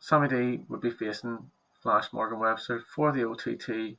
Sammy 0.00 0.26
D 0.26 0.64
would 0.68 0.80
be 0.80 0.90
facing 0.90 1.52
Flash 1.80 2.12
Morgan 2.12 2.40
Webster 2.40 2.82
for 2.92 3.12
the 3.12 3.28
OTT 3.28 3.96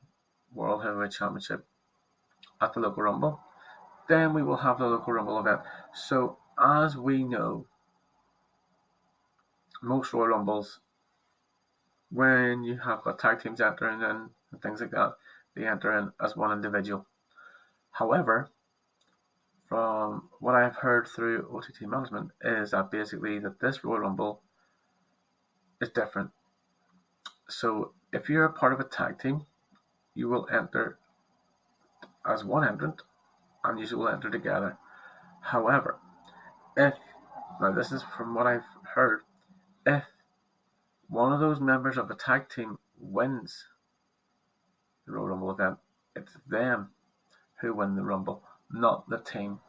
World 0.53 0.83
Heavyweight 0.83 1.11
Championship 1.11 1.65
at 2.59 2.73
the 2.73 2.81
Loco 2.81 2.99
Rumble. 2.99 3.39
Then 4.09 4.33
we 4.33 4.43
will 4.43 4.57
have 4.57 4.77
the 4.77 4.87
Loco 4.87 5.09
Rumble 5.09 5.39
event. 5.39 5.61
So, 5.93 6.37
as 6.61 6.97
we 6.97 7.23
know, 7.23 7.67
most 9.81 10.13
Royal 10.13 10.27
Rumbles, 10.27 10.79
when 12.11 12.63
you 12.63 12.77
have 12.77 13.03
got 13.03 13.19
tag 13.19 13.41
teams 13.41 13.61
entering 13.61 14.01
in 14.01 14.29
and 14.51 14.61
things 14.61 14.81
like 14.81 14.91
that, 14.91 15.15
they 15.55 15.65
enter 15.65 15.97
in 15.97 16.11
as 16.23 16.35
one 16.35 16.51
individual. 16.51 17.05
However, 17.91 18.49
from 19.67 20.29
what 20.39 20.55
I've 20.55 20.77
heard 20.77 21.07
through 21.07 21.49
OTT 21.49 21.87
management 21.87 22.31
is 22.41 22.71
that 22.71 22.91
basically 22.91 23.39
that 23.39 23.59
this 23.59 23.83
Royal 23.83 24.01
Rumble 24.01 24.41
is 25.79 25.89
different. 25.89 26.31
So 27.47 27.93
if 28.13 28.29
you're 28.29 28.45
a 28.45 28.53
part 28.53 28.73
of 28.73 28.79
a 28.79 28.83
tag 28.83 29.19
team, 29.19 29.45
you 30.13 30.27
will 30.27 30.47
enter 30.51 30.97
as 32.25 32.43
one 32.43 32.67
entrant 32.67 33.01
and 33.63 33.79
you 33.79 33.97
will 33.97 34.09
enter 34.09 34.29
together. 34.29 34.77
However, 35.41 35.97
if 36.75 36.93
now 37.59 37.71
this 37.71 37.91
is 37.91 38.03
from 38.03 38.35
what 38.35 38.47
I've 38.47 38.65
heard, 38.95 39.21
if 39.85 40.03
one 41.07 41.33
of 41.33 41.39
those 41.39 41.59
members 41.59 41.97
of 41.97 42.09
a 42.09 42.15
tag 42.15 42.49
team 42.49 42.77
wins 42.99 43.65
the 45.05 45.13
Royal 45.13 45.27
Rumble 45.27 45.51
event, 45.51 45.77
it's 46.15 46.37
them 46.47 46.89
who 47.59 47.73
win 47.73 47.95
the 47.95 48.03
Rumble, 48.03 48.43
not 48.71 49.09
the 49.09 49.17
team. 49.17 49.59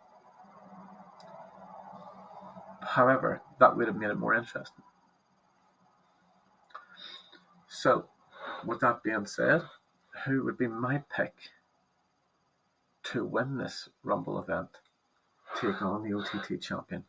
However, 2.82 3.42
that 3.58 3.76
would 3.76 3.86
have 3.86 3.96
made 3.96 4.10
it 4.10 4.18
more 4.18 4.34
interesting. 4.34 4.84
So, 7.68 8.06
with 8.66 8.80
that 8.80 9.02
being 9.02 9.26
said, 9.26 9.62
who 10.24 10.44
would 10.44 10.58
be 10.58 10.66
my 10.68 11.02
pick 11.14 11.34
to 13.04 13.24
win 13.24 13.56
this 13.56 13.88
Rumble 14.02 14.38
event, 14.38 14.68
take 15.60 15.80
on 15.80 16.02
the 16.02 16.14
OTT 16.14 16.60
champion 16.60 17.04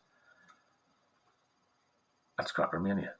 at 2.39 2.47
Scrapper 2.47 2.79
Mania? 2.79 3.13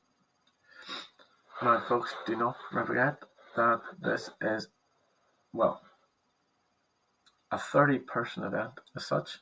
Now, 1.62 1.84
folks, 1.88 2.14
do 2.26 2.36
not 2.36 2.58
forget 2.72 3.20
that 3.56 3.82
this 4.02 4.30
is, 4.42 4.68
well, 5.54 5.82
a 7.52 7.58
30 7.58 8.00
person 8.00 8.44
event 8.44 8.72
as 8.96 9.06
such. 9.06 9.40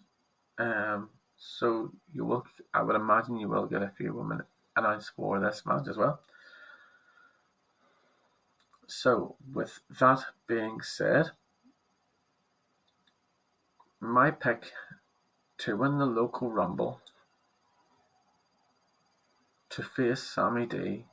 Um, 0.58 1.10
so 1.38 1.92
you 2.14 2.26
will, 2.26 2.46
I 2.74 2.84
would 2.84 2.96
imagine 2.96 3.38
you 3.38 3.50
will 3.50 3.66
get 3.66 3.82
a 3.82 3.92
few 3.98 4.14
women 4.14 4.44
announced 4.76 5.12
for 5.16 5.40
this 5.40 5.64
match 5.66 5.88
as 5.88 5.98
well. 5.98 6.20
So, 8.88 9.38
with 9.54 9.80
that 10.00 10.20
being 10.48 10.82
said, 10.82 11.32
my 14.02 14.32
pick 14.32 14.74
to 15.60 15.78
win 15.78 15.98
the 15.98 16.06
Loco 16.06 16.50
rumble 16.50 17.00
to 19.72 19.82
face 19.82 20.22
Sammy 20.22 20.66
D 20.66 21.06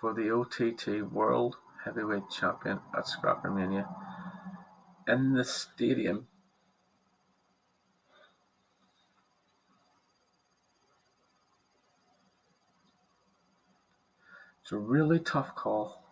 for 0.00 0.14
the 0.14 0.30
OTT 0.30 1.12
World 1.12 1.56
Heavyweight 1.84 2.30
Champion 2.30 2.80
at 2.96 3.04
Scrappermania 3.04 3.86
in 5.06 5.34
the 5.34 5.44
stadium. 5.44 6.28
It's 14.62 14.72
a 14.72 14.78
really 14.78 15.18
tough 15.18 15.54
call 15.54 16.02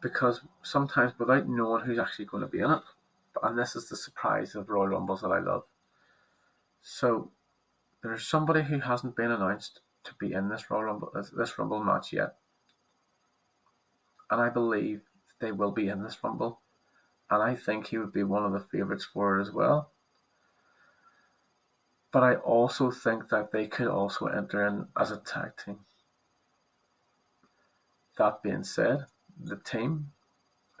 because 0.00 0.40
sometimes 0.62 1.12
without 1.18 1.48
knowing 1.48 1.84
who's 1.84 1.98
actually 1.98 2.24
going 2.24 2.42
to 2.42 2.48
be 2.48 2.60
in 2.60 2.70
it, 2.70 2.82
and 3.42 3.58
this 3.58 3.76
is 3.76 3.88
the 3.88 3.96
surprise 3.96 4.54
of 4.54 4.70
Royal 4.70 4.88
Rumbles 4.88 5.20
that 5.20 5.28
I 5.28 5.38
love. 5.38 5.64
So 6.80 7.30
there's 8.02 8.26
somebody 8.26 8.62
who 8.62 8.80
hasn't 8.80 9.16
been 9.16 9.30
announced 9.30 9.80
to 10.04 10.14
be 10.18 10.32
in 10.32 10.48
this 10.48 10.70
Royal 10.70 10.84
Rumble, 10.84 11.12
uh, 11.14 11.22
this 11.36 11.58
Rumble 11.58 11.82
match 11.82 12.12
yet. 12.12 12.34
And 14.30 14.40
I 14.40 14.48
believe 14.48 15.02
they 15.40 15.52
will 15.52 15.70
be 15.70 15.88
in 15.88 16.02
this 16.02 16.18
Rumble. 16.22 16.60
And 17.30 17.42
I 17.42 17.54
think 17.54 17.86
he 17.86 17.98
would 17.98 18.12
be 18.12 18.24
one 18.24 18.44
of 18.44 18.52
the 18.52 18.60
favourites 18.60 19.04
for 19.04 19.38
it 19.38 19.42
as 19.42 19.52
well. 19.52 19.90
But 22.10 22.22
I 22.22 22.34
also 22.34 22.90
think 22.90 23.30
that 23.30 23.52
they 23.52 23.66
could 23.66 23.88
also 23.88 24.26
enter 24.26 24.66
in 24.66 24.86
as 24.98 25.10
a 25.10 25.16
tag 25.16 25.52
team. 25.64 25.78
That 28.18 28.42
being 28.42 28.64
said, 28.64 29.06
the 29.42 29.56
team 29.56 30.12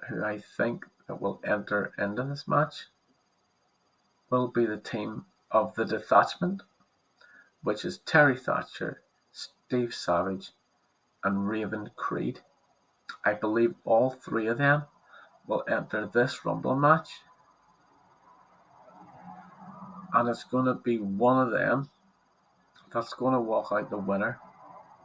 who 0.08 0.22
I 0.22 0.38
think 0.38 0.84
that 1.06 1.22
will 1.22 1.40
enter 1.44 1.92
into 1.98 2.22
this 2.24 2.46
match 2.46 2.86
will 4.28 4.48
be 4.48 4.66
the 4.66 4.76
team 4.76 5.24
of 5.50 5.74
the 5.74 5.84
detachment, 5.84 6.62
which 7.62 7.84
is 7.84 7.98
Terry 7.98 8.36
Thatcher, 8.36 9.02
Steve 9.30 9.94
Savage, 9.94 10.52
and 11.24 11.48
Raven 11.48 11.90
Creed. 11.96 12.40
I 13.24 13.34
believe 13.34 13.74
all 13.84 14.10
three 14.10 14.46
of 14.46 14.58
them 14.58 14.84
will 15.46 15.64
enter 15.68 16.06
this 16.06 16.44
Rumble 16.44 16.76
match. 16.76 17.08
And 20.12 20.28
it's 20.28 20.44
going 20.44 20.66
to 20.66 20.74
be 20.74 20.98
one 20.98 21.46
of 21.46 21.52
them 21.52 21.88
that's 22.92 23.14
going 23.14 23.32
to 23.32 23.40
walk 23.40 23.68
out 23.72 23.90
the 23.90 23.96
winner 23.96 24.38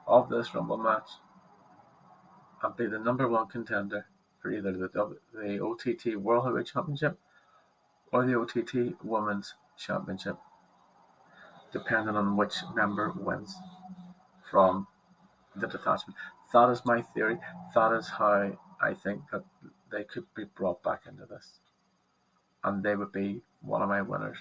of 0.05 0.30
this 0.30 0.53
Rumble 0.53 0.78
match 0.78 1.10
and 2.62 2.76
be 2.76 2.88
the 2.88 2.99
number 2.99 3.28
one 3.28 3.47
contender 3.47 4.08
for 4.41 4.51
either 4.51 4.72
the, 4.72 5.18
the 5.34 5.64
OTT 5.64 6.18
World 6.18 6.45
Heavyweight 6.45 6.68
Championship 6.68 7.18
or 8.12 8.26
the 8.26 8.38
OTT 8.39 9.03
Women's 9.03 9.53
Championship, 9.78 10.38
depending 11.72 12.15
on 12.15 12.38
which 12.38 12.55
member 12.76 13.13
wins 13.15 13.55
from 14.49 14.88
the 15.55 15.68
detachment. 15.68 16.18
That 16.53 16.70
is 16.70 16.86
my 16.86 17.01
theory. 17.01 17.38
That 17.76 17.93
is 17.93 18.09
how 18.09 18.57
I 18.82 18.93
think 18.93 19.22
that 19.32 19.43
they 19.91 20.03
could 20.03 20.26
be 20.36 20.45
brought 20.45 20.84
back 20.84 21.01
into 21.07 21.26
this, 21.26 21.59
and 22.63 22.84
they 22.84 22.95
would 22.95 23.11
be 23.11 23.41
one 23.61 23.82
of 23.82 23.89
my 23.89 24.01
winners 24.01 24.38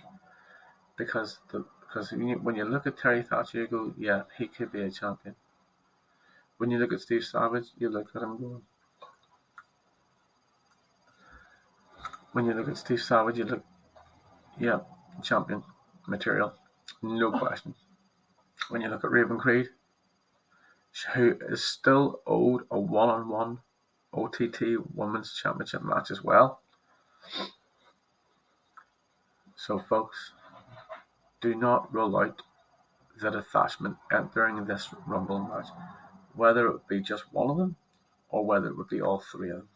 because 0.97 1.39
the 1.51 1.65
because 1.87 2.11
when 2.13 2.29
you, 2.29 2.37
when 2.37 2.57
you 2.57 2.65
look 2.65 2.87
at 2.87 2.99
Terry 2.99 3.23
Thatcher, 3.23 3.59
you 3.59 3.67
go, 3.69 3.95
yeah, 3.97 4.23
he 4.37 4.49
could 4.49 4.73
be 4.73 4.83
a 4.83 4.91
champion. 4.91 5.37
When 6.59 6.71
you 6.71 6.79
look 6.79 6.93
at 6.93 7.01
Steve 7.01 7.25
Savage, 7.25 7.67
you 7.79 7.89
look 7.89 8.09
at 8.15 8.23
him 8.23 8.39
going. 8.39 8.63
When 12.33 12.47
you 12.47 12.55
look 12.55 12.69
at 12.69 12.77
Steve 12.77 13.01
Savage, 13.01 13.39
you 13.39 13.45
look, 13.45 13.65
yeah, 14.59 14.81
champion 15.23 15.63
material, 16.07 16.55
no 17.03 17.33
question. 17.33 17.75
When 18.69 18.83
you 18.83 18.89
look 18.89 19.05
at 19.05 19.11
Raven 19.11 19.39
Creed, 19.39 19.69
who 21.15 21.37
is 21.49 21.63
still 21.63 22.21
owed 22.27 22.63
a 22.71 22.79
one-on-one 22.79 23.59
OTT 24.13 24.63
Women's 24.95 25.35
Championship 25.35 25.83
match 25.83 26.11
as 26.11 26.25
well. 26.25 26.61
So, 29.55 29.79
folks, 29.79 30.33
do 31.41 31.55
not 31.55 31.93
rule 31.93 32.17
out 32.17 32.43
the 33.21 33.31
detachment 33.31 33.97
entering 34.13 34.65
this 34.65 34.89
Rumble 35.07 35.41
match, 35.41 35.69
whether 36.35 36.69
it 36.69 36.89
be 36.89 37.01
just 37.01 37.33
one 37.33 37.51
of 37.51 37.57
them 37.57 37.77
or 38.29 38.45
whether 38.45 38.69
it 38.69 38.77
would 38.77 38.89
be 38.89 39.01
all 39.01 39.21
three 39.21 39.51
of 39.51 39.59
them. 39.59 39.69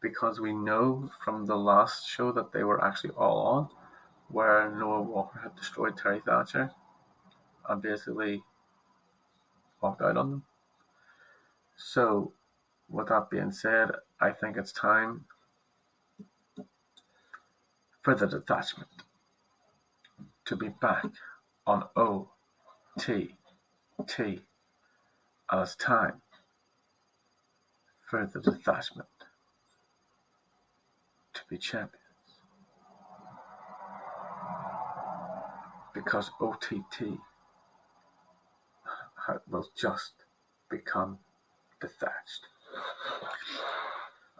Because 0.00 0.40
we 0.40 0.52
know 0.52 1.10
from 1.24 1.46
the 1.46 1.56
last 1.56 2.08
show 2.08 2.30
that 2.32 2.52
they 2.52 2.62
were 2.62 2.84
actually 2.84 3.10
all 3.10 3.38
on, 3.38 3.68
where 4.28 4.70
Noah 4.70 5.02
Walker 5.02 5.40
had 5.40 5.56
destroyed 5.56 5.96
Terry 5.96 6.20
Thatcher 6.24 6.70
and 7.68 7.82
basically 7.82 8.42
walked 9.80 10.02
out 10.02 10.16
on 10.16 10.30
them. 10.30 10.44
So, 11.76 12.32
with 12.88 13.08
that 13.08 13.30
being 13.30 13.52
said, 13.52 13.90
I 14.20 14.30
think 14.30 14.56
it's 14.56 14.72
time 14.72 15.26
for 18.02 18.14
the 18.14 18.26
detachment 18.26 18.88
to 20.46 20.56
be 20.56 20.68
back 20.68 21.04
on 21.66 21.84
O 21.96 22.30
T 22.98 23.34
T. 24.06 24.40
And 25.50 25.62
it's 25.62 25.76
time 25.76 26.22
for 28.00 28.26
the 28.32 28.40
detachment 28.40 29.08
to 31.34 31.40
be 31.48 31.58
champions. 31.58 31.95
Because 35.96 36.30
OTT 36.40 37.18
will 39.48 39.66
just 39.74 40.12
become 40.70 41.18
detached. 41.80 42.46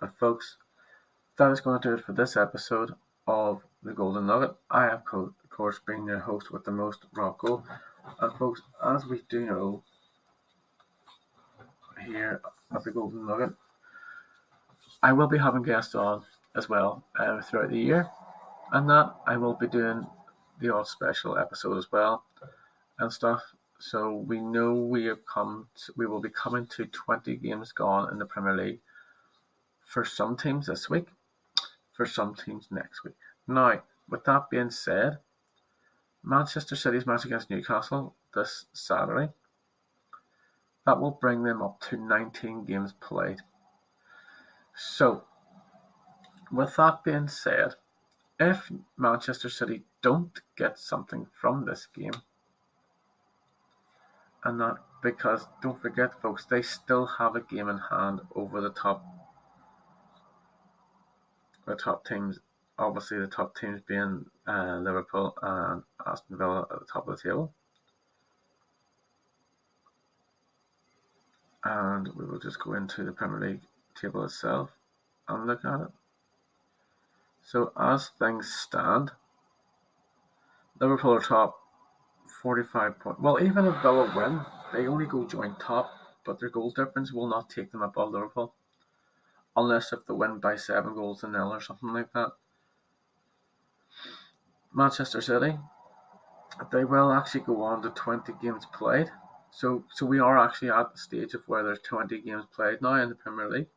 And 0.01 0.13
folks, 0.21 0.59
that 1.39 1.51
is 1.51 1.61
going 1.61 1.81
to 1.81 1.89
do 1.89 1.95
it 1.95 2.05
for 2.05 2.13
this 2.13 2.37
episode 2.37 2.95
of 3.27 3.63
the 3.83 3.93
Goulden 3.93 4.27
Nugget. 4.27 4.55
I 4.71 4.83
have, 4.85 5.03
of 5.13 5.33
course, 5.49 5.81
been 5.87 6.07
your 6.07 6.19
host 6.19 6.51
with 6.53 6.65
the 6.65 6.71
most, 6.71 7.07
Rob 7.15 7.39
Gould. 7.39 7.63
And 8.21 8.39
folks, 8.39 8.61
as 8.85 9.07
we 9.07 9.23
do 9.31 9.47
know 9.47 9.83
here 12.07 12.43
at 12.75 12.85
the 12.85 12.91
Goulden 12.91 13.27
Nugget, 13.27 13.55
I 15.03 15.13
will 15.15 15.27
be 15.27 15.39
having 15.39 15.63
guests 15.63 15.95
on 15.95 16.23
as 16.55 16.69
well 16.69 17.05
uh, 17.19 17.41
throughout 17.41 17.71
the 17.71 17.79
year, 17.79 18.09
and 18.73 18.89
that 18.91 19.15
I 19.27 19.37
will 19.39 19.55
be 19.55 19.67
doing 19.67 20.07
the 20.61 20.73
odd 20.73 20.87
special 20.87 21.37
episode 21.39 21.77
as 21.79 21.91
well 21.91 22.25
and 22.99 23.13
stuff. 23.13 23.43
So 23.79 24.13
we 24.13 24.41
know 24.41 24.75
we 24.75 25.05
have 25.07 25.27
come. 25.27 25.69
To, 25.85 25.93
we 25.97 26.07
will 26.07 26.21
be 26.21 26.31
coming 26.31 26.67
to 26.69 26.87
20 26.87 27.37
games 27.37 27.73
gone 27.73 28.11
in 28.11 28.19
the 28.19 28.25
Premier 28.25 28.57
League 28.57 28.81
for 29.85 30.05
some 30.05 30.37
teams 30.37 30.67
this 30.67 30.89
week, 30.89 31.09
for 31.93 32.07
some 32.07 32.35
teams 32.35 32.69
next 32.71 33.05
week. 33.05 33.15
Now, 33.47 33.83
with 34.09 34.25
that 34.25 34.51
being 34.51 34.71
said, 34.71 35.19
Manchester 36.23 36.75
City's 36.75 37.07
match 37.07 37.25
against 37.25 37.51
Newcastle 37.51 38.15
this 38.35 38.67
Saturday. 38.73 39.33
That 40.85 41.01
will 41.01 41.13
bring 41.13 41.43
them 41.43 41.63
up 41.63 41.81
to 41.91 41.97
19 41.97 42.65
games 42.65 42.95
played. 43.01 43.39
So, 44.75 45.25
with 46.51 46.77
that 46.77 47.03
being 47.05 47.29
said, 47.29 47.75
if 48.39 48.71
Manchester 48.97 49.49
City 49.49 49.85
don't 50.07 50.41
get 50.57 50.79
something 50.79 51.27
from 51.41 51.65
this 51.65 51.89
game, 51.93 52.23
and 54.45 54.61
that 54.61 54.77
because 55.03 55.49
don't 55.61 55.83
forget, 55.83 56.23
folks, 56.23 56.45
they 56.45 56.63
still 56.63 57.07
have 57.19 57.35
a 57.35 57.41
game 57.41 57.69
in 57.69 57.81
hand 57.91 58.21
over 58.37 58.61
the 58.61 58.71
top, 58.71 59.05
the 61.67 61.75
top 61.75 62.07
teams. 62.07 62.39
Obviously, 62.79 63.19
the 63.19 63.27
top 63.27 63.57
teams 63.59 63.81
being 63.89 64.27
uh, 64.47 64.79
Liverpool 64.81 65.35
and 65.43 65.83
Aston 66.07 66.39
Villa 66.39 66.69
at 66.71 66.79
the 66.79 66.87
top 66.93 67.09
of 67.09 67.17
the 67.17 67.29
table. 67.29 67.53
And 71.65 72.07
we 72.15 72.25
will 72.27 72.39
just 72.39 72.61
go 72.61 72.75
into 72.75 73.03
the 73.03 73.11
Premier 73.11 73.41
League 73.41 73.63
table 74.01 74.25
itself 74.25 74.71
and 75.27 75.49
look 75.49 75.65
at 75.65 75.81
it. 75.81 75.89
So 77.43 77.73
as 77.77 78.11
things 78.21 78.53
stand, 78.53 79.11
Liverpool 80.81 81.14
are 81.14 81.20
top 81.20 81.59
45 82.43 82.99
points. 83.01 83.20
Well, 83.20 83.43
even 83.43 83.64
if 83.64 83.81
Villa 83.83 84.12
win, 84.14 84.41
they 84.72 84.87
only 84.87 85.07
go 85.07 85.27
joint 85.27 85.59
top, 85.59 85.91
but 86.24 86.39
their 86.39 86.51
goal 86.51 86.70
difference 86.70 87.12
will 87.12 87.29
not 87.29 87.49
take 87.49 87.72
them 87.72 87.83
above 87.83 88.12
Liverpool. 88.12 88.55
Unless 89.57 89.93
if 89.93 90.01
they 90.07 90.12
win 90.12 90.39
by 90.39 90.57
seven 90.57 90.95
goals 90.95 91.20
to 91.20 91.29
nil 91.29 91.53
or 91.53 91.61
something 91.61 91.93
like 91.93 92.12
that. 92.12 92.33
Manchester 94.74 95.22
City, 95.22 95.59
they 96.70 96.85
will 96.85 97.11
actually 97.11 97.41
go 97.41 97.62
on 97.62 97.81
to 97.83 97.89
20 97.89 98.35
games 98.43 98.66
played. 98.66 99.11
So, 99.51 99.85
so 99.95 100.05
we 100.05 100.18
are 100.18 100.39
actually 100.39 100.70
at 100.70 100.93
the 100.93 100.99
stage 100.99 101.33
of 101.33 101.49
where 101.49 101.62
there's 101.62 101.81
20 101.81 102.20
games 102.20 102.45
played 102.55 102.83
now 102.83 103.03
in 103.03 103.09
the 103.09 103.14
Premier 103.14 103.49
League, 103.49 103.68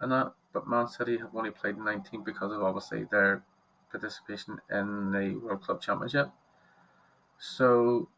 and 0.00 0.12
that. 0.12 0.32
But 0.54 0.66
Man 0.66 0.88
City 0.88 1.18
have 1.18 1.34
only 1.34 1.50
played 1.50 1.76
19 1.76 2.24
because 2.24 2.50
of 2.50 2.62
obviously 2.62 3.04
their 3.04 3.44
participation 3.90 4.58
in 4.70 5.12
the 5.12 5.36
World 5.42 5.62
Club 5.62 5.80
Championship. 5.80 6.30
So, 7.38 8.08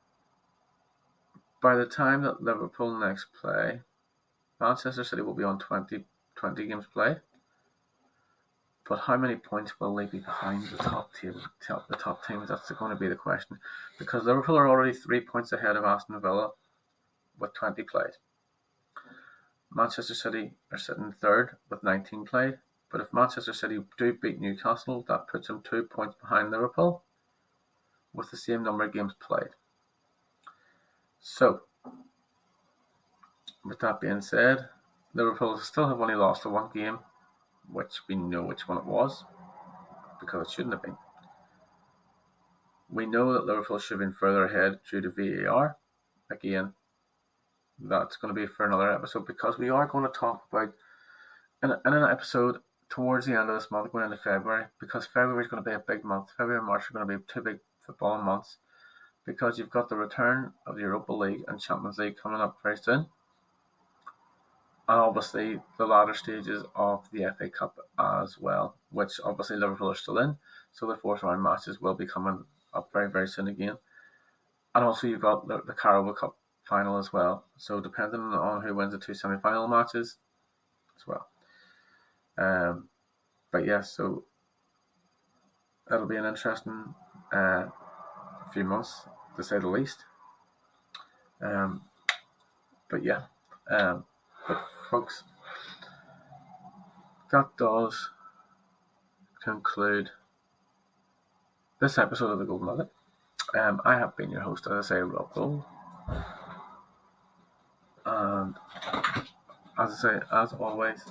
by 1.60 1.76
the 1.76 1.86
time 1.86 2.22
that 2.22 2.42
Liverpool 2.42 2.98
next 2.98 3.26
play, 3.40 3.80
Manchester 4.60 5.04
City 5.04 5.22
will 5.22 5.34
be 5.34 5.44
on 5.44 5.58
20, 5.58 6.04
20 6.36 6.66
games 6.66 6.86
played. 6.92 7.20
But 8.88 9.00
how 9.00 9.18
many 9.18 9.36
points 9.36 9.78
will 9.78 9.94
they 9.94 10.06
be 10.06 10.18
behind 10.18 10.66
the 10.68 10.78
top 10.78 11.12
table, 11.12 11.42
top, 11.60 11.88
the 11.88 11.96
top 11.96 12.26
teams? 12.26 12.48
That's 12.48 12.70
going 12.70 12.90
to 12.90 12.96
be 12.96 13.08
the 13.08 13.16
question. 13.16 13.58
Because 13.98 14.24
Liverpool 14.24 14.56
are 14.56 14.68
already 14.68 14.94
three 14.94 15.20
points 15.20 15.52
ahead 15.52 15.76
of 15.76 15.84
Aston 15.84 16.20
Villa 16.20 16.50
with 17.38 17.52
20 17.54 17.82
played. 17.82 18.12
Manchester 19.70 20.14
City 20.14 20.52
are 20.72 20.78
sitting 20.78 21.12
third 21.12 21.56
with 21.68 21.82
19 21.82 22.24
played. 22.24 22.58
But 22.90 23.00
if 23.02 23.12
Manchester 23.12 23.52
City 23.52 23.80
do 23.98 24.14
beat 24.14 24.40
Newcastle, 24.40 25.04
that 25.08 25.28
puts 25.28 25.48
them 25.48 25.62
two 25.62 25.82
points 25.82 26.16
behind 26.20 26.50
Liverpool 26.50 27.04
with 28.14 28.30
the 28.30 28.36
same 28.36 28.62
number 28.62 28.84
of 28.84 28.92
games 28.92 29.12
played. 29.20 29.50
So, 31.20 31.62
with 33.64 33.78
that 33.80 34.00
being 34.00 34.22
said, 34.22 34.68
Liverpool 35.14 35.58
still 35.58 35.88
have 35.88 36.00
only 36.00 36.14
lost 36.14 36.44
a 36.44 36.48
one 36.48 36.70
game 36.72 36.98
which 37.70 38.00
we 38.08 38.14
know 38.14 38.42
which 38.42 38.66
one 38.66 38.78
it 38.78 38.84
was 38.84 39.24
because 40.20 40.46
it 40.46 40.52
shouldn't 40.52 40.74
have 40.74 40.82
been. 40.82 40.96
We 42.90 43.04
know 43.04 43.34
that 43.34 43.44
Liverpool 43.44 43.78
should 43.78 44.00
have 44.00 44.08
been 44.08 44.16
further 44.18 44.46
ahead 44.46 44.80
due 44.90 45.02
to 45.02 45.10
VAR. 45.10 45.76
Again, 46.30 46.72
that's 47.78 48.16
going 48.16 48.34
to 48.34 48.40
be 48.40 48.46
for 48.46 48.64
another 48.64 48.90
episode 48.90 49.26
because 49.26 49.58
we 49.58 49.68
are 49.68 49.86
going 49.86 50.04
to 50.04 50.18
talk 50.18 50.44
about 50.50 50.72
in, 51.62 51.70
in 51.70 51.92
an 51.92 52.10
episode 52.10 52.58
towards 52.88 53.26
the 53.26 53.38
end 53.38 53.50
of 53.50 53.60
this 53.60 53.70
month, 53.70 53.92
going 53.92 54.04
into 54.04 54.16
February, 54.16 54.66
because 54.80 55.06
February 55.06 55.44
is 55.44 55.50
going 55.50 55.62
to 55.62 55.68
be 55.68 55.74
a 55.74 55.78
big 55.78 56.04
month. 56.04 56.30
February 56.36 56.58
and 56.58 56.66
March 56.66 56.90
are 56.90 56.94
going 56.94 57.06
to 57.06 57.18
be 57.18 57.24
two 57.32 57.42
big 57.42 57.58
football 57.80 58.20
months 58.22 58.58
because 59.24 59.58
you've 59.58 59.70
got 59.70 59.88
the 59.88 59.96
return 59.96 60.52
of 60.66 60.76
the 60.76 60.82
Europa 60.82 61.12
League 61.12 61.44
and 61.48 61.60
Champions 61.60 61.98
League 61.98 62.16
coming 62.16 62.40
up 62.40 62.58
very 62.62 62.76
soon 62.76 63.06
and 64.88 64.98
obviously 64.98 65.60
the 65.76 65.86
latter 65.86 66.14
stages 66.14 66.64
of 66.74 67.06
the 67.12 67.34
FA 67.36 67.50
Cup 67.50 67.78
as 67.98 68.38
well, 68.38 68.74
which 68.90 69.20
obviously 69.22 69.56
Liverpool 69.56 69.90
are 69.90 69.94
still 69.94 70.18
in. 70.18 70.36
So 70.72 70.86
the 70.86 70.96
fourth 70.96 71.22
round 71.22 71.42
matches 71.42 71.80
will 71.80 71.94
be 71.94 72.06
coming 72.06 72.44
up 72.72 72.88
very, 72.92 73.10
very 73.10 73.28
soon 73.28 73.48
again. 73.48 73.76
And 74.74 74.84
also 74.84 75.06
you've 75.06 75.20
got 75.20 75.46
the, 75.46 75.60
the 75.66 75.74
Carabao 75.74 76.12
Cup 76.12 76.36
final 76.64 76.96
as 76.96 77.12
well. 77.12 77.44
So 77.58 77.80
depending 77.80 78.20
on 78.20 78.62
who 78.62 78.74
wins 78.74 78.92
the 78.92 78.98
two 78.98 79.12
semi 79.12 79.36
final 79.36 79.68
matches 79.68 80.16
as 80.96 81.06
well. 81.06 81.28
Um, 82.38 82.88
but 83.50 83.66
yeah, 83.66 83.80
so 83.80 84.24
it'll 85.90 86.06
be 86.06 86.16
an 86.16 86.24
interesting 86.24 86.94
uh, 87.32 87.66
few 88.52 88.64
months 88.64 89.08
to 89.36 89.42
say 89.42 89.58
the 89.58 89.68
least. 89.68 90.04
Um, 91.40 91.82
but 92.90 93.04
yeah, 93.04 93.22
um, 93.70 94.04
but 94.46 94.64
folks, 94.90 95.24
that 97.32 97.48
does 97.58 98.10
conclude 99.42 100.10
this 101.80 101.98
episode 101.98 102.30
of 102.30 102.38
the 102.38 102.44
Goulden 102.44 102.66
Nugget. 102.66 102.90
Um, 103.58 103.80
I 103.84 103.98
have 103.98 104.16
been 104.16 104.30
your 104.30 104.42
host, 104.42 104.66
as 104.66 104.90
I 104.90 104.94
say, 104.96 105.00
Rob 105.00 105.32
Gould. 105.32 105.64
And 108.04 108.54
as 109.78 109.92
I 109.92 109.94
say, 109.94 110.20
as 110.32 110.52
always, 110.54 111.04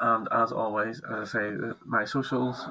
and 0.00 0.28
as 0.48 0.52
always, 0.52 1.02
as 1.10 1.34
I 1.34 1.38
say, 1.38 1.56
my 1.84 2.06
socials 2.06 2.66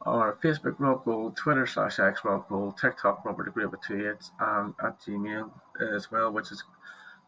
are 0.00 0.36
Facebook 0.42 0.74
Rob 0.78 1.04
Gould, 1.04 1.36
Twitter 1.36 1.64
slash 1.64 2.00
X 2.00 2.24
Rob 2.24 2.48
Gould, 2.48 2.78
TikTok 2.78 3.24
Robert 3.24 3.54
Great 3.54 3.70
with 3.70 3.80
two 3.82 4.10
eights, 4.10 4.32
and 4.40 4.74
at 4.82 5.00
Gmail 5.00 5.50
as 5.94 6.10
well, 6.10 6.32
which 6.32 6.50
is 6.50 6.64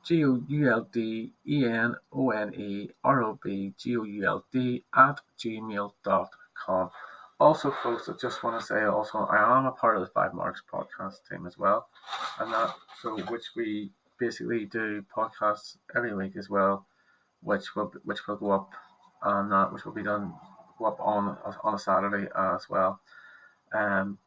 G 0.05 0.25
O 0.25 0.43
U 0.49 0.71
L 0.71 0.89
D 0.93 1.33
E 1.47 1.65
N 1.65 1.95
O 2.13 2.31
N 2.31 2.53
E 2.55 2.91
R 3.05 3.23
O 3.23 3.39
B 3.43 3.73
G 3.79 3.97
O 3.97 4.03
U 4.03 4.27
L 4.27 4.45
D 4.53 4.85
at 4.97 5.21
gmail.com. 5.39 6.91
Also, 7.39 7.71
folks, 7.71 8.09
I 8.09 8.15
just 8.21 8.43
want 8.43 8.61
to 8.61 8.67
say 8.67 8.83
also 8.83 9.19
I 9.31 9.59
am 9.59 9.67
a 9.67 9.71
part 9.71 9.97
of 9.97 10.03
the 10.03 10.09
Five 10.09 10.35
Marks 10.35 10.63
podcast 10.73 11.19
team 11.31 11.47
as 11.47 11.57
well, 11.57 11.89
and 12.41 12.53
that 12.53 12.75
so 13.01 13.17
which 13.31 13.51
we 13.55 13.93
basically 14.19 14.65
do 14.65 15.05
podcasts 15.17 15.77
every 15.95 16.15
week 16.17 16.37
as 16.37 16.51
well, 16.51 16.85
which 17.43 17.77
will 17.77 17.93
which 18.05 18.27
will 18.27 18.37
go 18.37 18.51
up 18.51 18.73
and 19.23 19.53
that 19.53 19.73
which 19.73 19.85
will 19.85 19.93
be 19.93 20.03
done 20.03 20.35
up 20.85 20.99
on 21.01 21.37
on 21.65 21.75
a 21.75 21.79
Saturday 21.79 22.29
as 22.37 22.69
well. 22.69 23.01
Um, 23.73 24.19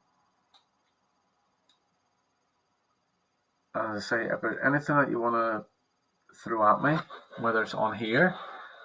as 3.75 3.97
I 3.97 3.99
say, 3.99 4.25
if 4.25 4.41
there's 4.41 4.59
anything 4.65 4.97
that 4.97 5.09
you 5.09 5.19
want 5.19 5.35
to 5.35 5.65
throw 6.43 6.67
at 6.67 6.83
me, 6.83 6.97
whether 7.39 7.61
it's 7.61 7.73
on 7.73 7.97
here, 7.97 8.35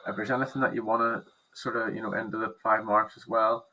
if 0.07 0.17
there's 0.17 0.31
anything 0.31 0.63
that 0.63 0.75
you 0.75 0.85
want 0.85 1.03
to 1.03 1.31
sort 1.55 1.77
of 1.77 1.95
you 1.95 2.03
know 2.03 2.13
into 2.13 2.39
the 2.39 2.55
five 2.63 2.85
marks 2.85 3.17
as 3.17 3.27
well, 3.27 3.67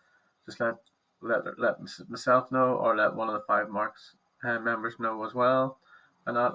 just 0.45 0.59
let 0.59 0.75
let 1.21 1.41
let 1.59 1.77
myself 2.09 2.51
know 2.51 2.75
or 2.75 2.95
let 2.95 3.15
one 3.15 3.27
of 3.29 3.35
the 3.35 3.45
five 3.47 3.69
marks 3.69 4.15
uh, 4.43 4.59
members 4.59 4.95
know 4.99 5.23
as 5.25 5.33
well, 5.33 5.79
and 6.25 6.37
that. 6.37 6.53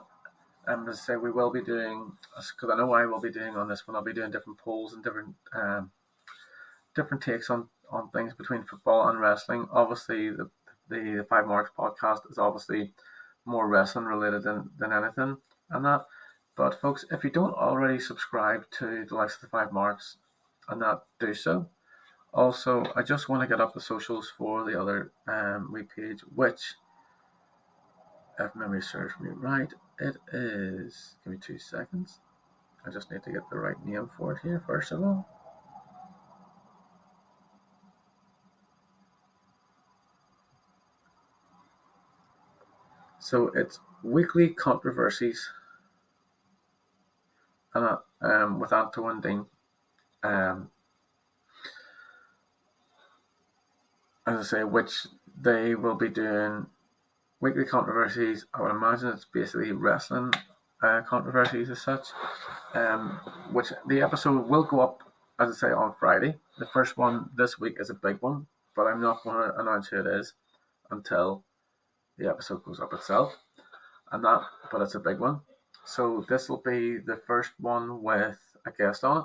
And 0.69 0.89
as 0.89 1.01
I 1.01 1.01
say, 1.01 1.17
we 1.17 1.31
will 1.31 1.51
be 1.51 1.63
doing 1.63 2.13
because 2.37 2.71
I 2.71 2.77
know 2.77 2.93
I 2.93 3.07
will 3.07 3.21
be 3.21 3.33
doing 3.33 3.57
on 3.57 3.69
this 3.69 3.89
one. 3.89 3.97
I'll 3.97 4.03
be 4.03 4.13
doing 4.13 4.31
different 4.31 4.59
polls 4.59 4.93
and 4.93 5.03
different 5.03 5.35
um, 5.55 5.91
different 6.95 7.23
takes 7.23 7.51
on 7.51 7.69
on 7.91 8.11
things 8.11 8.35
between 8.35 8.65
football 8.65 9.09
and 9.09 9.19
wrestling. 9.19 9.67
Obviously, 9.73 10.31
the 10.31 10.51
the, 10.89 11.27
Five 11.29 11.47
Marks 11.47 11.71
podcast 11.77 12.31
is 12.31 12.39
obviously 12.39 12.93
more 13.45 13.69
wrestling 13.69 14.05
related 14.05 14.43
than, 14.43 14.71
than 14.79 14.93
anything 14.93 15.37
and 15.71 15.85
that. 15.85 16.07
But 16.57 16.81
folks, 16.81 17.05
if 17.11 17.25
you 17.25 17.31
don't 17.31 17.55
already 17.55 18.01
subscribe 18.01 18.65
to 18.79 19.05
the 19.05 19.15
likes 19.15 19.37
of 19.37 19.43
the 19.43 19.49
Five 19.49 19.73
Marks 19.73 20.17
and 20.69 20.83
that, 20.83 21.03
do 21.21 21.35
so. 21.35 21.69
Also, 22.33 22.85
I 22.95 23.03
just 23.03 23.29
want 23.29 23.43
to 23.43 23.49
get 23.49 23.61
up 23.61 23.75
the 23.75 23.81
socials 23.81 24.33
for 24.37 24.65
the 24.65 24.79
other 24.81 25.13
um, 25.27 25.73
web 25.73 25.87
page, 25.95 26.21
which, 26.35 26.75
if 28.39 28.55
memory 28.55 28.83
serves 28.83 29.15
me 29.21 29.31
right, 29.31 29.73
it 30.01 30.17
is. 30.33 31.17
Give 31.25 31.33
me 31.33 31.39
two 31.41 31.59
seconds. 31.59 32.21
I 32.87 32.91
just 32.91 33.11
need 33.11 33.23
to 33.25 33.33
get 33.33 33.49
the 33.51 33.59
right 33.59 33.85
name 33.85 34.09
for 34.17 34.33
it 34.33 34.39
here, 34.43 34.63
first 34.67 34.93
of 34.93 35.03
all. 35.03 35.29
So 43.19 43.51
it's 43.55 43.81
weekly 44.03 44.49
controversies 44.49 45.51
and 47.75 47.85
uh, 47.85 47.99
um, 48.23 48.61
with 48.61 48.73
Antoine 48.73 49.21
Dean. 49.21 49.47
Um, 50.23 50.71
as 54.27 54.39
I 54.39 54.43
say, 54.59 54.65
which 54.65 55.07
they 55.41 55.75
will 55.75 55.95
be 55.95 56.09
doing 56.09 56.67
weekly 57.41 57.65
controversies. 57.65 58.47
I 58.55 58.63
would 58.63 58.71
imagine 58.71 59.09
it's 59.09 59.27
basically 59.33 59.73
wrestling 59.73 60.33
uh, 60.83 61.03
controversies 61.03 61.71
as 61.71 61.83
such. 61.83 62.07
Um, 62.75 63.21
which 63.53 63.73
the 63.87 64.03
episode 64.03 64.49
will 64.49 64.65
go 64.65 64.81
up, 64.81 65.03
as 65.39 65.51
I 65.51 65.69
say, 65.69 65.73
on 65.73 65.95
Friday. 65.99 66.37
The 66.59 66.67
first 66.73 66.97
one 66.97 67.31
this 67.37 67.59
week 67.59 67.77
is 67.79 67.91
a 67.91 67.95
big 67.95 68.19
one, 68.21 68.47
but 68.77 68.87
I'm 68.87 69.01
not 69.01 69.23
going 69.23 69.37
to 69.37 69.59
announce 69.59 69.89
who 69.89 70.01
it 70.01 70.07
is 70.07 70.35
until 70.91 71.45
the 72.19 72.29
episode 72.29 72.65
goes 72.65 72.81
up 72.81 72.93
itself. 72.93 73.35
And 74.11 74.25
that, 74.25 74.43
but 74.71 74.83
it's 74.83 74.95
a 74.95 75.01
big 75.01 75.19
one. 75.19 75.41
So 75.85 76.25
this 76.29 76.49
will 76.49 76.63
be 76.65 76.99
the 76.99 77.21
first 77.27 77.53
one 77.59 78.03
with 78.03 78.39
a 78.67 78.71
guest 78.71 79.05
on 79.05 79.19
it. 79.19 79.25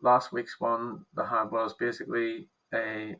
Last 0.00 0.32
week's 0.32 0.60
one 0.60 1.04
that 1.14 1.26
had 1.26 1.50
was 1.50 1.74
basically 1.74 2.48
a 2.74 3.16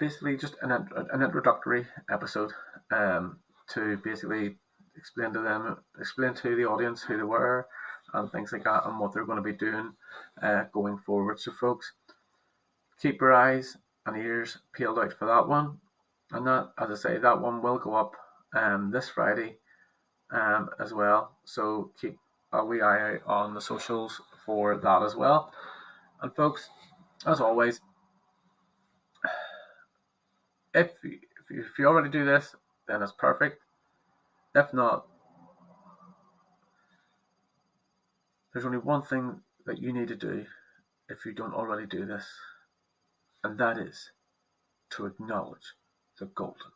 basically 0.00 0.36
just 0.36 0.56
an, 0.62 0.72
an 0.72 1.22
introductory 1.22 1.86
episode 2.10 2.50
um, 2.90 3.38
to 3.74 3.98
basically 3.98 4.56
explain 4.96 5.32
to 5.32 5.40
them, 5.40 5.76
explain 6.00 6.34
to 6.34 6.56
the 6.56 6.64
audience 6.64 7.02
who 7.02 7.16
they 7.16 7.22
were 7.22 7.66
and 8.14 8.32
things 8.32 8.52
like 8.52 8.64
that 8.64 8.86
and 8.86 8.98
what 8.98 9.12
they're 9.12 9.26
going 9.26 9.36
to 9.36 9.42
be 9.42 9.52
doing 9.52 9.92
uh, 10.42 10.64
going 10.72 10.98
forward. 10.98 11.38
So, 11.38 11.52
folks, 11.52 11.92
keep 13.00 13.20
your 13.20 13.32
eyes 13.32 13.76
and 14.06 14.16
ears 14.16 14.58
peeled 14.74 14.98
out 14.98 15.12
for 15.12 15.26
that 15.26 15.46
one. 15.46 15.78
And 16.32 16.46
that, 16.46 16.72
as 16.78 16.90
I 16.90 16.94
say, 17.10 17.18
that 17.18 17.40
one 17.40 17.62
will 17.62 17.78
go 17.78 17.94
up 17.94 18.14
um, 18.54 18.90
this 18.90 19.08
Friday 19.08 19.58
um, 20.30 20.70
as 20.78 20.92
well. 20.92 21.32
So 21.44 21.92
keep 22.00 22.18
a 22.52 22.64
wee 22.64 22.80
eye 22.80 23.14
out 23.14 23.20
on 23.26 23.54
the 23.54 23.60
socials 23.60 24.20
for 24.44 24.76
that 24.76 25.02
as 25.02 25.14
well. 25.14 25.52
And 26.22 26.34
folks, 26.34 26.68
as 27.26 27.40
always, 27.40 27.80
if 30.74 30.90
you, 31.02 31.18
if 31.50 31.78
you 31.78 31.86
already 31.86 32.10
do 32.10 32.24
this, 32.24 32.54
then 32.86 33.02
it's 33.02 33.12
perfect. 33.12 33.62
If 34.54 34.72
not, 34.72 35.06
there's 38.52 38.66
only 38.66 38.78
one 38.78 39.02
thing 39.02 39.40
that 39.66 39.78
you 39.78 39.92
need 39.92 40.08
to 40.08 40.16
do 40.16 40.46
if 41.08 41.24
you 41.24 41.32
don't 41.32 41.54
already 41.54 41.86
do 41.86 42.04
this, 42.04 42.26
and 43.44 43.58
that 43.58 43.78
is 43.78 44.10
to 44.90 45.06
acknowledge 45.06 45.74
the 46.18 46.26
Goulden 46.26 46.72